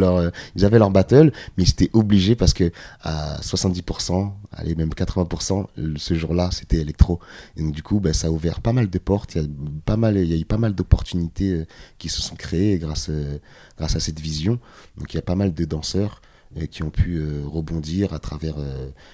ils 0.57 0.65
avaient 0.65 0.79
leur 0.79 0.91
battle, 0.91 1.33
mais 1.57 1.65
ils 1.65 1.71
étaient 1.71 1.91
obligés 1.93 2.37
parce 2.37 2.53
que 2.55 2.71
à 3.03 3.39
70%, 3.41 4.31
allez, 4.53 4.75
même 4.75 4.91
80%, 4.91 5.67
le- 5.77 5.99
ce 5.99 6.15
jour-là, 6.15 6.51
c'était 6.53 6.79
électro. 6.79 7.21
Et 7.57 7.63
donc 7.63 7.73
du 7.73 7.83
coup, 7.83 8.01
ben, 8.01 8.13
ça 8.13 8.29
a 8.29 8.31
ouvert 8.31 8.61
pas 8.61 8.73
mal 8.73 8.89
de 8.91 8.99
portes. 8.99 9.35
Il 9.35 9.43
y 9.43 9.45
a, 9.45 9.49
pas 9.85 9.97
mal, 9.97 10.17
il 10.17 10.27
y 10.29 10.35
a 10.35 10.37
eu 10.37 10.45
pas 10.45 10.59
mal 10.59 10.75
d'opportunités 10.75 11.51
euh, 11.53 11.67
qui 11.99 12.09
se 12.09 12.21
sont 12.23 12.37
créées 12.37 12.79
grâce, 12.79 13.09
euh, 13.11 13.39
grâce 13.79 13.97
à 13.97 14.01
cette 14.01 14.21
vision. 14.21 14.59
Donc 14.99 15.13
il 15.13 15.17
y 15.17 15.19
a 15.19 15.23
pas 15.23 15.35
mal 15.37 15.55
de 15.55 15.65
danseurs 15.65 16.21
euh, 16.57 16.67
qui 16.67 16.83
ont 16.83 16.91
pu 16.91 17.21
rebondir 17.45 18.13
à 18.13 18.19
travers, 18.19 18.57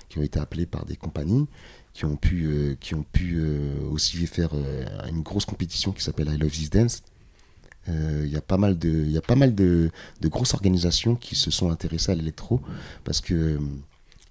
qui 0.09 0.19
ont 0.19 0.23
été 0.23 0.39
appelés 0.39 0.67
par 0.67 0.85
des 0.85 0.97
compagnies, 0.97 1.47
qui 1.95 2.05
ont 2.05 2.17
pu, 2.17 2.77
qui 2.81 2.95
ont 2.95 3.05
pu 3.13 3.43
aussi 3.91 4.27
faire 4.27 4.51
une 5.09 5.23
grosse 5.23 5.45
compétition 5.47 5.93
qui 5.93 6.03
s'appelle 6.03 6.29
I 6.33 6.37
Love 6.37 6.51
This 6.51 6.71
Dance. 6.71 7.03
Euh, 7.89 8.23
Il 8.27 8.33
y 8.33 8.37
a 8.37 8.43
pas 8.43 8.57
mal 8.57 8.79
de, 8.79 9.07
de, 9.53 9.91
de 10.21 10.29
grosses 10.29 10.55
organisations 10.55 11.17
qui 11.17 11.35
se 11.35 11.51
sont 11.51 11.71
intéressées 11.71 12.13
à 12.13 12.15
l'électro 12.15 12.61
parce 13.05 13.21
que 13.21 13.35
euh, 13.35 13.59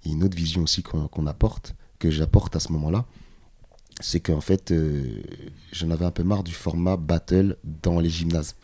y 0.04 0.10
a 0.10 0.12
une 0.12 0.24
autre 0.24 0.36
vision 0.36 0.62
aussi 0.62 0.82
qu'on 0.82 1.26
apporte, 1.26 1.74
que 1.98 2.10
j'apporte 2.10 2.56
à 2.56 2.60
ce 2.60 2.72
moment-là, 2.72 3.04
c'est 4.00 4.20
qu'en 4.20 4.40
fait, 4.40 4.70
euh, 4.70 5.22
j'en 5.72 5.90
avais 5.90 6.06
un 6.06 6.10
peu 6.10 6.22
marre 6.22 6.42
du 6.42 6.52
format 6.52 6.96
battle 6.96 7.56
dans 7.82 8.00
les 8.00 8.08
gymnases. 8.08 8.56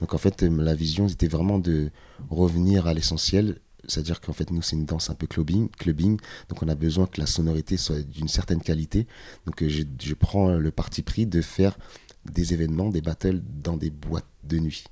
Donc 0.00 0.14
en 0.14 0.18
fait, 0.18 0.42
euh, 0.42 0.62
la 0.62 0.74
vision, 0.74 1.08
c'était 1.08 1.28
vraiment 1.28 1.58
de 1.58 1.90
revenir 2.30 2.86
à 2.86 2.94
l'essentiel, 2.94 3.58
c'est-à-dire 3.88 4.20
qu'en 4.20 4.32
fait, 4.32 4.50
nous, 4.50 4.62
c'est 4.62 4.76
une 4.76 4.84
danse 4.84 5.10
un 5.10 5.14
peu 5.14 5.26
clubbing, 5.26 5.68
clubbing, 5.70 6.18
donc 6.48 6.62
on 6.62 6.68
a 6.68 6.74
besoin 6.74 7.06
que 7.06 7.20
la 7.20 7.26
sonorité 7.26 7.76
soit 7.76 8.00
d'une 8.00 8.28
certaine 8.28 8.60
qualité. 8.60 9.06
Donc 9.46 9.62
euh, 9.62 9.68
je, 9.68 9.82
je 10.00 10.14
prends 10.14 10.50
le 10.50 10.70
parti 10.70 11.02
pris 11.02 11.26
de 11.26 11.40
faire 11.40 11.76
des 12.32 12.54
événements, 12.54 12.90
des 12.90 13.00
battles 13.00 13.40
dans 13.62 13.76
des 13.76 13.90
boîtes 13.90 14.26
de 14.44 14.58
nuit. 14.58 14.84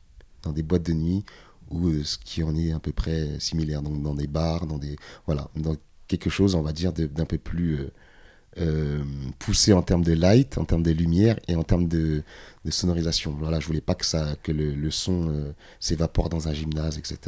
Dans 0.42 0.52
des 0.52 0.62
boîtes 0.62 0.84
de 0.84 0.92
nuit 0.92 1.24
où 1.70 1.88
euh, 1.88 2.04
ce 2.04 2.18
qui 2.18 2.42
en 2.42 2.54
est 2.56 2.72
à 2.72 2.78
peu 2.78 2.92
près 2.92 3.40
similaire, 3.40 3.82
donc 3.82 4.02
dans 4.02 4.14
des 4.14 4.26
bars, 4.26 4.66
dans 4.66 4.78
des... 4.78 4.96
Voilà, 5.26 5.48
dans 5.56 5.76
quelque 6.08 6.30
chose, 6.30 6.54
on 6.54 6.62
va 6.62 6.72
dire, 6.72 6.92
d'un 6.92 7.24
peu 7.24 7.38
plus... 7.38 7.80
euh, 7.80 7.90
euh, 8.60 9.02
poussé 9.38 9.72
en 9.72 9.82
termes 9.82 10.04
de 10.04 10.12
light, 10.12 10.58
en 10.58 10.64
termes 10.64 10.82
de 10.82 10.92
lumière 10.92 11.38
et 11.48 11.56
en 11.56 11.64
termes 11.64 11.88
de, 11.88 12.22
sonorisation. 12.68 13.34
Voilà, 13.38 13.60
je 13.60 13.66
voulais 13.66 13.80
pas 13.80 13.94
que 13.94 14.06
ça, 14.06 14.36
que 14.42 14.52
le, 14.52 14.90
son 14.90 15.28
euh, 15.28 15.52
s'évapore 15.80 16.28
dans 16.28 16.48
un 16.48 16.54
gymnase, 16.54 16.98
etc. 16.98 17.18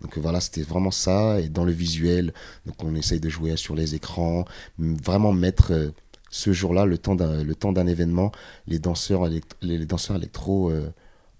Donc 0.00 0.16
euh, 0.16 0.20
voilà, 0.20 0.40
c'était 0.40 0.62
vraiment 0.62 0.90
ça. 0.90 1.40
Et 1.40 1.48
dans 1.48 1.64
le 1.64 1.72
visuel, 1.72 2.32
donc 2.66 2.82
on 2.84 2.94
essaye 2.94 3.20
de 3.20 3.28
jouer 3.28 3.56
sur 3.56 3.74
les 3.74 3.94
écrans, 3.94 4.44
vraiment 4.78 5.32
mettre 5.32 5.72
euh, 5.72 5.90
ce 6.36 6.52
jour-là, 6.52 6.84
le 6.84 6.98
temps 6.98 7.14
d'un, 7.14 7.86
événement, 7.86 8.30
les 8.66 8.78
danseurs, 8.78 9.26
élect- 9.26 9.56
les, 9.62 9.78
les 9.78 9.86
danseurs 9.86 10.16
électro 10.16 10.70
euh, 10.70 10.90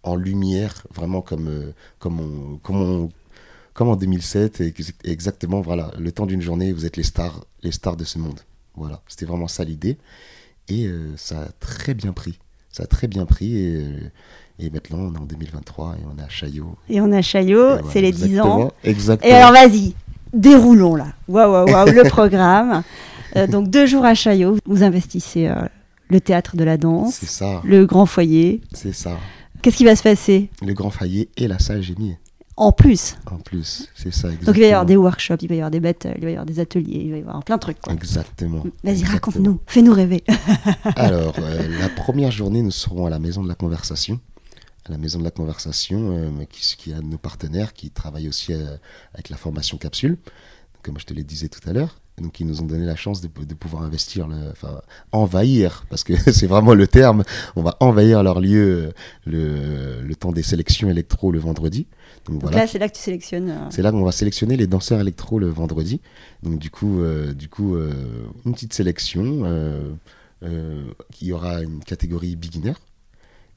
en 0.03 0.17
lumière, 0.17 0.87
vraiment 0.95 1.21
comme, 1.21 1.49
euh, 1.49 1.73
comme 1.99 2.21
on, 2.21 2.57
comme 2.59 2.77
on- 2.81 3.11
comme 3.75 3.89
en 3.91 3.97
2007, 3.97 4.63
et 4.63 4.69
ex- 4.69 4.95
exactement, 5.05 5.61
voilà, 5.61 5.91
le 5.99 6.11
temps 6.11 6.25
d'une 6.25 6.41
journée, 6.41 6.73
vous 6.73 6.87
êtes 6.87 6.97
les 6.97 7.03
stars, 7.03 7.45
les 7.63 7.73
stars 7.73 7.97
de 7.97 8.05
ce 8.05 8.19
monde. 8.19 8.41
Voilà, 8.75 9.03
c'était 9.07 9.27
vraiment 9.27 9.49
ça 9.49 9.65
l'idée. 9.65 9.99
Et 10.69 10.87
euh, 10.87 11.13
ça 11.17 11.43
a 11.43 11.49
très 11.61 11.93
bien 11.93 12.13
pris. 12.13 12.39
Ça 12.73 12.85
a 12.85 12.87
très 12.87 13.07
bien 13.07 13.27
pris. 13.27 13.55
Et, 13.57 13.85
et 14.59 14.71
maintenant, 14.71 14.99
on 15.01 15.15
est 15.15 15.19
en 15.19 15.25
2023 15.27 15.97
et 15.97 16.05
on 16.11 16.19
est 16.19 16.25
à 16.25 16.29
Chaillot. 16.31 16.77
Et 16.89 17.01
on 17.03 17.13
a 17.13 17.21
Chaillot, 17.21 17.61
Et 17.65 17.73
voilà, 17.81 17.89
c'est 17.93 18.01
les 18.01 18.13
10 18.13 18.23
ans. 18.23 18.27
exactement, 18.27 18.73
Exactement. 18.85 19.31
Et 19.31 19.35
alors 19.35 19.53
vas-y, 19.53 19.95
déroulons 20.33 20.95
là. 20.97 21.09
Waouh, 21.29 21.53
waouh, 21.53 21.71
waouh, 21.71 21.91
le 21.93 22.05
programme. 22.09 22.83
Euh, 23.35 23.47
donc 23.47 23.69
deux 23.71 23.87
jours 23.87 24.05
à 24.05 24.15
Chaillot, 24.15 24.57
vous 24.67 24.83
investissez 24.85 25.49
euh, 25.49 25.55
le 26.09 26.21
théâtre 26.21 26.57
de 26.57 26.65
la 26.65 26.77
danse, 26.77 27.15
ça, 27.25 27.61
le 27.65 27.87
grand 27.87 28.07
foyer. 28.07 28.61
c'est 28.73 28.93
ça. 28.95 29.19
Qu'est-ce 29.63 29.77
qui 29.77 29.85
va 29.85 29.97
se 29.97 30.03
passer? 30.03 30.49
Le 30.65 30.75
grand 30.75 30.91
foyer 30.91 31.29
et 31.37 31.49
la 31.49 31.59
salle 31.59 31.83
génie. 31.83 32.17
en 32.57 32.71
plus 32.73 33.17
En 33.31 33.39
plus, 33.39 33.89
c'est 33.97 34.13
ça. 34.13 34.29
Exactement. 34.29 34.47
Donc 34.47 34.57
il 34.57 34.61
va 34.61 34.67
y 34.67 34.71
avoir 34.71 34.87
des 34.87 34.97
workshops, 34.97 35.39
il 35.43 35.49
va 35.49 35.55
y 35.55 35.59
avoir 35.59 35.71
des 35.71 35.81
battles, 35.81 36.13
il 36.17 36.23
va 36.25 36.29
y 36.31 36.33
avoir 36.35 36.47
des 36.47 36.61
ateliers, 36.61 37.03
il 37.07 37.11
va 37.11 37.17
y 37.17 37.21
avoir 37.21 37.43
plein 37.43 37.57
de 37.57 37.61
trucs. 37.61 37.81
quoi. 37.81 37.93
Exactement. 37.93 38.63
Vas-y, 38.85 39.05
raconte-nous, 39.05 39.61
fais-nous 39.67 39.93
rêver. 39.93 40.23
Alors, 40.97 41.35
euh, 41.41 41.81
la 41.81 41.89
première 41.89 42.31
journée, 42.31 42.63
nous 42.63 42.71
serons 42.71 43.07
à 43.07 43.11
la 43.11 43.19
Maison 43.19 43.43
de 43.43 43.49
la 43.49 43.55
Conversation. 43.57 44.21
À 44.89 44.93
la 44.93 44.99
Maison 44.99 45.19
de 45.19 45.25
la 45.25 45.33
Conversation, 45.33 46.11
euh, 46.13 46.45
qui, 46.49 46.77
qui 46.77 46.91
est 46.93 46.95
un 46.95 47.01
de 47.01 47.07
nos 47.09 47.19
partenaires, 47.19 47.73
qui 47.73 47.91
travaille 47.91 48.29
aussi 48.29 48.53
euh, 48.53 48.77
avec 49.15 49.31
la 49.31 49.37
formation 49.37 49.79
Capsule, 49.79 50.17
comme 50.83 50.99
je 51.01 51.07
te 51.07 51.13
le 51.15 51.25
disais 51.25 51.49
tout 51.49 51.67
à 51.69 51.73
l'heure. 51.73 51.99
Donc, 52.19 52.41
ils 52.41 52.47
nous 52.47 52.63
ont 52.63 52.65
donné 52.67 52.87
la 52.87 52.97
chance 52.97 53.21
de, 53.21 53.29
de 53.29 53.55
pouvoir 53.55 53.83
investir, 53.83 54.27
le, 54.27 54.51
enfin, 54.51 54.81
envahir, 55.13 55.85
parce 55.91 56.03
que 56.03 56.15
c'est 56.33 56.47
vraiment 56.47 56.73
le 56.75 56.87
terme. 56.87 57.25
On 57.57 57.63
va 57.63 57.77
envahir 57.81 58.23
leur 58.23 58.41
lieu 58.41 58.89
euh, 58.89 58.93
le, 59.27 60.03
le 60.03 60.15
temps 60.17 60.33
des 60.33 60.43
sélections 60.43 60.89
électro 60.89 61.31
le 61.31 61.39
vendredi. 61.39 61.87
Donc, 62.25 62.37
Donc 62.37 62.43
voilà. 62.43 62.57
là, 62.59 62.67
c'est 62.67 62.79
là 62.79 62.89
que 62.89 62.97
tu 62.97 63.03
sélectionnes. 63.03 63.51
euh, 63.51 63.67
C'est 63.71 63.83
là 63.83 63.91
qu'on 63.93 64.03
va 64.03 64.13
sélectionner 64.13 64.57
les 64.57 64.67
danseurs 64.67 65.01
électro 65.01 65.39
le 65.39 65.49
vendredi. 65.49 66.01
Donc 66.43 66.59
du 66.59 66.71
coup, 66.71 67.01
euh, 67.03 67.35
du 67.35 67.49
coup 67.49 67.77
euh, 67.77 67.93
une 68.47 68.55
petite 68.55 68.73
sélection. 68.73 69.45
Il 70.43 71.27
y 71.27 71.33
aura 71.33 71.63
une 71.63 71.81
catégorie 71.85 72.37
beginner, 72.37 72.75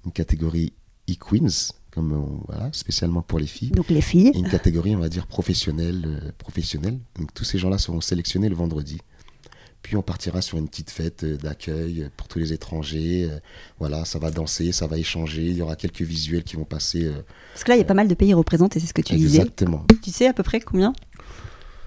une 0.05 0.11
catégorie 0.11 0.73
e-queens, 1.09 1.73
comme 1.91 2.13
on- 2.13 2.43
voilà, 2.47 2.69
spécialement 2.73 3.21
pour 3.21 3.39
les 3.39 3.47
filles, 3.47 3.71
Donc 3.71 3.89
les 3.89 4.01
filles. 4.01 4.31
et 4.33 4.37
une 4.37 4.49
catégorie, 4.49 4.95
on 4.95 4.99
va 4.99 5.09
dire, 5.09 5.25
professionnelle. 5.27 6.03
euh, 6.05 6.31
professionnelle. 6.37 6.99
Donc 7.17 7.33
tous 7.33 7.43
ces 7.43 7.57
gens-là 7.57 7.77
seront 7.77 8.01
sélectionnés 8.01 8.49
le 8.49 8.55
vendredi. 8.55 8.99
Puis 9.81 9.95
on 9.95 10.01
partira 10.01 10.41
sur 10.41 10.57
une 10.57 10.67
petite 10.67 10.89
fête 10.91 11.23
euh, 11.23 11.37
d'accueil 11.37 12.03
euh, 12.03 12.09
pour 12.17 12.27
tous 12.27 12.37
les 12.39 12.51
étrangers. 12.53 13.27
euh, 13.31 13.39
voilà, 13.79 14.03
ça 14.05 14.19
va 14.19 14.29
danser, 14.29 14.71
ça 14.73 14.87
va 14.87 14.97
échanger. 14.97 15.43
Il 15.47 15.55
y 15.57 15.61
aura 15.61 15.75
quelques 15.77 16.01
visuels 16.01 16.43
qui 16.43 16.57
vont 16.57 16.65
passer. 16.65 17.05
euh, 17.05 17.21
Parce 17.53 17.63
que 17.63 17.69
là, 17.71 17.75
il 17.75 17.79
y 17.79 17.81
a 17.81 17.85
pas 17.85 17.93
mal 17.93 18.07
de 18.09 18.13
pays 18.13 18.33
représentés, 18.33 18.79
c'est 18.81 18.87
ce 18.87 18.93
que 18.93 19.01
tu 19.01 19.15
disais. 19.15 19.37
exactement. 19.39 19.85
Tu 20.03 20.11
sais 20.11 20.27
à 20.27 20.33
peu 20.33 20.43
près 20.43 20.59
combien? 20.59 20.91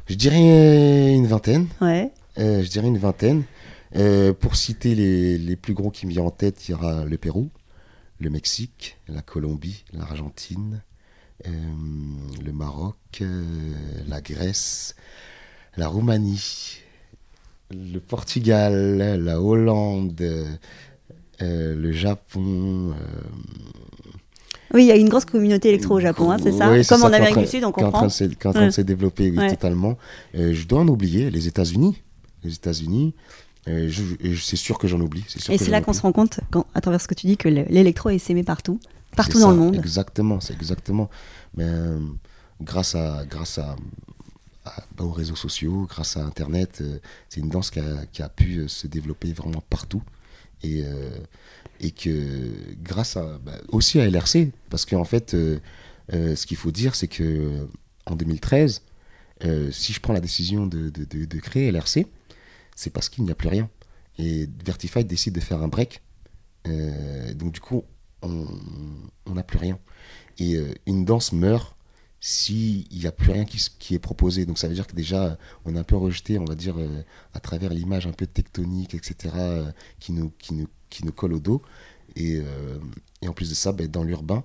Je 0.08 0.14
dirais 0.14 1.14
une 1.14 1.26
vingtaine. 1.26 1.66
Ouais. 1.80 2.10
Euh, 2.38 2.62
je 2.62 2.68
dirais 2.70 2.88
une 2.88 2.98
vingtaine. 2.98 3.42
Euh, 3.94 4.32
pour 4.32 4.56
citer 4.56 4.94
les, 4.94 5.36
les 5.36 5.54
plus 5.56 5.74
gros 5.74 5.90
qui 5.90 6.06
me 6.06 6.10
viennent 6.12 6.24
en 6.26 6.30
tête, 6.30 6.66
il 6.66 6.70
y 6.72 6.74
aura 6.74 7.04
le 7.04 7.18
Pérou, 7.18 7.50
le 8.22 8.30
Mexique, 8.30 8.96
la 9.08 9.20
Colombie, 9.20 9.84
l'Argentine, 9.92 10.82
euh, 11.46 11.50
le 12.44 12.52
Maroc, 12.52 12.96
euh, 13.20 13.44
la 14.08 14.20
Grèce, 14.20 14.94
la 15.76 15.88
Roumanie, 15.88 16.76
le 17.70 17.98
Portugal, 17.98 18.96
la 19.22 19.40
Hollande, 19.40 20.20
euh, 20.20 21.74
le 21.76 21.92
Japon. 21.92 22.94
Oui, 24.74 24.84
il 24.84 24.86
y 24.86 24.92
a 24.92 24.96
une 24.96 25.08
grosse 25.08 25.24
communauté 25.26 25.68
électro 25.70 25.96
au 25.96 26.00
Japon, 26.00 26.30
hein, 26.30 26.36
c'est 26.42 26.52
ça 26.52 26.70
oui, 26.70 26.84
Comme 26.86 27.00
ça, 27.00 27.06
en 27.08 27.12
Amérique 27.12 27.38
du 27.38 27.46
Sud, 27.46 27.64
on 27.64 27.72
qui 27.72 27.80
est 27.80 27.84
en 27.84 27.90
train 27.90 28.00
comprend. 28.02 28.06
de 28.06 28.12
se, 28.12 28.24
qui 28.24 28.30
est 28.34 28.46
en 28.46 28.52
train 28.52 28.60
Ouais. 28.60 28.66
de 28.68 28.72
se 28.72 28.80
développer, 28.80 29.30
oui, 29.30 29.38
Ouais. 29.38 29.50
totalement. 29.50 29.98
Je 30.34 30.64
dois 30.66 30.80
en 30.80 30.88
oublier, 30.88 31.30
les 31.30 31.48
États-Unis. 31.48 32.00
Les 32.44 32.54
États-Unis. 32.54 33.14
Euh, 33.68 33.88
je, 33.88 34.02
je- 34.20 34.42
c'est 34.42 34.56
sûr 34.56 34.78
que 34.78 34.88
j'en 34.88 35.00
oublie. 35.00 35.24
sûr 35.28 35.52
Et 35.52 35.58
c'est 35.58 35.70
là 35.70 35.80
qu'on 35.80 35.92
se 35.92 36.02
rend 36.02 36.12
compte, 36.12 36.40
quand, 36.50 36.66
à 36.74 36.80
travers 36.80 37.00
ce 37.00 37.06
que 37.06 37.14
tu 37.14 37.26
dis, 37.26 37.36
que 37.36 37.48
le- 37.48 37.64
l'électro 37.68 38.10
est 38.10 38.30
aimé 38.30 38.42
partout, 38.42 38.80
partout 39.16 39.38
dans 39.38 39.46
ça, 39.46 39.52
le 39.52 39.58
monde. 39.58 39.76
Exactement, 39.76 40.40
c'est 40.40 40.54
exactement. 40.54 41.08
Mais 41.56 41.64
euh, 41.66 42.00
grâce 42.60 42.94
à, 42.96 43.24
grâce 43.24 43.58
à, 43.58 43.76
bah, 44.64 45.04
aux 45.04 45.12
réseaux 45.12 45.36
sociaux, 45.36 45.86
grâce 45.88 46.16
à 46.16 46.24
Internet, 46.24 46.82
c'est 47.28 47.40
une 47.40 47.48
danse 47.50 47.70
qui 47.70 47.78
a, 47.78 48.06
qui 48.12 48.22
a, 48.22 48.28
pu 48.28 48.68
se 48.68 48.86
développer 48.88 49.32
vraiment 49.32 49.62
partout. 49.70 50.02
Et, 50.64 50.84
et 51.80 51.90
que 51.90 52.52
grâce 52.84 53.16
à, 53.16 53.38
bah, 53.44 53.58
aussi 53.68 53.98
à 53.98 54.06
LRC, 54.08 54.52
parce 54.70 54.86
qu'en 54.86 55.02
fait, 55.04 55.36
ce 56.12 56.46
qu'il 56.46 56.56
faut 56.56 56.70
dire, 56.70 56.94
c'est 56.94 57.08
que 57.08 57.66
en 58.06 58.14
2013, 58.14 58.82
si 59.72 59.92
je 59.92 60.00
prends 60.00 60.12
la 60.12 60.20
décision 60.20 60.66
de, 60.68 60.88
de, 60.90 61.04
de, 61.04 61.24
de 61.24 61.38
créer 61.40 61.72
LRC, 61.72 62.06
c'est 62.82 62.90
parce 62.90 63.08
qu'il 63.08 63.24
n'y 63.24 63.30
a 63.30 63.34
plus 63.34 63.48
rien. 63.48 63.70
Et 64.18 64.48
Vertify 64.64 65.04
décide 65.04 65.34
de 65.34 65.40
faire 65.40 65.62
un 65.62 65.68
break. 65.68 66.02
Euh, 66.66 67.32
donc 67.34 67.52
du 67.52 67.60
coup, 67.60 67.84
on 68.22 69.34
n'a 69.34 69.42
plus 69.42 69.58
rien. 69.58 69.78
Et 70.38 70.56
euh, 70.56 70.72
une 70.86 71.04
danse 71.04 71.32
meurt 71.32 71.76
s'il 72.20 72.86
n'y 72.92 73.06
a 73.06 73.12
plus 73.12 73.32
rien 73.32 73.44
qui, 73.44 73.94
est 73.94 73.98
proposé. 73.98 74.46
Donc 74.46 74.58
ça 74.58 74.68
veut 74.68 74.74
dire 74.74 74.86
que 74.86 74.94
déjà, 74.94 75.38
on 75.64 75.74
est 75.74 75.78
un 75.78 75.84
peu 75.84 75.96
rejeté, 75.96 76.38
on 76.38 76.44
va 76.44 76.54
dire, 76.54 76.78
euh, 76.78 77.02
à 77.34 77.40
travers 77.40 77.72
l'image 77.72 78.06
un 78.06 78.12
peu 78.12 78.26
tectonique, 78.26 78.94
etc., 78.94 79.34
qui, 79.98 80.12
nous, 80.12 80.30
qui, 80.38 80.54
nous, 80.54 80.68
qui 80.88 81.04
nous 81.04 81.12
colle 81.12 81.32
au 81.32 81.40
dos. 81.40 81.62
Et, 82.14 82.42
en 83.26 83.32
plus 83.32 83.50
de 83.50 83.54
ça, 83.54 83.72
ben, 83.72 83.88
dans 83.88 84.04
l'urbain, 84.04 84.44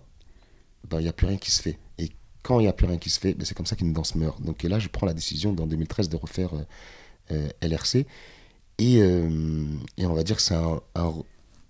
ben, 0.89 0.99
il 0.99 1.03
n'y 1.03 1.09
a 1.09 1.13
plus 1.13 1.27
rien 1.27 1.37
qui 1.37 1.51
se 1.51 1.61
fait. 1.61 1.77
Et 1.97 2.11
quand 2.41 2.59
il 2.59 2.63
n'y 2.63 2.69
a 2.69 2.73
plus 2.73 2.87
rien 2.87 2.97
qui 2.97 3.09
se 3.09 3.19
fait, 3.19 3.33
ben, 3.33 3.45
c'est 3.45 3.55
comme 3.55 3.65
ça 3.65 3.75
qu'une 3.75 3.93
danse 3.93 4.15
meurt. 4.15 4.41
Donc 4.41 4.63
là, 4.63 4.79
je 4.79 4.87
prends 4.87 5.05
la 5.05 5.13
décision, 5.13 5.53
dans 5.53 5.67
2013, 5.67 6.09
de 6.09 6.15
refaire 6.15 6.51
LRC. 7.61 8.05
Euh, 8.81 9.65
et, 9.97 10.05
on 10.05 10.13
va 10.13 10.23
dire 10.23 10.35
que 10.35 10.41
c'est 10.41 10.55
un, 10.55 10.81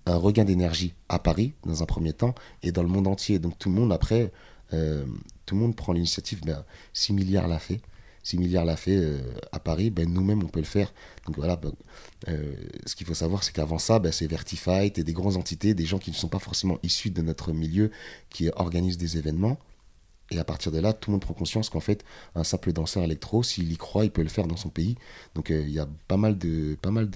regain 0.05 0.45
d'énergie 0.45 0.93
à 1.09 1.19
Paris, 1.19 1.53
dans 1.65 1.83
un 1.83 1.85
premier 1.85 2.13
temps, 2.13 2.35
et 2.63 2.71
dans 2.71 2.83
le 2.83 2.89
monde 2.89 3.07
entier. 3.07 3.39
Donc 3.39 3.57
tout 3.57 3.69
le 3.69 3.75
monde, 3.75 3.91
après, 3.91 4.31
euh, 4.73 5.05
tout 5.45 5.55
le 5.55 5.61
monde 5.61 5.75
prend 5.75 5.93
l'initiative. 5.93 6.41
Ben, 6.45 6.63
6 6.93 7.13
milliards 7.13 7.47
l'a 7.47 7.59
fait. 7.59 7.81
6 8.23 8.37
milliards 8.39 8.65
l'a 8.65 8.75
fait 8.75 8.97
euh, 8.97 9.21
à 9.53 9.59
Paris, 9.59 9.89
ben, 9.89 10.11
nous-mêmes, 10.11 10.43
on 10.43 10.47
peut 10.47 10.59
le 10.59 10.65
faire. 10.65 10.93
Donc 11.25 11.37
voilà, 11.37 11.55
ben, 11.55 11.71
ce 12.85 12.95
qu'il 12.95 13.07
faut 13.07 13.13
savoir, 13.13 13.43
c'est 13.43 13.53
qu'avant 13.53 13.79
ça, 13.79 13.99
ben, 13.99 14.11
c'est 14.11 14.27
Vertify, 14.27 14.91
et 14.93 15.03
des 15.03 15.13
grandes 15.13 15.37
entités, 15.37 15.73
des 15.73 15.85
gens 15.85 15.99
qui 15.99 16.11
ne 16.11 16.15
sont 16.15 16.27
pas 16.27 16.39
forcément 16.39 16.77
issus 16.83 17.09
de 17.09 17.21
notre 17.21 17.53
milieu, 17.53 17.91
qui 18.29 18.49
organisent 18.55 18.97
des 18.97 19.17
événements. 19.17 19.57
Et 20.31 20.39
à 20.39 20.43
partir 20.43 20.71
de 20.71 20.79
là, 20.79 20.93
tout 20.93 21.09
le 21.09 21.13
monde 21.13 21.21
prend 21.21 21.33
conscience 21.33 21.69
qu'en 21.69 21.79
fait, 21.79 22.03
un 22.35 22.43
simple 22.43 22.73
danseur 22.73 23.03
électro, 23.03 23.43
s'il 23.43 23.71
y 23.71 23.77
croit, 23.77 24.03
il 24.03 24.11
peut 24.11 24.23
le 24.23 24.29
faire 24.29 24.47
dans 24.47 24.57
son 24.57 24.69
pays. 24.69 24.95
Donc 25.35 25.51
euh, 25.51 25.61
il 25.61 25.71
y 25.71 25.79
a 25.79 25.87
pas 26.07 26.17
mal 26.17 26.37
de 26.37 26.75
pas 26.81 26.91
mal 26.91 27.09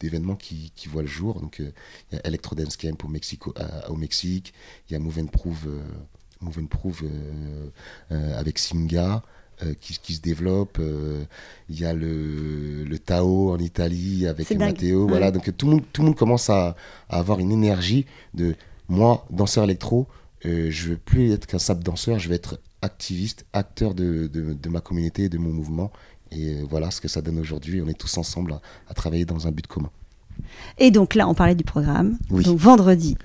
d'événements 0.00 0.34
qui, 0.34 0.72
qui, 0.74 0.88
voient 0.88 1.02
le 1.02 1.08
jour. 1.08 1.40
Donc 1.40 1.60
euh, 1.60 1.70
il 2.10 2.16
y 2.16 2.18
a 2.18 2.26
Electro 2.26 2.56
Dance 2.56 2.76
Camp 2.76 3.04
au, 3.04 3.08
Mexico, 3.08 3.54
au 3.88 3.94
Mexique, 3.94 4.52
il 4.88 4.94
y 4.94 4.96
a 4.96 4.98
Move 4.98 5.18
and 5.20 5.26
Prove, 5.26 5.66
euh, 5.68 5.82
Move 6.40 6.58
and 6.60 6.66
Prove 6.66 7.02
avec 8.10 8.58
Singa. 8.58 9.22
qui, 9.80 9.98
qui, 9.98 10.14
se 10.14 10.20
développe. 10.20 10.80
Il 11.68 11.80
y 11.80 11.84
a 11.84 11.92
le, 11.92 12.84
le, 12.84 12.98
Tao 12.98 13.50
en 13.50 13.58
Italie 13.58 14.26
avec 14.28 14.48
Matteo. 14.52 15.08
Voilà, 15.08 15.32
donc 15.32 15.56
tout 15.56 15.66
le, 15.66 15.72
monde, 15.72 15.84
tout 15.92 16.02
le 16.02 16.08
monde 16.08 16.16
commence 16.16 16.48
à, 16.48 16.76
à 17.08 17.18
avoir 17.18 17.40
une 17.40 17.50
énergie 17.50 18.06
de 18.34 18.54
moi, 18.88 19.26
danseur 19.30 19.64
électro, 19.64 20.06
euh, 20.46 20.68
je 20.70 20.86
ne 20.86 20.90
veux 20.90 20.96
plus 20.96 21.32
être 21.32 21.46
qu'un 21.46 21.58
simple 21.58 21.82
danseur, 21.82 22.18
je 22.18 22.28
vais 22.28 22.36
être 22.36 22.60
activiste, 22.82 23.44
acteur 23.52 23.94
de, 23.94 24.28
de, 24.28 24.68
ma 24.68 24.80
communauté, 24.80 25.28
de 25.28 25.38
mon 25.38 25.50
mouvement. 25.50 25.90
Et 26.30 26.54
euh, 26.54 26.64
voilà 26.68 26.90
ce 26.90 27.00
que 27.00 27.08
ça 27.08 27.22
donne 27.22 27.38
aujourd'hui. 27.38 27.82
On 27.82 27.88
est 27.88 27.98
tous 27.98 28.18
ensemble 28.18 28.60
à, 28.88 28.94
travailler 28.94 29.24
dans 29.24 29.46
un 29.46 29.50
but 29.50 29.66
commun. 29.66 29.90
Et 30.78 30.90
donc 30.90 31.14
là, 31.14 31.28
on 31.28 31.34
parlait 31.34 31.56
du 31.56 31.64
programme. 31.64 32.18
Donc 32.30 32.58
vendredi, 32.58 33.16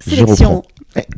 sélection. 0.00 0.62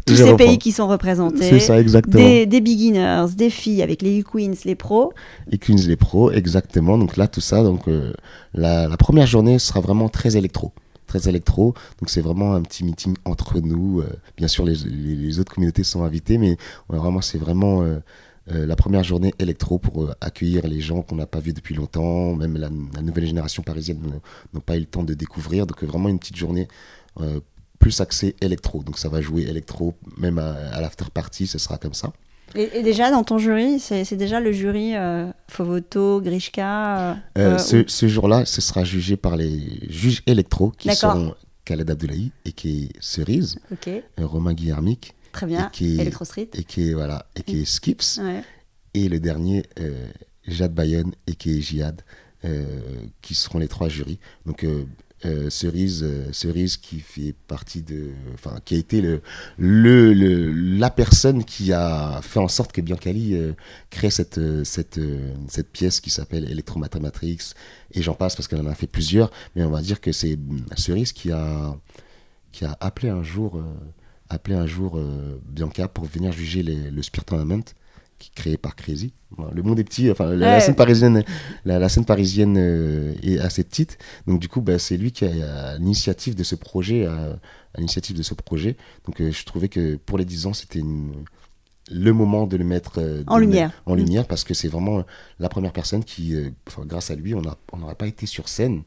Tous 0.07 0.15
ces 0.17 0.37
pays 0.37 0.59
qui 0.59 0.73
sont 0.73 0.87
représentés. 0.87 1.51
C'est 1.51 1.61
ça, 1.61 1.81
exactement. 1.81 2.23
Des, 2.23 2.61
beginners, 2.61 3.27
des 3.37 3.51
filles 3.51 3.83
avec 3.83 4.01
les 4.03 4.23
queens, 4.23 4.55
les 4.65 4.75
pros. 4.75 5.13
Les 5.49 5.59
queens, 5.59 5.77
les 5.87 5.97
pros, 5.97 6.31
exactement. 6.31 6.97
Donc 6.97 7.17
là, 7.17 7.27
tout 7.27 7.41
ça. 7.41 7.63
Donc 7.63 7.89
euh, 7.89 8.13
la, 8.55 8.89
la, 8.89 8.97
première 8.97 9.27
journée 9.27 9.59
sera 9.59 9.81
vraiment 9.81 10.09
très 10.09 10.37
électro 10.37 10.73
très 11.07 11.29
électro. 11.29 11.75
Donc 12.01 12.11
c'est 12.11 12.21
vraiment 12.21 12.55
un 12.55 12.63
petit 12.63 12.85
meeting 12.85 13.17
entre 13.25 13.61
nous. 13.61 14.01
Euh, 14.01 14.09
bien 14.37 14.49
sûr, 14.49 14.65
les, 14.65 15.39
autres 15.39 15.55
communautés 15.55 15.85
sont 15.85 16.03
invitées, 16.03 16.39
mais 16.39 16.57
vraiment, 16.89 17.21
c'est 17.21 17.39
vraiment 17.39 17.83
euh, 17.83 17.99
euh, 18.51 18.67
la 18.67 18.77
première 18.77 19.05
journée 19.05 19.35
électro 19.39 19.79
pour 19.79 20.15
accueillir 20.21 20.67
les 20.67 20.81
gens 20.81 21.03
qu'on 21.03 21.17
n'a 21.17 21.27
pas 21.27 21.41
vus 21.41 21.53
depuis 21.53 21.75
longtemps. 21.75 22.35
Même 22.35 22.57
la, 22.57 22.71
nouvelle 23.03 23.27
génération 23.27 23.63
parisienne 23.63 24.01
n'ont 24.53 24.61
pas 24.61 24.77
eu 24.77 24.81
le 24.81 24.87
temps 24.87 25.05
de 25.05 25.15
découvrir. 25.15 25.67
Donc 25.67 25.83
vraiment 25.85 26.09
une 26.09 26.19
petite 26.19 26.37
journée 26.37 26.69
plus 27.79 28.01
axée 28.01 28.37
électro. 28.41 28.83
Donc 28.83 28.99
ça 28.99 29.09
va 29.09 29.21
jouer 29.21 29.43
électro, 29.43 29.95
même 30.19 30.39
à, 30.39 30.53
à 30.53 30.81
l'after 30.81 31.07
party, 31.13 31.47
ce 31.47 31.59
sera 31.59 31.79
comme 31.79 31.95
ça. 31.95 32.13
Et, 32.57 32.83
déjà, 32.83 33.11
dans 33.11 33.25
ton 33.25 33.39
jury, 33.39 33.79
c'est 33.79 34.17
déjà 34.17 34.41
le 34.41 34.53
jury 34.53 34.97
euh, 34.97 35.31
Fovoto, 35.49 36.21
Grishka 36.21 37.13
euh, 37.13 37.15
euh, 37.39 37.59
ce, 37.59 37.85
ce 37.87 38.09
jour-là, 38.09 38.45
ce 38.45 38.61
sera 38.61 38.85
jugé 38.85 39.17
par 39.17 39.37
les 39.37 39.61
juges 39.91 40.23
électro 40.27 40.73
qui 40.79 40.95
seront 40.95 41.35
Khaled 41.65 41.91
Abdoulaye 41.91 42.33
et 42.45 42.53
qui 42.53 42.85
est 42.85 42.89
Cerise, 43.01 43.59
Romain 44.19 44.55
Guillermic. 44.55 45.15
Très 45.33 45.47
bien, 45.47 45.67
et 45.67 45.71
qui 45.71 46.01
est, 46.01 46.25
Street. 46.25 46.49
Et 46.55 46.65
qui 46.65 46.91
est, 46.91 46.95
voilà, 46.95 47.27
et 47.37 47.43
qui 47.43 47.61
est 47.61 47.65
Skips. 47.67 48.21
Et 48.95 49.09
le 49.09 49.21
dernier, 49.21 49.65
Jade 50.47 50.73
Bayonne 50.73 51.13
et 51.27 51.35
qui 51.35 51.59
est 51.59 51.61
Jihad, 51.61 52.03
qui 53.21 53.35
seront 53.35 53.59
les 53.59 53.69
trois 53.69 53.89
jurys. 53.89 54.19
Donc, 54.47 54.65
euh, 55.27 55.51
Cerise, 55.51 56.03
euh, 56.03 56.33
Cerise 56.33 56.77
qui 56.77 57.01
fait 57.01 57.35
partie 57.47 57.83
de, 57.83 58.11
enfin, 58.35 58.59
qui 58.65 58.75
a 58.75 58.79
été 58.79 59.01
le, 59.01 59.21
le, 59.59 60.53
la 60.53 60.91
personne 60.91 61.45
qui 61.45 61.73
a 61.73 62.21
fait 62.23 62.39
en 62.39 62.49
sorte 62.49 62.73
que 62.73 62.81
Biancali 62.81 63.35
euh, 63.35 63.53
crée 63.91 64.11
cette, 64.11 64.41
cette, 64.65 65.01
cette 65.49 65.71
pièce 65.73 66.01
qui 66.01 66.11
s'appelle 66.11 66.51
Electromathematrix 66.51 67.39
et 67.93 68.03
j'en 68.03 68.15
passe 68.15 68.37
parce 68.37 68.49
qu'elle 68.49 68.61
en 68.61 68.67
a 68.67 68.75
fait 68.75 68.87
plusieurs, 68.87 69.31
mais 69.55 69.65
on 69.65 69.71
va 69.71 69.83
dire 69.83 70.01
que 70.01 70.13
c'est 70.13 70.39
Cerise 70.77 71.13
qui 71.13 71.31
a, 71.31 71.77
qui 72.53 72.65
a 72.65 72.77
appelé 72.81 73.09
un 73.09 73.23
jour, 73.23 73.63
appelé 74.29 74.57
un 74.57 74.67
jour 74.67 75.01
Bianca 75.49 75.89
pour 75.89 76.05
venir 76.05 76.33
juger 76.33 76.63
le 76.63 77.03
Spirit 77.03 77.25
Tournament 77.25 77.65
qui 78.19 78.31
est 78.31 78.35
créé 78.35 78.57
par 78.57 78.77
Crazy. 78.77 79.13
le 79.53 79.63
monde 79.63 79.79
est 79.79 79.85
petit, 79.85 80.11
enfin 80.11 80.35
la, 80.35 80.61
scène 80.61 80.75
parisienne, 80.75 81.25
la, 81.65 81.89
scène 81.89 82.05
parisienne 82.05 82.57
euh, 82.59 83.15
est 83.23 83.39
assez 83.39 83.65
petite, 83.65 83.99
donc 84.27 84.41
du 84.41 84.49
coup 84.49 84.61
bah, 84.61 84.79
c'est 84.79 84.97
lui 84.97 85.13
qui 85.13 85.25
a, 85.25 85.77
l'initiative 85.79 86.35
de 86.35 86.43
ce 86.43 86.55
projet, 86.55 87.07
à, 87.07 87.39
l'initiative 87.77 88.17
de 88.17 88.23
ce 88.23 88.35
projet. 88.35 88.77
Donc 89.05 89.21
euh, 89.21 89.31
je 89.31 89.45
trouvais 89.45 89.69
que 89.69 89.97
pour 89.97 90.19
les 90.19 90.25
10 90.25 90.47
ans 90.47 90.53
c'était 90.55 90.83
le 91.91 92.13
moment 92.13 92.47
de 92.47 92.57
le 92.57 92.65
mettre 92.65 93.01
euh, 93.01 93.23
en 93.27 93.39
lumière, 93.39 93.71
en 93.85 93.95
mm. 93.95 93.99
lumière 93.99 94.27
parce 94.27 94.45
que 94.45 94.55
c'est 94.55 94.69
vraiment 94.69 95.05
la 95.39 95.49
première 95.49 95.73
personne 95.73 96.03
qui, 96.03 96.35
grâce 96.81 97.11
à 97.11 97.15
lui, 97.15 97.35
on 97.35 97.43
n'aurait 97.79 97.95
pas 97.95 98.07
été 98.07 98.27
sur 98.27 98.49
scène, 98.49 98.83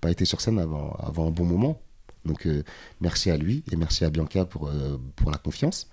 pas 0.00 0.10
été 0.10 0.24
sur 0.24 0.40
scène 0.40 0.58
avant, 0.58 0.92
avant 1.02 1.26
un 1.26 1.30
bon 1.30 1.44
moment. 1.44 1.80
Donc 2.24 2.46
merci 3.00 3.32
à 3.32 3.36
lui 3.36 3.64
et 3.72 3.76
merci 3.76 4.04
à 4.04 4.10
Bianca 4.10 4.44
pour, 4.44 4.70
pour 5.16 5.30
la 5.32 5.38
confiance. 5.38 5.88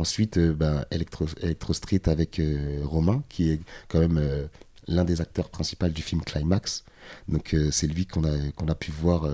Ensuite, 0.00 0.38
euh, 0.38 0.54
ben, 0.54 0.86
Electro, 0.90 1.26
Street 1.74 2.00
avec 2.06 2.40
euh, 2.40 2.80
Romain, 2.84 3.22
qui 3.28 3.50
est 3.50 3.60
quand 3.88 4.00
même 4.00 4.16
euh, 4.18 4.46
l'un 4.88 5.04
des 5.04 5.20
acteurs 5.20 5.50
principaux 5.50 5.88
du 5.88 6.00
film 6.00 6.22
Climax. 6.22 6.84
Donc 7.28 7.56
c'est 7.72 7.86
lui 7.86 8.06
qu'on 8.06 8.24
a, 8.24 8.30
qu'on 8.54 8.68
a 8.68 8.74
pu 8.74 8.92
voir 8.92 9.26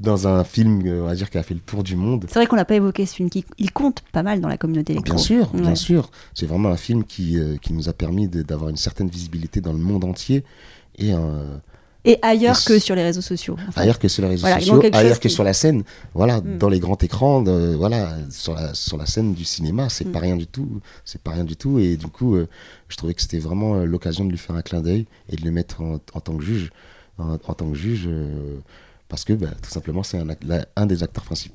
dans 0.00 0.26
un 0.26 0.42
film, 0.44 0.82
on 0.86 1.06
va 1.06 1.14
dire, 1.14 1.30
qui 1.30 1.38
a 1.38 1.42
fait 1.42 1.54
le 1.54 1.60
tour 1.60 1.84
du 1.84 1.94
monde. 1.94 2.24
C'est 2.28 2.38
vrai 2.38 2.46
qu'on 2.46 2.56
n'a 2.56 2.64
pas 2.64 2.74
évoqué 2.74 3.06
ce 3.06 3.14
film, 3.14 3.30
qui, 3.30 3.44
il 3.58 3.70
compte 3.70 4.02
pas 4.12 4.22
mal 4.22 4.40
dans 4.40 4.48
la 4.48 4.56
communauté 4.56 4.94
électro. 4.94 5.14
Bien 5.14 5.22
sûr, 5.22 5.50
bien 5.50 5.74
sûr. 5.74 6.10
C'est 6.34 6.46
vraiment 6.46 6.70
un 6.70 6.76
film 6.76 7.04
qui, 7.04 7.38
qui 7.62 7.72
nous 7.74 7.88
a 7.88 7.92
permis 7.92 8.28
d'avoir 8.28 8.70
une 8.70 8.76
certaine 8.76 9.08
visibilité 9.08 9.60
dans 9.60 9.72
le 9.72 9.78
monde 9.78 10.04
entier 10.04 10.42
et 10.98 11.12
un 11.12 11.60
et 12.06 12.18
ailleurs 12.22 12.64
que 12.64 12.78
sur 12.78 12.94
les 12.94 13.02
réseaux 13.02 13.20
sociaux. 13.20 13.56
Ailleurs 13.74 13.98
que 13.98 14.06
sur 14.06 14.22
les 14.22 14.28
réseaux 14.28 14.46
sociaux, 14.46 14.80
ailleurs 14.92 15.18
que 15.18 15.28
sur 15.28 15.42
la 15.42 15.52
scène. 15.52 15.82
Voilà, 16.14 16.40
hmm. 16.40 16.58
dans 16.58 16.68
les 16.68 16.78
grands 16.78 16.96
écrans, 16.96 17.42
voilà, 17.42 18.16
sur 18.30 18.54
la, 18.54 18.72
sur 18.74 18.96
la 18.96 19.06
scène 19.06 19.34
du 19.34 19.44
cinéma, 19.44 19.88
c'est 19.88 20.04
pas 20.04 20.20
hmm. 20.20 20.22
rien 20.22 20.36
du 20.36 20.46
tout. 20.46 20.80
C'est 21.04 21.20
pas 21.20 21.32
rien 21.32 21.44
du 21.44 21.56
tout. 21.56 21.80
Et 21.80 21.96
du 21.96 22.06
coup, 22.06 22.36
euh, 22.36 22.48
je 22.88 22.96
trouvais 22.96 23.12
que 23.12 23.20
c'était 23.20 23.40
vraiment 23.40 23.74
euh, 23.74 23.84
l'occasion 23.84 24.24
de 24.24 24.30
lui 24.30 24.38
faire 24.38 24.54
un 24.54 24.62
clin 24.62 24.80
d'œil 24.80 25.06
et 25.28 25.36
de 25.36 25.44
le 25.44 25.50
mettre 25.50 25.80
en, 25.82 25.98
tant 25.98 26.36
que 26.36 26.44
juge. 26.44 26.70
En, 27.18 27.36
tant 27.38 27.68
que 27.68 27.76
juge, 27.76 28.04
euh, 28.06 28.58
parce 29.08 29.24
que 29.24 29.32
bah, 29.32 29.48
tout 29.60 29.70
simplement, 29.70 30.04
c'est 30.04 30.18
un, 30.18 30.26
un, 30.76 30.86
des 30.86 31.02
acteurs 31.02 31.24
principaux 31.24 31.54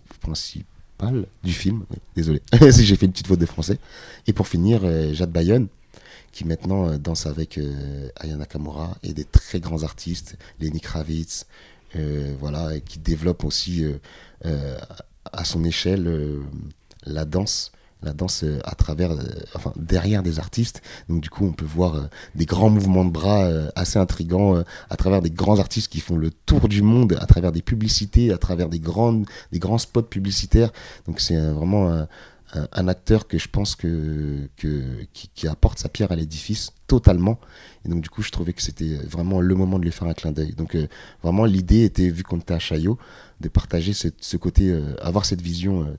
du 1.44 1.54
film. 1.54 1.84
désolé 2.16 2.42
si 2.72 2.86
j'ai 2.86 2.96
fait 2.96 3.08
une 3.08 3.12
petite 3.12 3.28
faute 3.28 3.40
de 3.40 3.46
français. 3.46 3.80
Et 4.28 4.34
pour 4.34 4.48
finir, 4.48 4.82
Jade 5.14 5.32
Bayonne 5.32 5.68
qui 6.32 6.46
maintenant 6.46 6.90
euh, 6.90 6.98
danse 6.98 7.26
avec 7.26 7.58
euh, 7.58 8.10
Ayana 8.18 8.46
Kamura 8.46 8.98
et 9.04 9.14
des 9.14 9.26
très 9.26 9.60
grands 9.60 9.84
artistes, 9.84 10.38
Lenny 10.60 10.80
Kravitz, 10.80 11.46
euh, 11.96 12.34
voilà, 12.40 12.76
et 12.76 12.82
qui 12.82 13.00
développe 13.00 13.44
aussi 13.44 13.86
à 15.32 15.46
son 15.46 15.64
échelle 15.64 16.40
la 17.06 17.26
danse 17.26 17.72
la 18.04 18.14
danse 18.14 18.44
à 18.64 18.74
travers, 18.74 19.12
enfin 19.54 19.72
derrière 19.76 20.24
des 20.24 20.40
artistes. 20.40 20.82
Donc 21.08 21.22
du 21.22 21.30
coup, 21.30 21.46
on 21.46 21.52
peut 21.52 21.66
voir 21.66 22.10
des 22.34 22.48
grands 22.48 22.72
mouvements 22.72 23.06
de 23.06 23.12
bras 23.12 23.48
assez 23.76 24.00
intrigants 24.00 24.64
à 24.90 24.98
travers 24.98 25.22
des 25.22 25.30
grands 25.30 25.60
artistes 25.60 25.92
qui 25.92 26.00
font 26.00 26.16
le 26.16 26.32
tour 26.32 26.68
du 26.68 26.82
monde, 26.82 27.16
à 27.22 27.28
travers 27.28 27.52
des 27.52 27.62
publicités, 27.62 28.34
à 28.34 28.40
travers 28.40 28.70
des 28.70 28.80
grandes, 28.80 29.28
des 29.52 29.60
grands 29.60 29.78
spots 29.78 30.02
publicitaires. 30.02 30.72
Donc 31.06 31.20
c'est 31.20 31.38
vraiment 31.38 32.08
un, 32.54 32.88
acteur 32.88 33.28
que 33.28 33.38
je 33.38 33.48
pense 33.48 33.76
que, 33.76 34.50
qui, 34.56 35.48
apporte 35.48 35.80
sa 35.80 35.90
pierre 35.90 36.12
à 36.12 36.16
l'édifice 36.16 36.72
totalement. 36.88 37.40
Et 37.86 37.90
donc 37.90 38.02
du 38.02 38.10
coup, 38.10 38.22
je 38.22 38.32
trouvais 38.32 38.54
que 38.54 38.62
c'était 38.62 38.96
vraiment 38.98 39.40
le 39.42 39.56
moment 39.56 39.80
de 39.80 39.86
lui 39.86 39.92
faire 39.92 40.08
un 40.08 40.14
clin 40.14 40.32
d'œil. 40.32 40.54
Donc 40.54 40.76
euh, 40.76 40.88
vraiment, 41.24 41.46
l'idée 41.46 41.84
était, 41.84 42.10
vu 42.10 42.24
qu'on 42.24 42.40
était 42.40 42.54
à 42.54 42.60
Chaillot, 42.60 42.98
de 43.40 43.48
partager 43.50 43.94
ce, 43.94 44.38
côté, 44.38 44.70
euh, 44.70 44.96
avoir 45.02 45.26
cette 45.26 45.42
vision 45.42 45.84
euh, 45.84 45.98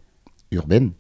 urbaine 0.51 0.93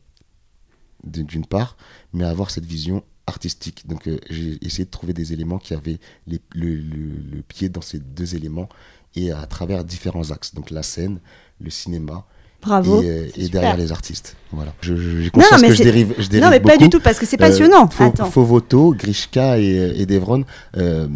d'une 1.04 1.44
part, 1.44 1.76
mais 2.12 2.24
avoir 2.24 2.50
cette 2.50 2.64
vision 2.64 3.02
artistique. 3.26 3.86
Donc 3.88 4.08
j'ai 4.30 4.64
essayé 4.64 4.84
de 4.84 4.90
trouver 4.90 5.12
des 5.12 5.32
éléments 5.32 5.58
qui 5.58 5.74
avaient 5.74 5.98
les- 6.26 6.40
le, 6.54 6.76
le- 6.76 7.36
le 7.36 7.42
pied 7.42 7.68
dans 7.68 7.80
ces 7.80 7.98
deux 7.98 8.36
éléments 8.36 8.68
et 9.16 9.32
à 9.32 9.44
travers 9.46 9.84
différents 9.84 10.30
axes. 10.30 10.54
Donc 10.54 10.70
la 10.70 10.82
scène, 10.82 11.18
le 11.60 11.70
cinéma 11.70 12.24
Bravo. 12.62 13.02
et, 13.02 13.08
euh, 13.08 13.28
et 13.36 13.48
derrière 13.48 13.76
les 13.76 13.90
artistes. 13.92 14.36
Voilà. 14.52 14.72
Je- 14.80 14.94
je- 14.96 15.28
conscience 15.30 15.60
que 15.62 15.74
je 15.74 15.82
dérive, 15.82 16.14
je 16.18 16.28
dérive 16.28 16.44
Non, 16.44 16.50
mais 16.50 16.60
pas 16.60 16.76
du 16.76 16.88
tout, 16.88 17.00
parce 17.00 17.18
que 17.18 17.26
c'est 17.26 17.36
Euh, 17.40 17.46
passionnant. 17.46 17.86
Fo- 17.86 18.04
Attends. 18.06 18.30
Fovoto, 18.30 18.94
Grishka 18.96 19.58
et, 19.58 20.00
et 20.00 20.06
Devron 20.06 20.44
euh, 20.76 21.08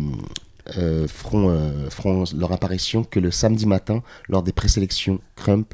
euh, 0.76 1.06
feront, 1.08 1.48
euh, 1.50 1.88
feront 1.90 2.24
leur 2.36 2.50
apparition 2.52 3.04
que 3.04 3.20
le 3.20 3.30
samedi 3.30 3.66
matin 3.66 4.02
lors 4.28 4.42
des 4.42 4.52
présélections 4.52 5.20
Crump 5.36 5.72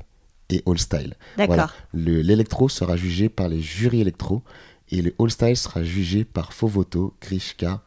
et 0.51 0.63
All 0.67 0.79
Style. 0.79 1.15
D'accord. 1.39 1.55
Voilà. 1.57 1.71
L'électro 1.95 2.69
sera 2.69 2.97
jugé 2.97 3.29
par 3.31 3.49
les 3.49 3.61
jurys 3.63 4.03
électro 4.03 4.43
et 4.91 5.01
le 5.01 5.15
All 5.19 5.31
Style 5.31 5.57
sera 5.57 5.83
jugé 5.83 6.25
par 6.25 6.53
Fovoto, 6.53 7.15
Grishka 7.23 7.81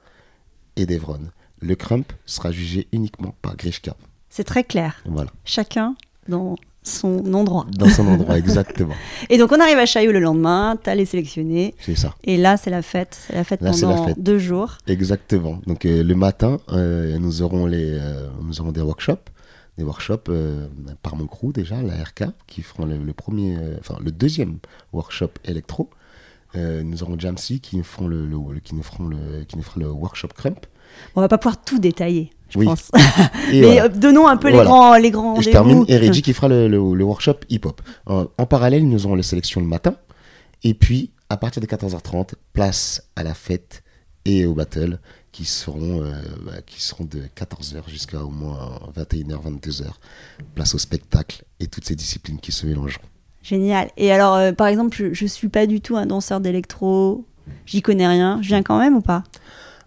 et 0.75 0.87
Devron. 0.87 1.19
Le 1.61 1.75
Crump 1.75 2.11
sera 2.25 2.51
jugé 2.51 2.87
uniquement 2.91 3.35
par 3.43 3.55
Grishka. 3.55 3.95
C'est 4.29 4.43
très 4.43 4.63
clair. 4.63 4.95
Voilà. 5.05 5.29
Chacun 5.45 5.95
dans 6.27 6.55
son 6.87 7.33
endroit. 7.33 7.65
Dans 7.77 7.89
son 7.89 8.07
endroit, 8.07 8.37
exactement. 8.37 8.93
Et 9.29 9.37
donc, 9.37 9.51
on 9.51 9.59
arrive 9.59 9.77
à 9.77 9.85
Chaillot 9.85 10.11
le 10.11 10.19
lendemain, 10.19 10.77
t'as 10.81 10.95
les 10.95 11.05
sélectionnés. 11.05 11.75
C'est 11.79 11.95
ça. 11.95 12.15
Et 12.23 12.37
là, 12.37 12.57
c'est 12.57 12.69
la 12.69 12.81
fête. 12.81 13.17
C'est 13.27 13.33
la 13.35 13.43
fête 13.43 13.61
Là, 13.61 13.71
la 13.71 13.77
pendant 13.77 14.07
fête. 14.07 14.19
deux 14.21 14.37
jours. 14.39 14.77
Exactement. 14.87 15.59
Donc 15.67 15.85
euh, 15.85 16.03
le 16.03 16.15
matin, 16.15 16.59
euh, 16.71 17.17
nous 17.17 17.41
aurons 17.41 17.65
les, 17.65 17.97
euh, 17.99 18.27
nous 18.43 18.61
aurons 18.61 18.71
des 18.71 18.81
workshops, 18.81 19.29
des 19.77 19.83
workshops 19.83 20.31
par 21.01 21.15
mon 21.15 21.27
crew 21.27 21.51
déjà, 21.53 21.81
la 21.81 21.95
RK, 22.03 22.25
qui 22.47 22.61
feront 22.61 22.85
le, 22.85 22.97
le 22.97 23.13
premier, 23.13 23.57
enfin 23.79 23.97
le 24.03 24.11
deuxième 24.11 24.57
workshop 24.93 25.31
électro. 25.43 25.89
Nous 26.55 27.03
aurons 27.03 27.19
Jamsey 27.19 27.59
qui 27.59 27.75
nous 27.75 27.83
feront 27.83 28.07
le, 28.07 28.29
qui 28.63 28.75
nous 28.75 28.83
feront 28.83 29.07
le, 29.07 29.43
qui 29.45 29.57
nous 29.57 29.63
fera 29.63 29.81
le 29.81 29.89
workshop 29.91 30.29
crump. 30.29 30.65
On 31.17 31.19
va 31.21 31.27
pas 31.27 31.37
pouvoir 31.37 31.61
tout 31.61 31.79
détailler, 31.79 32.29
je 32.55 32.59
Oui. 32.59 32.65
pense. 32.65 32.89
Et 33.51 33.61
Mais 33.61 33.67
voilà. 33.67 33.83
euh, 33.83 33.89
donnons 33.89 34.27
un 34.27 34.37
peu 34.37 34.49
les 34.49 34.57
grands, 34.63 34.95
les 34.95 35.11
grands 35.11 35.39
je 35.41 35.49
termine, 35.49 35.85
et 35.87 35.97
Reggie 35.97 36.21
qui 36.23 36.33
fera 36.33 36.47
le, 36.47 36.67
le- 36.67 36.93
le 36.95 37.03
workshop 37.03 37.35
hip-hop. 37.49 37.81
En, 38.07 38.25
en 38.37 38.45
parallèle, 38.47 38.87
nous 38.87 39.05
aurons 39.05 39.15
les 39.15 39.23
sélections 39.23 39.61
le 39.61 39.67
matin. 39.67 39.95
Et 40.63 40.73
puis, 40.73 41.11
à 41.29 41.37
partir 41.37 41.61
de 41.61 41.67
14h30, 41.67 42.31
place 42.53 43.03
à 43.15 43.23
la 43.23 43.33
fête 43.33 43.83
et 44.25 44.45
au 44.47 44.53
battle 44.55 44.99
qui 45.31 45.45
seront, 45.45 46.01
euh, 46.01 46.13
bah, 46.45 46.53
qui 46.65 46.81
seront 46.81 47.03
de 47.03 47.19
14h 47.35 47.87
jusqu'à 47.89 48.23
au 48.23 48.29
moins 48.29 48.79
21h, 48.95 49.37
22h. 49.43 49.83
Place 50.55 50.73
au 50.73 50.77
spectacle 50.77 51.43
et 51.59 51.67
toutes 51.67 51.85
ces 51.85 51.95
disciplines 51.95 52.39
qui 52.39 52.51
se 52.51 52.65
mélangeront. 52.65 53.03
Génial. 53.43 53.89
Et 53.97 54.11
alors, 54.11 54.35
euh, 54.35 54.53
par 54.53 54.67
exemple, 54.67 54.95
je, 54.97 55.13
je 55.13 55.25
suis 55.27 55.49
pas 55.49 55.67
du 55.67 55.81
tout 55.81 55.97
un 55.97 56.05
danseur 56.07 56.39
d'électro. 56.39 57.25
J'y 57.67 57.81
connais 57.83 58.07
rien. 58.07 58.39
Je 58.41 58.47
viens 58.47 58.63
quand 58.63 58.79
même 58.79 58.95
ou 58.95 59.01
pas? 59.01 59.23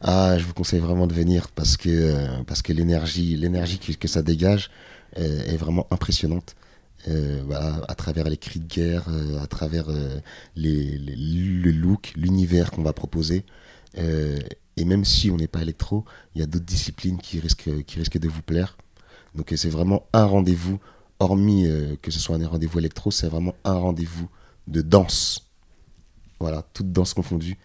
Ah, 0.00 0.38
je 0.38 0.44
vous 0.44 0.54
conseille 0.54 0.78
vraiment 0.78 1.06
de 1.08 1.14
venir 1.14 1.48
parce 1.48 1.76
que, 1.76 2.42
parce 2.44 2.62
que 2.62 2.72
l'énergie, 2.72 3.36
l'énergie 3.36 3.78
que, 3.78 4.08
ça 4.08 4.22
dégage 4.22 4.70
euh, 5.18 5.44
est 5.46 5.56
vraiment 5.56 5.86
impressionnante. 5.90 6.54
Euh, 7.08 7.42
voilà, 7.46 7.80
à 7.88 7.94
travers 7.94 8.28
les 8.28 8.36
cris 8.36 8.60
de 8.60 8.66
guerre, 8.66 9.04
euh, 9.08 9.42
à 9.42 9.46
travers 9.46 9.86
les, 10.54 10.98
le 10.98 11.70
look, 11.72 12.12
l'univers 12.16 12.70
qu'on 12.70 12.82
va 12.82 12.92
proposer. 12.92 13.44
Et 13.96 14.84
même 14.84 15.04
si 15.04 15.30
on 15.30 15.36
n'est 15.36 15.48
pas 15.48 15.62
électro, 15.62 16.04
il 16.34 16.40
y 16.40 16.44
a 16.44 16.46
d'autres 16.46 16.64
disciplines 16.64 17.18
qui 17.18 17.40
risquent, 17.40 17.84
qui 17.84 17.98
risquent 17.98 18.18
de 18.18 18.28
vous 18.28 18.42
plaire. 18.42 18.76
Donc 19.34 19.52
c'est 19.56 19.68
vraiment 19.68 20.06
un 20.12 20.24
rendez-vous, 20.24 20.78
hormis 21.18 21.66
que 22.00 22.12
ce 22.12 22.20
soit 22.20 22.36
un 22.36 22.46
rendez-vous 22.46 22.78
électro, 22.78 23.10
c'est 23.10 23.26
vraiment 23.26 23.54
un 23.64 23.74
rendez-vous 23.74 24.28
de 24.68 24.82
danse. 24.82 25.50
Voilà, 26.38 26.62
toute 26.72 26.92
danse 26.92 27.12
confondue. 27.14 27.58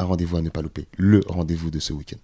Un 0.00 0.06
rendez-vous 0.06 0.36
à 0.36 0.42
ne 0.42 0.48
pas 0.48 0.60
louper. 0.62 0.86
Le 0.96 1.20
rendez-vous 1.28 1.70
de 1.70 1.78
ce 1.78 1.92
week-end. 1.92 2.16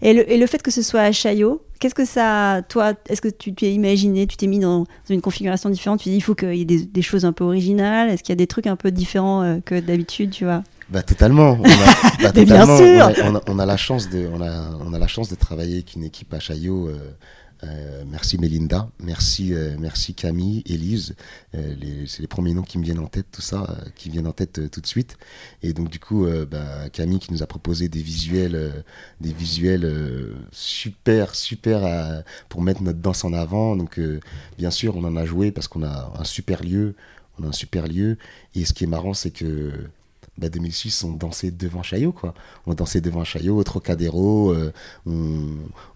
et 0.00 0.14
le, 0.14 0.30
et 0.32 0.38
le 0.38 0.46
fait 0.46 0.62
que 0.62 0.70
ce 0.70 0.80
soit 0.80 1.00
à 1.02 1.12
Chaillot, 1.12 1.62
qu'est-ce 1.78 1.94
que 1.94 2.06
ça. 2.06 2.62
Toi, 2.70 2.94
est-ce 3.08 3.20
que 3.20 3.28
tu 3.28 3.52
t'es 3.52 3.72
imaginé, 3.72 4.26
tu 4.26 4.36
t'es 4.38 4.46
mis 4.46 4.58
dans, 4.58 4.80
dans 4.80 4.86
une 5.10 5.20
configuration 5.20 5.68
différente 5.68 6.00
Tu 6.00 6.08
dis 6.08 6.16
il 6.16 6.20
faut 6.22 6.34
qu'il 6.34 6.54
y 6.54 6.62
ait 6.62 6.64
des, 6.64 6.84
des 6.86 7.02
choses 7.02 7.24
un 7.26 7.32
peu 7.32 7.44
originales 7.44 8.08
Est-ce 8.08 8.22
qu'il 8.22 8.32
y 8.32 8.32
a 8.32 8.36
des 8.36 8.46
trucs 8.46 8.66
un 8.66 8.76
peu 8.76 8.90
différents 8.90 9.42
euh, 9.42 9.58
que 9.64 9.78
d'habitude, 9.78 10.30
tu 10.30 10.44
vois? 10.44 10.62
Bah 10.88 11.02
totalement. 11.02 11.58
On 11.60 11.64
a, 11.64 12.22
bah, 12.22 12.32
bien 12.44 12.64
sûr. 12.64 13.12
On 13.22 13.26
a, 13.26 13.30
on 13.30 13.34
a- 13.36 13.42
on 13.46 13.58
a 13.58 13.66
la 13.66 13.76
chance 13.76 14.08
de, 14.08 14.26
on 14.32 14.40
a, 14.40 14.70
on 14.80 14.94
a 14.94 14.98
la 14.98 15.06
chance 15.06 15.28
de 15.28 15.34
travailler 15.34 15.74
avec 15.74 15.94
une 15.96 16.04
équipe 16.04 16.32
à 16.32 16.40
Chaillot. 16.40 16.88
euh, 16.88 16.96
euh, 17.64 18.04
merci 18.06 18.38
Mélinda, 18.38 18.88
merci, 19.02 19.52
euh, 19.52 19.76
merci 19.78 20.14
Camille, 20.14 20.62
Élise. 20.66 21.16
Euh, 21.54 21.74
c'est 22.06 22.20
les 22.20 22.28
premiers 22.28 22.54
noms 22.54 22.62
qui 22.62 22.78
me 22.78 22.84
viennent 22.84 23.00
en 23.00 23.08
tête, 23.08 23.26
tout 23.32 23.42
ça, 23.42 23.78
qui 23.96 24.10
viennent 24.10 24.26
en 24.26 24.32
tête 24.32 24.70
tout 24.70 24.80
de 24.80 24.86
suite. 24.86 25.16
Et 25.62 25.72
donc 25.72 25.88
du 25.88 25.98
coup, 25.98 26.26
bah, 26.50 26.88
Camille 26.90 27.18
qui 27.18 27.32
nous 27.32 27.42
a 27.42 27.46
proposé 27.46 27.88
des 27.88 28.02
visuels, 28.02 28.84
des 29.20 29.32
visuels 29.32 30.36
super, 30.52 31.34
super 31.34 32.22
pour 32.48 32.62
mettre 32.62 32.82
notre 32.82 33.00
danse 33.00 33.24
en 33.24 33.32
avant. 33.32 33.76
Donc 33.76 34.00
bien 34.56 34.70
sûr, 34.70 34.96
on 34.96 35.04
en 35.04 35.16
a 35.16 35.24
joué 35.24 35.50
parce 35.52 35.68
qu'on 35.68 35.82
a 35.82 36.12
un 36.18 36.24
super 36.24 36.62
lieu, 36.62 36.94
on 37.38 37.44
a 37.44 37.48
un 37.48 37.52
super 37.52 37.88
lieu. 37.88 38.18
Et 38.54 38.64
ce 38.64 38.72
qui 38.72 38.84
est 38.84 38.88
marrant, 38.88 39.14
c'est 39.14 39.30
que 39.30 39.72
bah, 40.38 40.48
2006, 40.48 41.04
on 41.04 41.12
dansait 41.12 41.50
devant 41.50 41.82
Chaillot, 41.82 42.12
quoi. 42.12 42.32
On 42.66 42.74
dansait 42.74 43.00
devant 43.00 43.24
Chaillot, 43.24 43.56
au 43.56 43.64
Trocadéro, 43.64 44.52
euh, 44.52 44.72
on, 45.06 45.44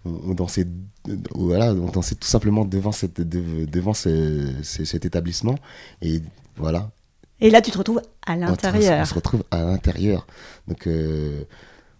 on, 0.05 0.11
on 0.29 0.33
dansait, 0.33 0.67
euh, 1.09 1.15
voilà, 1.33 1.73
on 1.73 1.89
dansait 1.89 2.15
tout 2.15 2.27
simplement 2.27 2.65
devant, 2.65 2.91
cette, 2.91 3.21
de- 3.21 3.65
devant 3.65 3.93
ce- 3.93 4.53
ce- 4.63 4.85
cet 4.85 5.05
établissement. 5.05 5.55
Et 6.01 6.21
voilà, 6.57 6.91
Et 7.39 7.49
là, 7.49 7.61
tu 7.61 7.71
te 7.71 7.77
retrouves 7.77 8.01
à 8.25 8.33
on, 8.33 8.39
l'intérieur. 8.39 9.01
on 9.01 9.05
se 9.05 9.13
retrouve 9.13 9.43
à 9.51 9.63
l'intérieur. 9.63 10.27
Donc, 10.67 10.87
euh, 10.87 11.43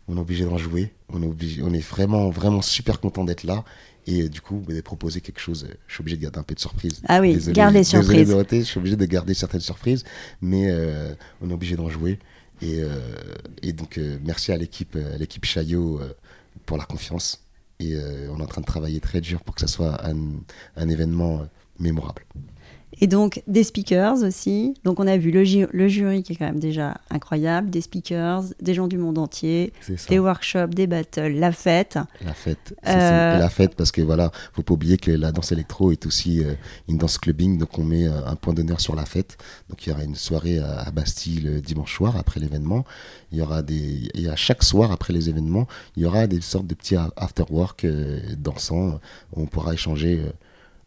on 0.07 0.17
est 0.17 0.19
obligé 0.19 0.45
d'en 0.45 0.57
jouer. 0.57 0.93
On 1.09 1.21
est, 1.21 1.25
obligé, 1.27 1.61
on 1.63 1.73
est 1.73 1.79
vraiment, 1.85 2.29
vraiment 2.29 2.61
super 2.61 2.99
content 2.99 3.23
d'être 3.23 3.43
là. 3.43 3.63
Et 4.05 4.27
du 4.27 4.41
coup, 4.41 4.61
bah, 4.67 4.73
de 4.73 4.81
proposer 4.81 5.21
quelque 5.21 5.39
chose, 5.39 5.65
euh, 5.69 5.73
je 5.87 5.93
suis 5.93 6.01
obligé 6.01 6.17
de 6.17 6.23
garder 6.23 6.39
un 6.39 6.43
peu 6.43 6.55
de 6.55 6.59
surprise. 6.59 7.01
Ah 7.07 7.21
oui, 7.21 7.33
Désolé- 7.35 7.53
garde 7.55 7.73
les 7.73 7.79
désolé, 7.81 8.03
surprises. 8.03 8.27
Dorothée, 8.29 8.59
je 8.59 8.65
suis 8.65 8.77
obligé 8.79 8.95
de 8.97 9.05
garder 9.05 9.33
certaines 9.33 9.61
surprises, 9.61 10.03
mais 10.41 10.65
euh, 10.69 11.13
on 11.41 11.49
est 11.49 11.53
obligé 11.53 11.75
d'en 11.77 11.89
jouer. 11.89 12.19
Et, 12.61 12.81
euh, 12.81 12.99
et 13.61 13.71
donc, 13.71 13.97
euh, 13.97 14.17
merci 14.25 14.51
à 14.51 14.57
l'équipe, 14.57 14.95
à 14.97 15.17
l'équipe 15.17 15.45
Chaillot 15.45 16.01
pour 16.65 16.77
la 16.77 16.83
confiance. 16.85 17.39
Et 17.79 17.95
on 18.29 18.39
est 18.39 18.43
en 18.43 18.45
train 18.45 18.61
de 18.61 18.65
travailler 18.65 18.99
très 19.01 19.19
dur 19.19 19.41
pour 19.41 19.55
que 19.55 19.61
ça 19.61 19.67
soit 19.67 20.05
un, 20.07 20.15
un 20.77 20.89
événement 20.89 21.45
mémorable. 21.79 22.23
Et 23.01 23.07
donc, 23.07 23.41
des 23.47 23.63
speakers 23.63 24.21
aussi. 24.23 24.75
Donc, 24.83 24.99
on 24.99 25.07
a 25.07 25.17
vu 25.17 25.31
le, 25.31 25.43
ju- 25.43 25.67
le 25.71 25.87
jury 25.87 26.23
qui 26.23 26.33
est 26.33 26.35
quand 26.35 26.45
même 26.45 26.59
déjà 26.59 26.95
incroyable, 27.09 27.69
des 27.69 27.81
speakers, 27.81 28.43
des 28.61 28.73
gens 28.73 28.87
du 28.87 28.97
monde 28.97 29.17
entier, 29.17 29.73
des 30.09 30.19
workshops, 30.19 30.67
des 30.73 30.87
battles, 30.87 31.33
la 31.33 31.51
fête. 31.51 31.97
La 32.23 32.33
fête. 32.33 32.75
C'est- 32.83 32.89
Euh, 32.93 33.37
la 33.39 33.49
fête 33.49 33.75
parce 33.75 33.91
que 33.91 34.01
voilà, 34.01 34.31
faut 34.53 34.61
pas 34.61 34.73
oublier 34.73 34.97
que 34.97 35.11
la 35.11 35.31
danse 35.31 35.51
électro 35.51 35.91
est 35.91 36.05
aussi 36.05 36.43
euh, 36.43 36.53
une 36.87 36.97
danse 36.97 37.17
clubbing, 37.17 37.57
donc 37.57 37.77
on 37.79 37.83
met 37.83 38.07
euh, 38.07 38.25
un 38.25 38.35
point 38.35 38.53
d'honneur 38.53 38.79
sur 38.79 38.95
la 38.95 39.05
fête. 39.05 39.37
Donc 39.69 39.85
il 39.85 39.89
y 39.89 39.93
aura 39.93 40.03
une 40.03 40.15
soirée 40.15 40.59
à, 40.59 40.79
à 40.81 40.91
Bastille 40.91 41.39
le 41.41 41.61
dimanche 41.61 41.95
soir 41.95 42.15
après 42.17 42.39
l'événement. 42.39 42.85
Il 43.31 43.39
y 43.39 43.41
aura 43.41 43.61
des, 43.63 44.09
et 44.13 44.29
à 44.29 44.35
chaque 44.35 44.63
soir 44.63 44.91
après 44.91 45.13
les 45.13 45.29
événements, 45.29 45.67
il 45.97 46.03
y 46.03 46.05
aura 46.05 46.27
des 46.27 46.41
sortes 46.41 46.67
de 46.67 46.75
petits 46.75 46.95
after 47.17 47.43
work 47.49 47.85
euh, 47.85 48.19
dansants 48.37 48.99
où 49.35 49.41
on 49.41 49.45
pourra 49.47 49.73
échanger. 49.73 50.21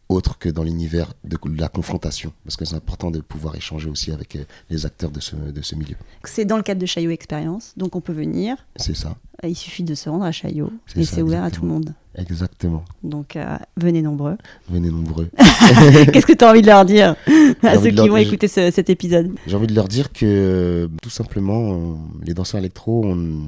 Euh, 0.09 0.13
autre 0.15 0.37
que 0.37 0.49
dans 0.49 0.63
l'univers 0.63 1.13
de 1.23 1.37
la 1.59 1.67
confrontation, 1.67 2.31
parce 2.45 2.55
que 2.55 2.65
c'est 2.65 2.75
important 2.75 3.11
de 3.11 3.19
pouvoir 3.19 3.55
échanger 3.55 3.89
aussi 3.89 4.11
avec 4.11 4.35
euh, 4.35 4.43
les 4.69 4.85
acteurs 4.85 5.11
de 5.11 5.19
ce, 5.19 5.35
de 5.35 5.61
ce 5.61 5.75
milieu. 5.75 5.95
C'est 6.23 6.45
dans 6.45 6.57
le 6.57 6.63
cadre 6.63 6.81
de 6.81 6.85
Chaillot 6.85 7.11
Experience. 7.11 7.73
Donc, 7.77 7.95
on 7.95 8.01
peut 8.01 8.13
venir. 8.13 8.55
C'est 8.77 8.95
ça, 8.95 9.15
Il 9.43 9.55
suffit 9.55 9.83
de 9.83 9.95
se 9.95 10.09
rendre 10.09 10.23
à 10.25 10.31
Chaillot. 10.31 10.71
Et 10.95 11.03
c'est 11.03 11.21
ouvert 11.21 11.43
à 11.43 11.51
tout 11.51 11.61
le 11.63 11.67
monde. 11.67 11.93
exactement. 12.15 12.83
Donc, 13.03 13.35
euh, 13.35 13.57
venez 13.75 14.01
nombreux. 14.01 14.37
Venez 14.69 14.89
nombreux. 14.89 15.29
Qu'est-ce 15.37 16.25
que 16.25 16.33
tu 16.33 16.43
as 16.45 16.49
envie 16.49 16.61
de 16.61 16.67
leur 16.67 16.85
dire 16.85 17.15
à 17.61 17.75
ceux 17.77 17.89
qui 17.89 17.95
leur 17.95 18.07
vont 18.07 18.17
écouter 18.17 18.47
ce- 18.47 18.71
cet 18.71 18.89
épisode? 18.89 19.35
J'ai 19.45 19.55
envie 19.55 19.67
de 19.67 19.75
leur 19.75 19.87
dire 19.87 20.11
que 20.11 20.25
euh, 20.25 20.87
tout 21.01 21.09
simplement, 21.09 21.73
euh, 21.73 21.93
les 22.23 22.33
danseurs 22.33 22.59
électro, 22.59 23.03
on, 23.05 23.41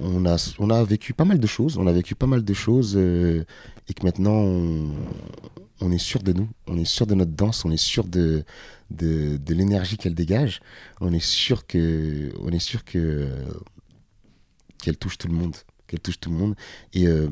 on, 0.00 0.24
a, 0.26 0.54
on 0.58 0.70
a 0.70 0.82
vécu 0.84 1.12
pas 1.12 1.24
mal 1.24 1.38
de 1.38 1.46
choses, 1.46 1.76
on 1.78 1.86
a 1.86 1.92
vécu 1.92 2.14
pas 2.14 2.26
mal 2.26 2.44
de 2.44 2.54
choses 2.54 2.94
euh, 2.96 3.44
et 3.88 3.94
que 3.94 4.04
maintenant 4.04 4.42
on, 5.80 5.92
est 5.92 5.98
sûr 5.98 6.22
de 6.22 6.32
nous, 6.32 6.48
on 6.66 6.76
est 6.76 6.84
sûr 6.84 7.06
de 7.06 7.14
notre 7.14 7.32
danse, 7.32 7.64
on 7.64 7.70
est 7.70 7.76
sûr 7.76 8.04
de, 8.04 8.44
de, 8.90 9.54
l'énergie 9.54 9.96
qu'elle 9.96 10.14
dégage, 10.14 10.60
on 11.00 11.12
est 11.12 11.24
sûr 11.24 11.66
que, 11.66 12.32
on 12.40 12.48
est 12.48 12.58
sûr 12.58 12.84
que 12.84 13.28
qu'elle 14.82 14.96
touche 14.96 15.18
tout 15.18 15.28
le 15.28 15.34
monde, 15.34 15.56
qu'elle 15.86 16.00
touche 16.00 16.20
tout 16.20 16.30
le 16.30 16.36
monde 16.36 16.54
et 16.92 17.06
euh, 17.06 17.28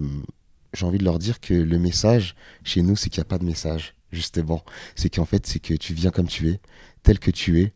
j'ai 0.74 0.86
envie 0.86 0.98
de 0.98 1.04
leur 1.04 1.18
dire 1.18 1.40
que 1.40 1.54
le 1.54 1.78
message 1.78 2.34
chez 2.64 2.82
nous, 2.82 2.96
c'est 2.96 3.08
qu'il 3.08 3.20
n'y 3.20 3.26
a 3.26 3.28
pas 3.28 3.38
de 3.38 3.44
message, 3.44 3.94
justement. 4.12 4.64
C'est 4.96 5.08
qu'en 5.08 5.24
fait, 5.24 5.46
c'est 5.46 5.60
que 5.60 5.74
tu 5.74 5.94
viens 5.94 6.10
comme 6.10 6.26
tu 6.26 6.50
es, 6.50 6.60
tel 7.02 7.18
que 7.18 7.30
tu 7.30 7.60
es, 7.60 7.72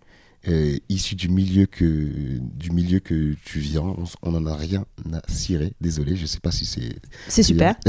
euh, 0.47 0.79
issu 0.89 1.17
du 1.17 1.29
milieu 1.29 1.67
que 1.67 1.85
du 1.85 2.71
milieu 2.71 3.01
que 3.01 3.35
tu 3.45 3.59
viens. 3.59 3.97
On 4.23 4.31
n'en 4.31 4.47
a 4.47 4.55
rien 4.55 4.87
à 5.13 5.21
cirer. 5.29 5.73
Désolé, 5.81 6.15
je 6.15 6.27
sais 6.27 6.39
pas 6.39 6.53
si 6.53 6.65
c'est. 6.65 6.97
C'est 7.27 7.43
super. 7.43 7.75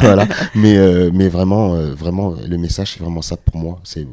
voilà, 0.00 0.26
mais 0.56 0.76
euh, 0.76 1.10
mais 1.14 1.28
vraiment 1.28 1.74
euh, 1.74 1.94
vraiment 1.94 2.30
le 2.32 2.58
message 2.58 2.94
c'est 2.94 3.00
vraiment 3.00 3.22
ça 3.22 3.36
pour 3.36 3.56
moi. 3.56 3.80
C'est 3.84 4.06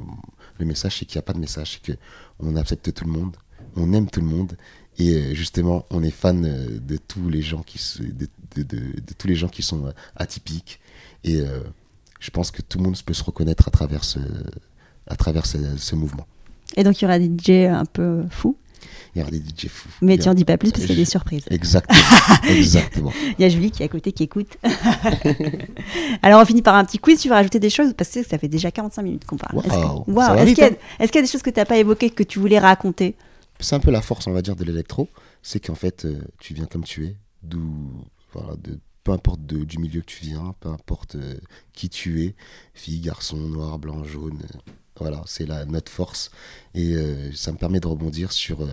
le 0.60 0.66
message 0.66 1.00
c'est 1.00 1.06
qu'il 1.06 1.18
n'y 1.18 1.24
a 1.24 1.24
pas 1.24 1.34
de 1.34 1.40
message, 1.40 1.74
c'est 1.74 1.92
que 1.94 1.98
on 2.40 2.56
accepte 2.56 2.94
tout 2.94 3.06
le 3.06 3.12
monde, 3.12 3.36
on 3.76 3.94
aime 3.94 4.10
tout 4.10 4.22
le 4.22 4.28
monde 4.28 4.56
et 5.00 5.34
justement 5.34 5.86
on 5.90 6.04
est 6.04 6.12
fan 6.12 6.42
de 6.44 6.98
tous 6.98 7.30
les 7.30 7.42
gens 7.42 7.64
qui 7.64 7.80
de, 8.00 8.28
de, 8.56 8.64
de, 8.64 8.78
de 8.78 9.14
tous 9.18 9.28
les 9.28 9.36
gens 9.36 9.50
qui 9.50 9.64
sont 9.64 9.92
atypiques 10.16 10.80
et 11.24 11.42
je 12.20 12.30
pense 12.32 12.52
que 12.52 12.62
tout 12.62 12.78
le 12.78 12.84
monde 12.84 12.98
peut 13.04 13.14
se 13.14 13.24
reconnaître 13.24 13.68
à 13.68 13.72
travers 13.72 14.04
ce 14.04 14.20
à 15.08 15.16
travers 15.16 15.46
ce 15.46 15.96
mouvement. 15.96 16.28
Et 16.78 16.84
donc 16.84 17.00
il 17.02 17.06
y 17.06 17.08
aura 17.08 17.20
des 17.20 17.28
DJ 17.28 17.70
un 17.72 17.86
peu 17.86 18.24
fous 18.30 18.58
il 19.16 19.20
y 19.20 19.22
aura 19.22 19.32
des 19.32 19.40
DJ 19.40 19.68
fous. 19.68 19.90
Mais 20.02 20.18
tu 20.18 20.28
n'en 20.28 20.34
dis 20.34 20.46
pas 20.46 20.58
plus 20.58 20.72
parce 20.72 20.86
qu'il 20.86 20.96
y 20.96 21.00
a 21.00 21.04
des 21.04 21.10
surprises. 21.10 21.46
Exactement. 21.50 22.00
Exactement. 22.48 23.14
il 23.38 23.42
y 23.42 23.46
a 23.46 23.50
Julie 23.50 23.72
qui 23.72 23.82
est 23.82 23.86
à 23.86 23.90
côté 23.90 24.12
qui 24.12 24.24
écoute. 24.24 24.58
Alors 26.22 26.42
on 26.42 26.46
finit 26.46 26.62
par 26.62 26.76
un 26.76 26.86
petit 26.86 27.00
quiz. 27.00 27.20
Tu 27.20 27.30
vas 27.30 27.36
rajouter 27.36 27.60
des 27.60 27.70
choses 27.70 27.94
parce 27.98 28.10
que 28.12 28.24
ça 28.24 28.38
fait 28.38 28.48
déjà 28.48 28.72
45 28.72 29.02
minutes 29.02 29.26
qu'on 29.26 29.38
parle. 29.38 29.60
Est-ce 29.60 30.54
qu'il 30.54 30.64
y, 30.64 31.18
a 31.18 31.22
des 31.22 31.28
choses 31.28 31.42
que 31.42 31.50
tu 31.50 31.60
n'as 31.60 31.66
pas 31.66 31.78
évoquées 31.78 32.10
que 32.10 32.24
tu 32.24 32.40
voulais 32.40 32.60
raconter? 32.60 33.16
C'est 33.60 33.76
un 33.76 33.80
peu 33.80 33.92
la 33.92 34.02
force, 34.02 34.28
on 34.28 34.32
va 34.32 34.42
dire, 34.42 34.56
de 34.56 34.64
l'électro. 34.64 35.10
C'est 35.42 35.60
qu'en 35.60 35.76
fait, 35.76 36.06
euh, 36.06 36.22
tu 36.40 36.54
viens 36.54 36.66
comme 36.66 36.84
tu 36.84 37.06
es. 37.06 37.18
D'où. 37.44 37.92
Voilà, 38.34 38.56
de, 38.58 38.80
peu 39.04 39.12
importe 39.12 39.42
du 39.42 39.80
milieu 39.80 40.02
que 40.02 40.06
tu 40.06 40.26
viens, 40.26 40.54
peu 40.60 40.70
importe 40.70 41.16
euh, 41.16 41.36
qui 41.74 41.90
tu 41.90 42.24
es, 42.24 42.36
fille, 42.74 43.00
garçon, 43.00 43.38
noir, 43.38 43.80
blanc, 43.80 44.04
jaune, 44.04 44.40
voilà, 45.00 45.24
c'est 45.26 45.48
notre 45.68 45.92
force. 45.92 46.32
Et 46.76 46.96
euh, 46.96 47.32
ça 47.34 47.52
me 47.52 47.58
permet 47.58 47.80
de 47.80 47.88
rebondir 47.88 48.32
sur 48.32 48.62
euh, 48.62 48.68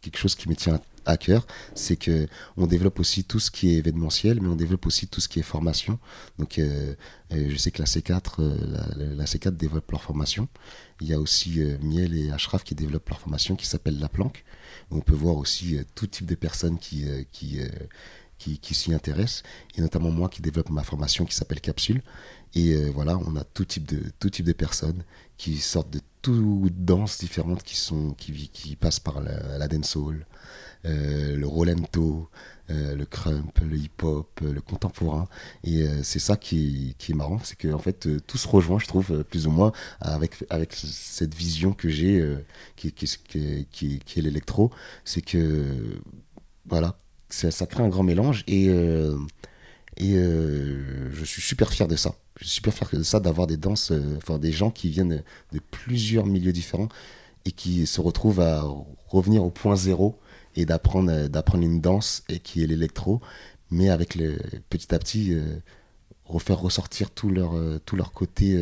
quelque 0.00 0.18
chose 0.18 0.34
qui 0.34 0.48
me 0.48 0.54
tient 0.54 0.80
à 1.06 1.16
cœur, 1.16 1.46
c'est 1.74 1.96
que 1.96 2.28
on 2.58 2.66
développe 2.66 3.00
aussi 3.00 3.24
tout 3.24 3.40
ce 3.40 3.50
qui 3.50 3.70
est 3.70 3.78
événementiel, 3.78 4.42
mais 4.42 4.48
on 4.48 4.56
développe 4.56 4.84
aussi 4.84 5.06
tout 5.06 5.22
ce 5.22 5.28
qui 5.28 5.38
est 5.38 5.42
formation. 5.42 5.98
Donc, 6.38 6.58
euh, 6.58 6.94
je 7.30 7.56
sais 7.56 7.70
que 7.70 7.78
la 7.78 7.86
C4, 7.86 8.42
la, 9.16 9.24
C4 9.24 9.56
développe 9.56 9.90
leur 9.90 10.02
formation. 10.02 10.48
Il 11.00 11.08
y 11.08 11.14
a 11.14 11.20
aussi 11.20 11.60
Miel 11.80 12.14
et 12.14 12.30
Ashraf 12.30 12.62
qui 12.62 12.74
développent 12.74 13.08
leur 13.08 13.20
formation 13.20 13.56
qui 13.56 13.66
s'appelle 13.66 13.98
La 13.98 14.10
Planque. 14.10 14.44
On 14.90 15.00
peut 15.00 15.14
voir 15.14 15.38
aussi 15.38 15.78
tout 15.94 16.06
type 16.06 16.26
de 16.26 16.34
personnes 16.34 16.78
qui, 16.78 17.06
qui 17.32 17.60
qui, 18.38 18.74
s'y 18.74 18.94
intéressent, 18.94 19.42
et 19.76 19.80
notamment 19.80 20.10
moi 20.10 20.28
qui 20.28 20.42
développe 20.42 20.70
ma 20.70 20.82
formation 20.82 21.24
qui 21.24 21.34
s'appelle 21.34 21.60
Capsule. 21.60 22.02
Et 22.54 22.72
euh, 22.72 22.90
voilà, 22.94 23.18
on 23.18 23.36
a 23.36 23.44
tout 23.44 23.64
type 23.64 23.86
de, 23.86 24.02
tout 24.18 24.30
type 24.30 24.46
de 24.46 24.52
personnes 24.52 25.04
qui 25.36 25.58
sortent 25.58 25.90
de 25.90 26.00
toutes 26.22 26.84
danses 26.84 27.18
différentes 27.18 27.62
qui, 27.62 27.76
sont, 27.76 28.12
qui, 28.12 28.48
qui 28.48 28.76
passent 28.76 29.00
par 29.00 29.20
la, 29.20 29.58
la 29.58 29.68
dancehall, 29.68 30.26
euh, 30.86 31.36
le 31.36 31.46
rolento, 31.46 32.30
euh, 32.70 32.96
le 32.96 33.04
crump, 33.04 33.58
le 33.60 33.76
hip-hop, 33.76 34.40
le 34.40 34.60
contemporain. 34.60 35.28
Et 35.62 35.86
c'est 36.02 36.18
ça 36.18 36.36
qui, 36.36 36.94
qui, 36.98 37.12
est 37.12 37.14
marrant, 37.14 37.38
c'est 37.44 37.56
qu'en 37.56 37.74
en 37.74 37.78
fait, 37.78 38.08
tout 38.26 38.38
se 38.38 38.48
rejoint, 38.48 38.78
je 38.78 38.86
trouve, 38.86 39.24
plus 39.24 39.46
ou 39.46 39.50
moins, 39.50 39.72
avec, 40.00 40.44
avec 40.48 40.72
cette 40.74 41.34
vision 41.34 41.72
que 41.72 41.88
j'ai, 41.88 42.36
qui, 42.76 42.92
qui, 42.92 43.68
qui, 43.70 44.18
est 44.18 44.22
l'électro. 44.22 44.70
C'est 45.04 45.22
que, 45.22 46.00
voilà, 46.66 46.98
ça, 47.28 47.66
crée 47.66 47.82
un 47.82 47.88
grand 47.88 48.02
mélange 48.02 48.44
et, 48.46 48.68
euh, 48.68 49.16
et 49.96 50.14
euh, 50.16 51.10
je 51.12 51.24
suis 51.24 51.42
super 51.42 51.70
fier 51.70 51.88
de 51.88 51.96
ça. 51.96 52.14
Je 52.40 52.44
suis 52.44 52.54
super 52.56 52.72
fier 52.72 52.88
de 52.92 53.02
ça 53.02 53.20
d'avoir 53.20 53.46
des 53.46 53.56
danses, 53.56 53.90
euh, 53.90 54.16
enfin 54.16 54.38
des 54.38 54.52
gens 54.52 54.70
qui 54.70 54.88
viennent 54.88 55.22
de 55.52 55.60
plusieurs 55.70 56.26
milieux 56.26 56.52
différents 56.52 56.88
et 57.44 57.52
qui 57.52 57.86
se 57.86 58.00
retrouvent 58.00 58.40
à 58.40 58.64
revenir 59.08 59.44
au 59.44 59.50
point 59.50 59.76
zéro 59.76 60.18
et 60.56 60.64
d'apprendre 60.64 61.28
d'apprendre 61.28 61.64
une 61.64 61.80
danse 61.80 62.24
et 62.28 62.40
qui 62.40 62.62
est 62.62 62.66
l'électro, 62.66 63.20
mais 63.70 63.90
avec 63.90 64.14
le 64.14 64.38
petit 64.70 64.94
à 64.94 64.98
petit 64.98 65.36
refaire 66.28 66.60
ressortir 66.60 67.10
tout 67.10 67.30
leur 67.30 67.54
tout 67.84 67.96
leur 67.96 68.12
côté 68.12 68.56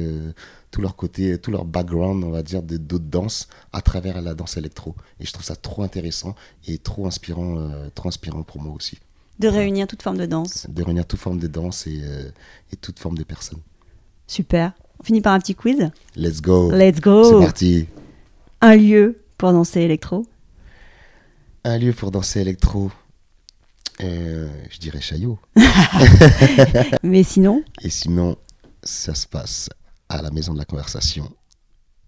tout 0.70 0.80
leur 0.80 0.96
côté 0.96 1.38
tout 1.38 1.50
leur 1.50 1.64
background 1.64 2.22
on 2.24 2.30
va 2.30 2.42
dire 2.42 2.62
de 2.62 2.76
d'autres 2.76 3.04
danses 3.04 3.48
à 3.72 3.80
travers 3.80 4.22
la 4.22 4.34
danse 4.34 4.56
électro. 4.56 4.94
Et 5.20 5.26
je 5.26 5.32
trouve 5.32 5.44
ça 5.44 5.56
trop 5.56 5.82
intéressant 5.82 6.34
et 6.66 6.78
trop 6.78 7.06
inspirant 7.06 7.58
euh, 7.58 7.88
trop 7.94 8.08
inspirant 8.08 8.42
pour 8.42 8.60
moi 8.60 8.74
aussi. 8.74 8.98
De 9.38 9.48
réunir 9.48 9.86
toute 9.86 10.02
forme 10.02 10.16
de 10.16 10.26
danse. 10.26 10.66
De 10.68 10.82
réunir 10.82 11.06
toute 11.06 11.20
forme 11.20 11.38
de 11.38 11.46
danse 11.46 11.86
et, 11.86 12.00
euh, 12.02 12.30
et 12.72 12.76
toute 12.76 12.98
forme 12.98 13.18
de 13.18 13.24
personnes. 13.24 13.60
Super. 14.26 14.72
On 14.98 15.04
finit 15.04 15.20
par 15.20 15.34
un 15.34 15.38
petit 15.38 15.54
quiz. 15.54 15.90
Let's 16.16 16.40
go. 16.40 16.70
Let's 16.70 17.00
go. 17.00 17.24
C'est 17.24 17.44
parti. 17.44 17.86
Un 18.60 18.76
lieu 18.76 19.18
pour 19.36 19.52
danser 19.52 19.80
électro. 19.82 20.26
Un 21.64 21.78
lieu 21.78 21.92
pour 21.92 22.10
danser 22.10 22.40
électro 22.40 22.90
euh, 24.02 24.48
je 24.70 24.78
dirais 24.78 25.00
Chaillot. 25.00 25.38
Mais 27.02 27.22
sinon 27.22 27.62
Et 27.82 27.90
sinon, 27.90 28.36
ça 28.82 29.14
se 29.14 29.26
passe 29.26 29.68
à 30.08 30.22
la 30.22 30.30
maison 30.30 30.52
de 30.52 30.58
la 30.58 30.64
conversation. 30.64 31.30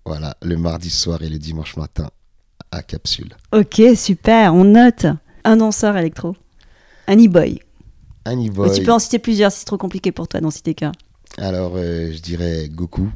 Voilà, 0.04 0.36
le 0.42 0.56
mardi 0.56 0.90
soir 0.90 1.22
et 1.22 1.28
le 1.28 1.38
dimanche 1.38 1.76
matin 1.76 2.10
à 2.70 2.82
Capsule. 2.82 3.36
Ok, 3.52 3.80
super, 3.96 4.54
on 4.54 4.64
note. 4.64 5.06
Un 5.44 5.56
danseur 5.56 5.96
électro. 5.96 6.36
Un 7.06 7.16
e-boy. 7.16 7.60
Un 8.24 8.36
e-boy. 8.36 8.72
Tu 8.74 8.82
peux 8.82 8.92
en 8.92 8.98
citer 8.98 9.18
plusieurs 9.18 9.52
si 9.52 9.60
c'est 9.60 9.64
trop 9.64 9.78
compliqué 9.78 10.12
pour 10.12 10.28
toi 10.28 10.40
d'en 10.40 10.50
citer 10.50 10.74
qu'un. 10.74 10.92
Alors, 11.36 11.72
euh, 11.76 12.12
je 12.12 12.20
dirais 12.20 12.68
Goku. 12.68 13.10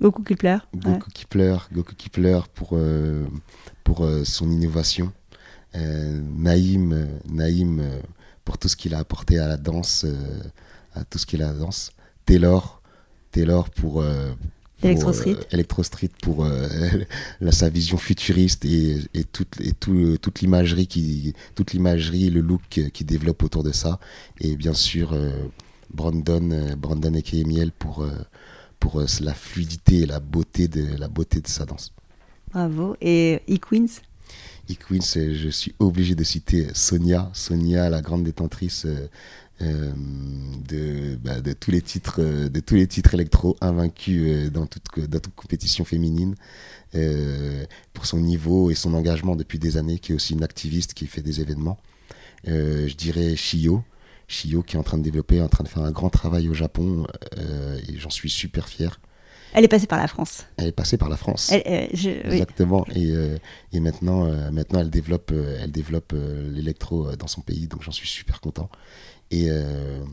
Goku 0.00 0.22
qui 0.22 0.34
pleure. 0.34 0.66
Goku 0.74 1.10
qui 1.10 1.24
pleure. 1.26 1.68
Goku 1.72 1.94
qui 1.94 2.08
pleure 2.08 2.48
pour, 2.48 2.70
euh, 2.72 3.24
pour 3.84 4.04
euh, 4.04 4.24
son 4.24 4.50
innovation. 4.50 5.12
Naïm, 5.74 7.08
Naïm 7.28 7.82
pour 8.44 8.58
tout 8.58 8.68
ce 8.68 8.76
qu'il 8.76 8.94
a 8.94 8.98
apporté 8.98 9.38
à 9.38 9.48
la 9.48 9.56
danse, 9.56 10.06
à 10.94 11.04
tout 11.04 11.18
ce 11.18 11.26
qu'il 11.26 11.42
a 11.42 11.48
à 11.48 11.52
la 11.52 11.58
danse. 11.58 11.92
Taylor 12.26 12.82
Taylor 13.32 13.70
pour, 13.70 14.02
euh, 14.02 14.30
Electro 14.82 15.08
euh, 15.08 15.12
Street. 15.12 15.36
Electro 15.50 15.82
Street 15.82 16.10
pour 16.22 16.44
euh, 16.44 16.68
sa 17.50 17.68
vision 17.68 17.96
futuriste 17.96 18.64
et, 18.64 18.98
et, 19.14 19.24
toute, 19.24 19.60
et 19.60 19.72
tout, 19.72 20.18
toute 20.20 20.40
l'imagerie 20.40 20.86
qui 20.86 21.34
toute 21.54 21.72
l'imagerie 21.72 22.30
le 22.30 22.40
look 22.40 22.80
qui 22.92 23.04
développe 23.04 23.42
autour 23.42 23.62
de 23.64 23.72
ça 23.72 23.98
et 24.40 24.54
bien 24.56 24.74
sûr 24.74 25.16
Brandon 25.92 26.76
Brandon 26.76 27.14
et 27.14 27.44
Miel 27.44 27.72
pour 27.72 28.06
pour 28.78 29.02
la 29.20 29.34
fluidité 29.34 30.00
et 30.00 30.06
la 30.06 30.20
beauté 30.20 30.68
de 30.68 30.96
la 30.98 31.08
beauté 31.08 31.40
de 31.40 31.48
sa 31.48 31.64
danse. 31.64 31.92
Bravo 32.52 32.96
et 33.00 33.40
E-Queens 34.72 35.16
E-Queens, 35.16 35.34
je 35.34 35.48
suis 35.48 35.74
obligé 35.78 36.14
de 36.14 36.24
citer 36.24 36.68
Sonia, 36.74 37.30
Sonia, 37.32 37.88
la 37.90 38.00
grande 38.00 38.24
détentrice 38.24 38.86
euh, 39.62 39.92
de, 40.68 41.16
bah, 41.16 41.40
de, 41.40 41.52
tous 41.52 41.70
les 41.70 41.82
titres, 41.82 42.20
euh, 42.20 42.48
de 42.48 42.60
tous 42.60 42.74
les 42.74 42.86
titres 42.86 43.14
électro 43.14 43.56
invaincus 43.60 44.22
euh, 44.26 44.50
dans, 44.50 44.66
toute, 44.66 44.82
dans 44.98 45.20
toute 45.20 45.34
compétition 45.34 45.84
féminine. 45.84 46.34
pour 47.92 48.06
son 48.06 48.18
niveau 48.18 48.70
et 48.70 48.74
son 48.74 48.94
engagement 48.94 49.36
depuis 49.36 49.58
des 49.58 49.76
années, 49.76 49.98
qui 49.98 50.12
est 50.12 50.14
aussi 50.14 50.32
une 50.32 50.42
activiste 50.42 50.94
qui 50.94 51.06
fait 51.06 51.22
des 51.22 51.40
événements. 51.40 51.78
je 52.44 52.94
dirais 52.94 53.36
Shio, 53.36 53.82
Shio 54.28 54.62
qui 54.62 54.76
est 54.76 54.78
en 54.78 54.82
train 54.82 54.98
de 54.98 55.02
développer, 55.02 55.40
en 55.40 55.48
train 55.48 55.64
de 55.64 55.68
faire 55.68 55.84
un 55.84 55.90
grand 55.90 56.10
travail 56.10 56.48
au 56.48 56.54
Japon, 56.54 57.06
et 57.88 57.98
j'en 57.98 58.10
suis 58.10 58.30
super 58.30 58.68
fier. 58.68 59.00
Elle 59.54 59.64
est 59.64 59.68
passée 59.68 59.86
par 59.86 59.98
la 59.98 60.08
France. 60.08 60.46
Elle 60.56 60.68
est 60.68 60.72
passée 60.72 60.96
par 60.96 61.08
la 61.08 61.16
France. 61.16 61.52
Exactement. 61.52 62.86
Et, 62.94 63.12
et, 63.72 63.80
maintenant, 63.80 64.26
maintenant, 64.50 64.80
elle 64.80 64.90
développe, 64.90 65.32
elle 65.32 65.70
développe 65.70 66.14
l'électro 66.14 67.14
dans 67.16 67.26
son 67.26 67.42
pays, 67.42 67.66
donc 67.66 67.82
j'en 67.82 67.92
suis 67.92 68.08
super 68.08 68.40
content. 68.40 68.70
Et 69.32 69.46
euh, 69.48 70.04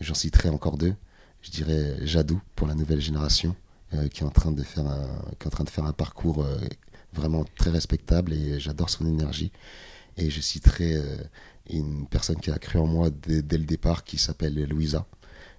j'en 0.00 0.14
citerai 0.14 0.48
encore 0.48 0.78
deux. 0.78 0.94
Je 1.42 1.50
dirais 1.50 1.96
Jadou 2.06 2.40
pour 2.54 2.68
la 2.68 2.74
nouvelle 2.74 3.00
génération, 3.00 3.56
euh, 3.92 4.08
qui, 4.08 4.22
est 4.22 4.26
en 4.26 4.30
train 4.30 4.52
de 4.52 4.62
faire 4.62 4.86
un, 4.86 5.06
qui 5.38 5.44
est 5.44 5.46
en 5.48 5.50
train 5.50 5.64
de 5.64 5.70
faire 5.70 5.84
un 5.84 5.92
parcours 5.92 6.44
euh, 6.44 6.56
vraiment 7.12 7.44
très 7.56 7.70
respectable 7.70 8.32
et 8.32 8.60
j'adore 8.60 8.88
son 8.88 9.04
énergie. 9.06 9.50
Et 10.16 10.30
je 10.30 10.40
citerai 10.40 10.96
une 11.68 12.06
personne 12.06 12.40
qui 12.40 12.50
a 12.50 12.58
cru 12.58 12.78
en 12.78 12.86
moi 12.86 13.10
dès, 13.10 13.58
le 13.58 13.64
départ 13.64 14.02
qui 14.02 14.16
s'appelle 14.16 14.54
Louisa. 14.64 15.06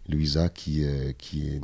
Louisa, 0.10 0.50
qui, 0.50 0.84
qui 1.18 1.48
est 1.48 1.60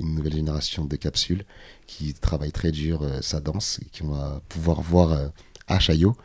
une, 0.00 0.14
nouvelle 0.14 0.34
génération 0.34 0.84
de 0.84 0.96
capsules, 0.96 1.44
qui 1.86 2.14
travaille 2.14 2.52
très 2.52 2.72
dur 2.72 3.04
sa 3.20 3.40
danse, 3.40 3.80
et 3.82 3.86
qui 3.90 4.02
va 4.02 4.40
pouvoir 4.48 4.80
voir 4.80 5.30
à 5.68 5.78
Chaillot, 5.78 6.16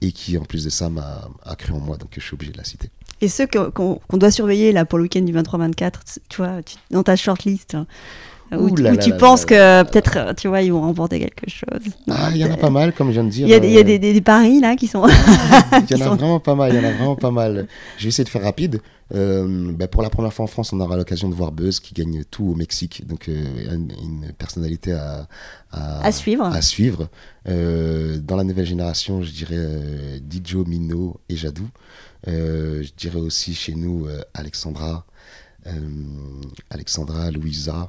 et 0.00 0.12
qui 0.12 0.36
en 0.36 0.44
plus 0.44 0.64
de 0.64 0.70
ça 0.70 0.90
m'a 0.90 1.28
cru 1.58 1.72
en 1.72 1.80
moi, 1.80 1.96
donc 1.96 2.10
je 2.12 2.20
suis 2.20 2.34
obligé 2.34 2.52
de 2.52 2.58
la 2.58 2.64
citer. 2.64 2.90
Et 3.20 3.28
ceux 3.28 3.46
qu'on 3.46 4.00
doit 4.12 4.30
surveiller 4.30 4.72
là 4.72 4.84
pour 4.84 4.98
le 4.98 5.04
week-end 5.04 5.22
du 5.22 5.32
23-24, 5.32 6.18
tu 6.28 6.36
vois, 6.36 6.60
dans 6.90 7.02
ta 7.02 7.16
shortlist 7.16 7.74
Où, 7.74 7.86
Là 8.50 8.96
tu 8.96 9.10
là 9.10 9.16
penses 9.16 9.48
là 9.50 9.82
que 9.84 9.90
peut-être, 9.90 10.34
tu 10.36 10.48
vois, 10.48 10.62
ils 10.62 10.72
vont 10.72 10.80
remporter 10.82 11.18
quelque 11.18 11.48
chose. 11.50 11.92
Ah, 12.10 12.28
il 12.32 12.36
y 12.38 12.44
en 12.44 12.52
a 12.52 12.56
pas 12.56 12.70
mal, 12.70 12.92
comme 12.92 13.08
je 13.08 13.12
viens 13.14 13.24
de 13.24 13.30
dire. 13.30 13.46
Il 13.46 13.50
y 13.50 13.54
a, 13.54 13.60
des- 13.60 13.68
il 13.68 13.74
y 13.74 13.76
a 13.78 13.80
euh, 13.80 13.84
des, 13.84 13.98
des- 13.98 14.12
des 14.12 14.20
paris 14.20 14.60
là 14.60 14.76
qui 14.76 14.86
sont. 14.86 15.04
Il 15.90 15.96
y 15.98 16.02
en 16.02 16.12
a 16.12 16.14
vraiment 16.14 16.40
pas 16.40 16.54
mal, 16.54 16.72
il 16.72 16.76
y 16.76 16.78
en 16.78 16.88
a 16.88 16.92
vraiment 16.92 17.16
pas 17.16 17.30
mal. 17.30 17.66
Je 17.98 18.04
vais 18.04 18.08
essayer 18.08 18.24
de 18.24 18.28
faire 18.28 18.42
rapide. 18.42 18.80
Euh, 19.14 19.72
bah, 19.72 19.86
pour 19.88 20.02
la 20.02 20.10
première 20.10 20.32
fois 20.32 20.44
en 20.44 20.48
France, 20.48 20.72
on 20.72 20.80
aura 20.80 20.96
l'occasion 20.96 21.28
de 21.28 21.34
voir 21.34 21.52
Buzz 21.52 21.78
qui 21.80 21.94
gagne 21.94 22.24
tout 22.30 22.44
au 22.44 22.54
Mexique. 22.54 23.06
Donc, 23.06 23.28
euh, 23.28 23.44
une, 23.74 23.92
une 24.02 24.32
personnalité 24.32 24.92
à, 24.92 25.28
À 25.72 26.10
suivre. 26.12 26.44
à 26.44 26.60
suivre. 26.62 27.08
Euh, 27.48 28.18
dans 28.18 28.36
la 28.36 28.44
nouvelle 28.44 28.66
génération, 28.66 29.22
je 29.22 29.30
dirais 29.30 30.20
Dijo, 30.22 30.64
Mino 30.64 31.20
et 31.28 31.36
Jadou. 31.36 31.68
Je 32.26 32.90
dirais 32.96 33.20
aussi 33.20 33.54
chez 33.54 33.74
nous 33.74 34.06
Alexandra, 34.34 35.04
Alexandra, 36.70 37.30
Louisa, 37.30 37.86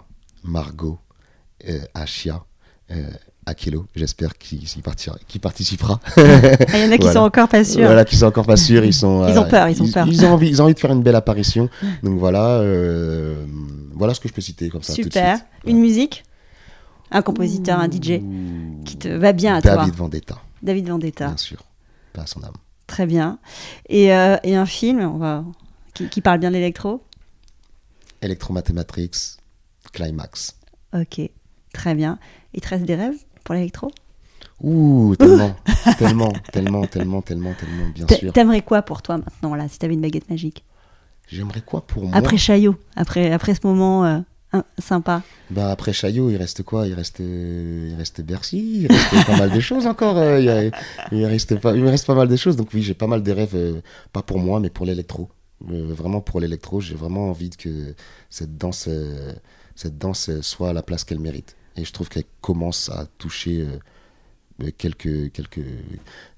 Margot, 0.47 0.97
euh, 1.67 1.79
Achia, 1.93 2.43
euh, 2.91 3.09
Akelo. 3.45 3.85
J'espère 3.95 4.37
qu'il 4.37 4.65
participera. 5.41 5.99
Ah, 6.17 6.21
Il 6.77 6.85
y 6.85 6.87
en 6.87 6.91
a 6.91 6.97
qui 6.97 7.03
Voilà. 7.03 7.13
sont 7.13 7.19
encore 7.19 7.47
pas 7.47 7.63
sûrs. 7.63 7.85
Voilà, 7.85 8.05
qui 8.05 8.15
sont 8.15 8.25
encore 8.25 8.45
pas 8.45 8.57
sûrs. 8.57 8.83
Ils, 8.83 8.93
sont, 8.93 9.27
Ils 9.29 9.37
ont 9.39 9.43
euh, 9.45 9.49
peur, 9.49 9.69
ils 9.69 9.81
ont 9.81 9.91
peur. 9.91 10.07
Ils 10.07 10.25
ont, 10.25 10.33
envie, 10.33 10.49
ils 10.49 10.61
ont 10.61 10.65
envie 10.65 10.73
de 10.73 10.79
faire 10.79 10.91
une 10.91 11.03
belle 11.03 11.15
apparition. 11.15 11.69
Donc 12.03 12.19
voilà, 12.19 12.59
euh, 12.59 13.45
voilà 13.93 14.13
ce 14.13 14.19
que 14.19 14.27
je 14.27 14.33
peux 14.33 14.41
citer 14.41 14.69
comme 14.69 14.83
ça. 14.83 14.93
tout 14.93 14.99
de 15.01 15.03
Super. 15.05 15.37
suite. 15.37 15.47
Une 15.65 15.79
musique? 15.79 16.23
Un 17.11 17.21
compositeur, 17.21 17.79
un 17.79 17.87
DJ 17.89 18.19
Ouh. 18.21 18.83
qui 18.83 18.97
te 18.97 19.07
va 19.07 19.31
bien 19.31 19.55
à 19.55 19.61
David 19.61 19.93
toi 19.93 20.03
Vendetta, 20.03 20.41
David 20.61 20.89
Vendetta. 20.89 21.27
bien 21.27 21.37
sûr. 21.37 21.63
Pas 22.11 22.23
à 22.23 22.27
son 22.27 22.43
âme. 22.43 22.51
Très 22.85 23.05
bien. 23.05 23.39
Et, 23.87 24.13
euh, 24.13 24.35
et 24.43 24.55
un 24.57 24.65
film 24.65 24.99
on 24.99 25.17
va... 25.17 25.45
qui, 25.93 26.09
qui 26.09 26.19
parle 26.21 26.39
bien 26.39 26.49
de 26.49 26.55
l'électro? 26.55 27.01
Electromathematics, 28.21 29.36
Climax. 29.97 30.55
Ok. 30.93 31.21
Très 31.73 31.95
bien. 31.95 32.19
Il 32.53 32.61
te 32.61 32.69
reste 32.69 32.85
des 32.85 32.95
rêves 32.95 33.17
pour 33.43 33.55
l'électro? 33.55 33.91
Ouh, 34.61 35.15
tellement, 35.17 35.55
tellement, 35.99 36.31
tellement, 36.51 36.85
tellement, 36.87 37.21
tellement, 37.21 37.53
tellement, 37.53 37.87
bien 37.93 38.07
sûr. 38.07 38.31
T'aimerais 38.33 38.61
quoi 38.61 38.81
pour 38.83 39.01
toi 39.01 39.17
maintenant, 39.17 39.55
là, 39.55 39.67
si 39.67 39.77
t'avais 39.79 39.93
une 39.95 40.01
baguette 40.01 40.29
magique? 40.29 40.63
J'aimerais 41.27 41.61
quoi 41.61 41.85
pour 41.85 42.03
moi? 42.03 42.15
Après 42.15 42.37
Chaillot, 42.37 42.75
après, 42.95 43.31
après 43.31 43.53
ce 43.53 43.59
moment 43.67 44.05
euh, 44.05 44.19
sympa. 44.79 45.21
Bah 45.49 45.71
après 45.71 45.93
Chaillot, 45.93 46.29
il 46.29 46.37
reste 46.37 46.63
quoi? 46.63 46.87
Il 46.87 46.93
reste, 46.93 47.19
euh, 47.19 47.89
il 47.91 47.95
reste 47.97 48.21
Bercy, 48.21 48.81
il 48.83 48.87
reste 48.87 49.25
pas 49.25 49.37
mal 49.37 49.51
de 49.51 49.59
choses 49.59 49.85
encore. 49.87 50.17
euh, 50.17 50.39
il, 50.39 50.49
a- 50.49 50.63
il 51.11 51.25
reste 51.25 51.59
pas, 51.59 51.75
il 51.75 51.83
me 51.83 51.89
reste 51.89 52.05
pas 52.07 52.15
mal 52.15 52.27
de 52.29 52.35
choses. 52.35 52.55
Donc 52.55 52.69
oui, 52.73 52.81
j'ai 52.81 52.93
pas 52.93 53.07
mal 53.07 53.21
de 53.23 53.31
rêves, 53.31 53.81
pas 54.13 54.21
pour 54.21 54.39
moi, 54.39 54.59
mais 54.59 54.69
pour 54.69 54.85
l'électro. 54.85 55.29
Vraiment 55.61 56.21
pour 56.21 56.39
l'électro, 56.39 56.79
j'ai 56.81 56.95
vraiment 56.95 57.29
envie 57.29 57.49
que 57.49 57.93
cette 58.29 58.57
danse, 58.57 58.87
cette 59.77 59.97
danse 59.97 60.29
soit 60.41 60.71
à 60.71 60.73
la 60.73 60.81
place 60.83 61.05
qu'elle 61.05 61.19
mérite. 61.19 61.55
Et 61.77 61.85
je 61.85 61.93
trouve 61.93 62.09
qu'elle 62.09 62.25
commence 62.41 62.89
à 62.89 63.07
toucher 63.19 63.61
euh, 63.61 63.77
euh, 64.63 64.71
quelques, 64.77 65.31
quelques, 65.31 65.61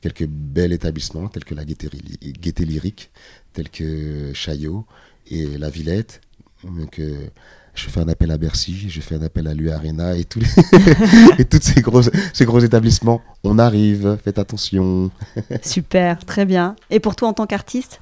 quelques 0.02 0.28
bels 0.28 0.74
établissements, 0.74 1.28
tels 1.30 1.46
que 1.46 1.56
la 1.56 1.64
Gaieté, 1.66 1.90
Ly- 1.90 2.34
Gaieté 2.34 2.66
Lyrique, 2.66 3.10
tels 3.54 3.70
que 3.70 4.32
Chaillot 4.34 4.86
et 5.32 5.58
La 5.58 5.70
Villette. 5.70 6.20
Donc, 6.66 7.00
euh, 7.00 7.28
je 7.74 7.90
fais 7.90 8.02
un 8.02 8.10
appel 8.10 8.32
à 8.32 8.38
Bercy, 8.38 8.90
je 8.90 9.00
fais 9.00 9.16
un 9.16 9.22
appel 9.22 9.48
à 9.48 9.54
l'U 9.54 9.72
Arena 9.72 10.18
et 10.18 10.26
tous 10.26 10.40
les 10.42 10.48
et 11.40 11.46
tous 11.46 11.62
ces 11.62 11.80
gros, 11.82 12.02
ces 12.34 12.44
gros 12.46 12.60
établissements. 12.60 13.22
On 13.46 13.58
arrive, 13.58 14.18
faites 14.22 14.38
attention. 14.40 15.10
Super, 15.64 16.26
très 16.26 16.46
bien. 16.46 16.76
Et 16.90 17.00
pour 17.00 17.16
toi 17.16 17.30
en 17.30 17.34
tant 17.34 17.48
qu'artiste? 17.48 18.02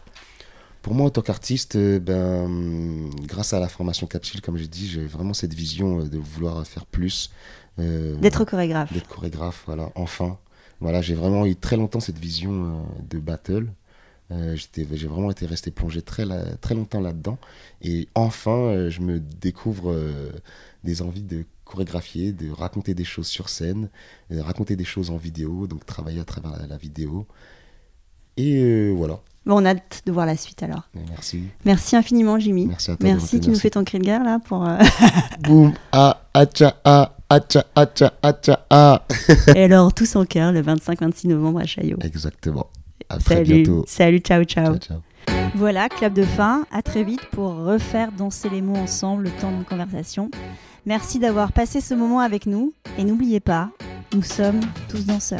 Pour 0.88 0.96
moi, 0.96 1.08
en 1.08 1.10
tant 1.10 1.22
qu'artiste, 1.22 1.76
euh, 1.76 2.00
ben, 2.00 3.10
grâce 3.28 3.52
à 3.52 3.60
la 3.60 3.68
formation 3.68 4.08
capsule, 4.08 4.40
comme 4.40 4.56
j'ai 4.56 4.70
dit, 4.70 4.88
j'ai 4.88 5.06
vraiment 5.06 5.34
cette 5.34 5.54
vision 5.54 6.00
euh, 6.00 6.04
de 6.08 6.18
vouloir 6.18 6.66
faire 6.66 6.86
plus. 6.86 7.30
euh, 7.78 8.16
D'être 8.16 8.46
chorégraphe. 8.46 8.94
d'être 8.94 9.10
chorégraphe, 9.10 9.64
voilà, 9.66 9.92
enfin. 9.96 10.38
Voilà, 10.80 11.02
j'ai 11.02 11.14
vraiment 11.14 11.46
eu 11.46 11.58
très 11.58 11.76
longtemps 11.76 12.00
cette 12.00 12.20
vision 12.20 12.86
de 13.10 13.20
battle. 13.20 13.68
Euh, 14.32 14.56
j'ai 14.56 15.08
vraiment 15.08 15.30
été 15.30 15.46
resté 15.46 15.72
plongé 15.72 16.02
très, 16.02 16.24
la- 16.24 16.56
très 16.56 16.74
longtemps 16.74 17.02
là-dedans. 17.02 17.38
Et 17.82 18.08
enfin, 18.16 18.88
je 18.88 19.02
me 19.02 19.20
découvre 19.20 19.92
euh, 19.92 20.32
des 20.86 21.02
envies 21.02 21.22
de 21.22 21.44
chorégraphier, 21.66 22.32
de 22.32 22.50
raconter 22.50 22.94
des 22.94 23.04
choses 23.04 23.28
sur 23.28 23.50
scène, 23.50 23.90
euh, 24.32 24.42
raconter 24.42 24.78
des 24.78 24.86
choses 24.86 25.10
en 25.10 25.18
vidéo, 25.18 25.68
donc 25.68 25.86
travailler 25.86 26.22
à 26.22 26.26
travers 26.26 26.52
la, 26.58 26.66
la 26.66 26.78
vidéo. 26.78 27.28
Et 28.38 28.90
voilà, 28.92 29.20
Bon, 29.48 29.62
on 29.62 29.66
a 29.66 29.70
hâte 29.72 30.02
de 30.06 30.12
voir 30.12 30.26
la 30.26 30.36
suite 30.36 30.62
alors. 30.62 30.84
merci. 31.10 31.44
Merci 31.64 31.96
infiniment, 31.96 32.38
Jimmy. 32.38 32.66
Merci 32.68 32.92
à 32.92 32.96
toi. 32.98 33.10
Merci, 33.10 33.40
tu 33.40 33.50
nous 33.50 33.56
fais 33.58 33.70
ton 33.70 33.84
cri 33.86 33.98
de 33.98 34.04
guerre 34.04 34.24
là 34.24 34.40
pour. 34.44 34.68
euh, 34.68 34.78
Boum, 35.44 35.74
ah, 35.94 36.22
atcha, 36.34 36.76
ah, 36.84 37.16
atcha, 37.30 37.66
atcha, 37.76 38.14
atcha, 38.22 38.66
ah. 38.70 39.06
Et 39.56 39.64
alors, 39.64 39.94
tous 39.94 40.16
en 40.18 40.26
cœur 40.26 40.52
le 40.52 40.62
25-26 40.62 41.30
novembre 41.30 41.60
à 41.60 41.66
Chaillot. 41.66 41.98
Exactement. 42.04 42.68
À 43.10 43.20
très 43.20 43.44
bientôt. 43.44 43.86
salut, 43.88 44.20
ciao, 44.20 44.44
ciao. 44.44 44.76
Ciao, 44.76 44.78
ciao. 44.80 44.98
Voilà, 45.56 45.88
clap 45.88 46.14
de 46.14 46.24
fin. 46.24 46.66
À 46.72 46.82
très 46.82 47.04
vite 47.06 47.26
pour 47.32 47.56
refaire 47.56 48.12
danser 48.12 48.50
les 48.50 48.62
mots 48.62 48.76
ensemble 48.76 49.24
le 49.24 49.30
temps 49.32 49.50
d'une 49.52 49.64
conversation. 49.64 50.30
Merci 50.86 51.20
d'avoir 51.20 51.54
passé 51.54 51.80
ce 51.80 51.94
moment 51.94 52.20
avec 52.20 52.48
nous. 52.48 52.74
Et 52.98 53.06
n'oubliez 53.06 53.40
pas, 53.40 53.70
nous 54.14 54.24
sommes 54.24 54.60
tous 54.90 55.06
danseurs. 55.06 55.40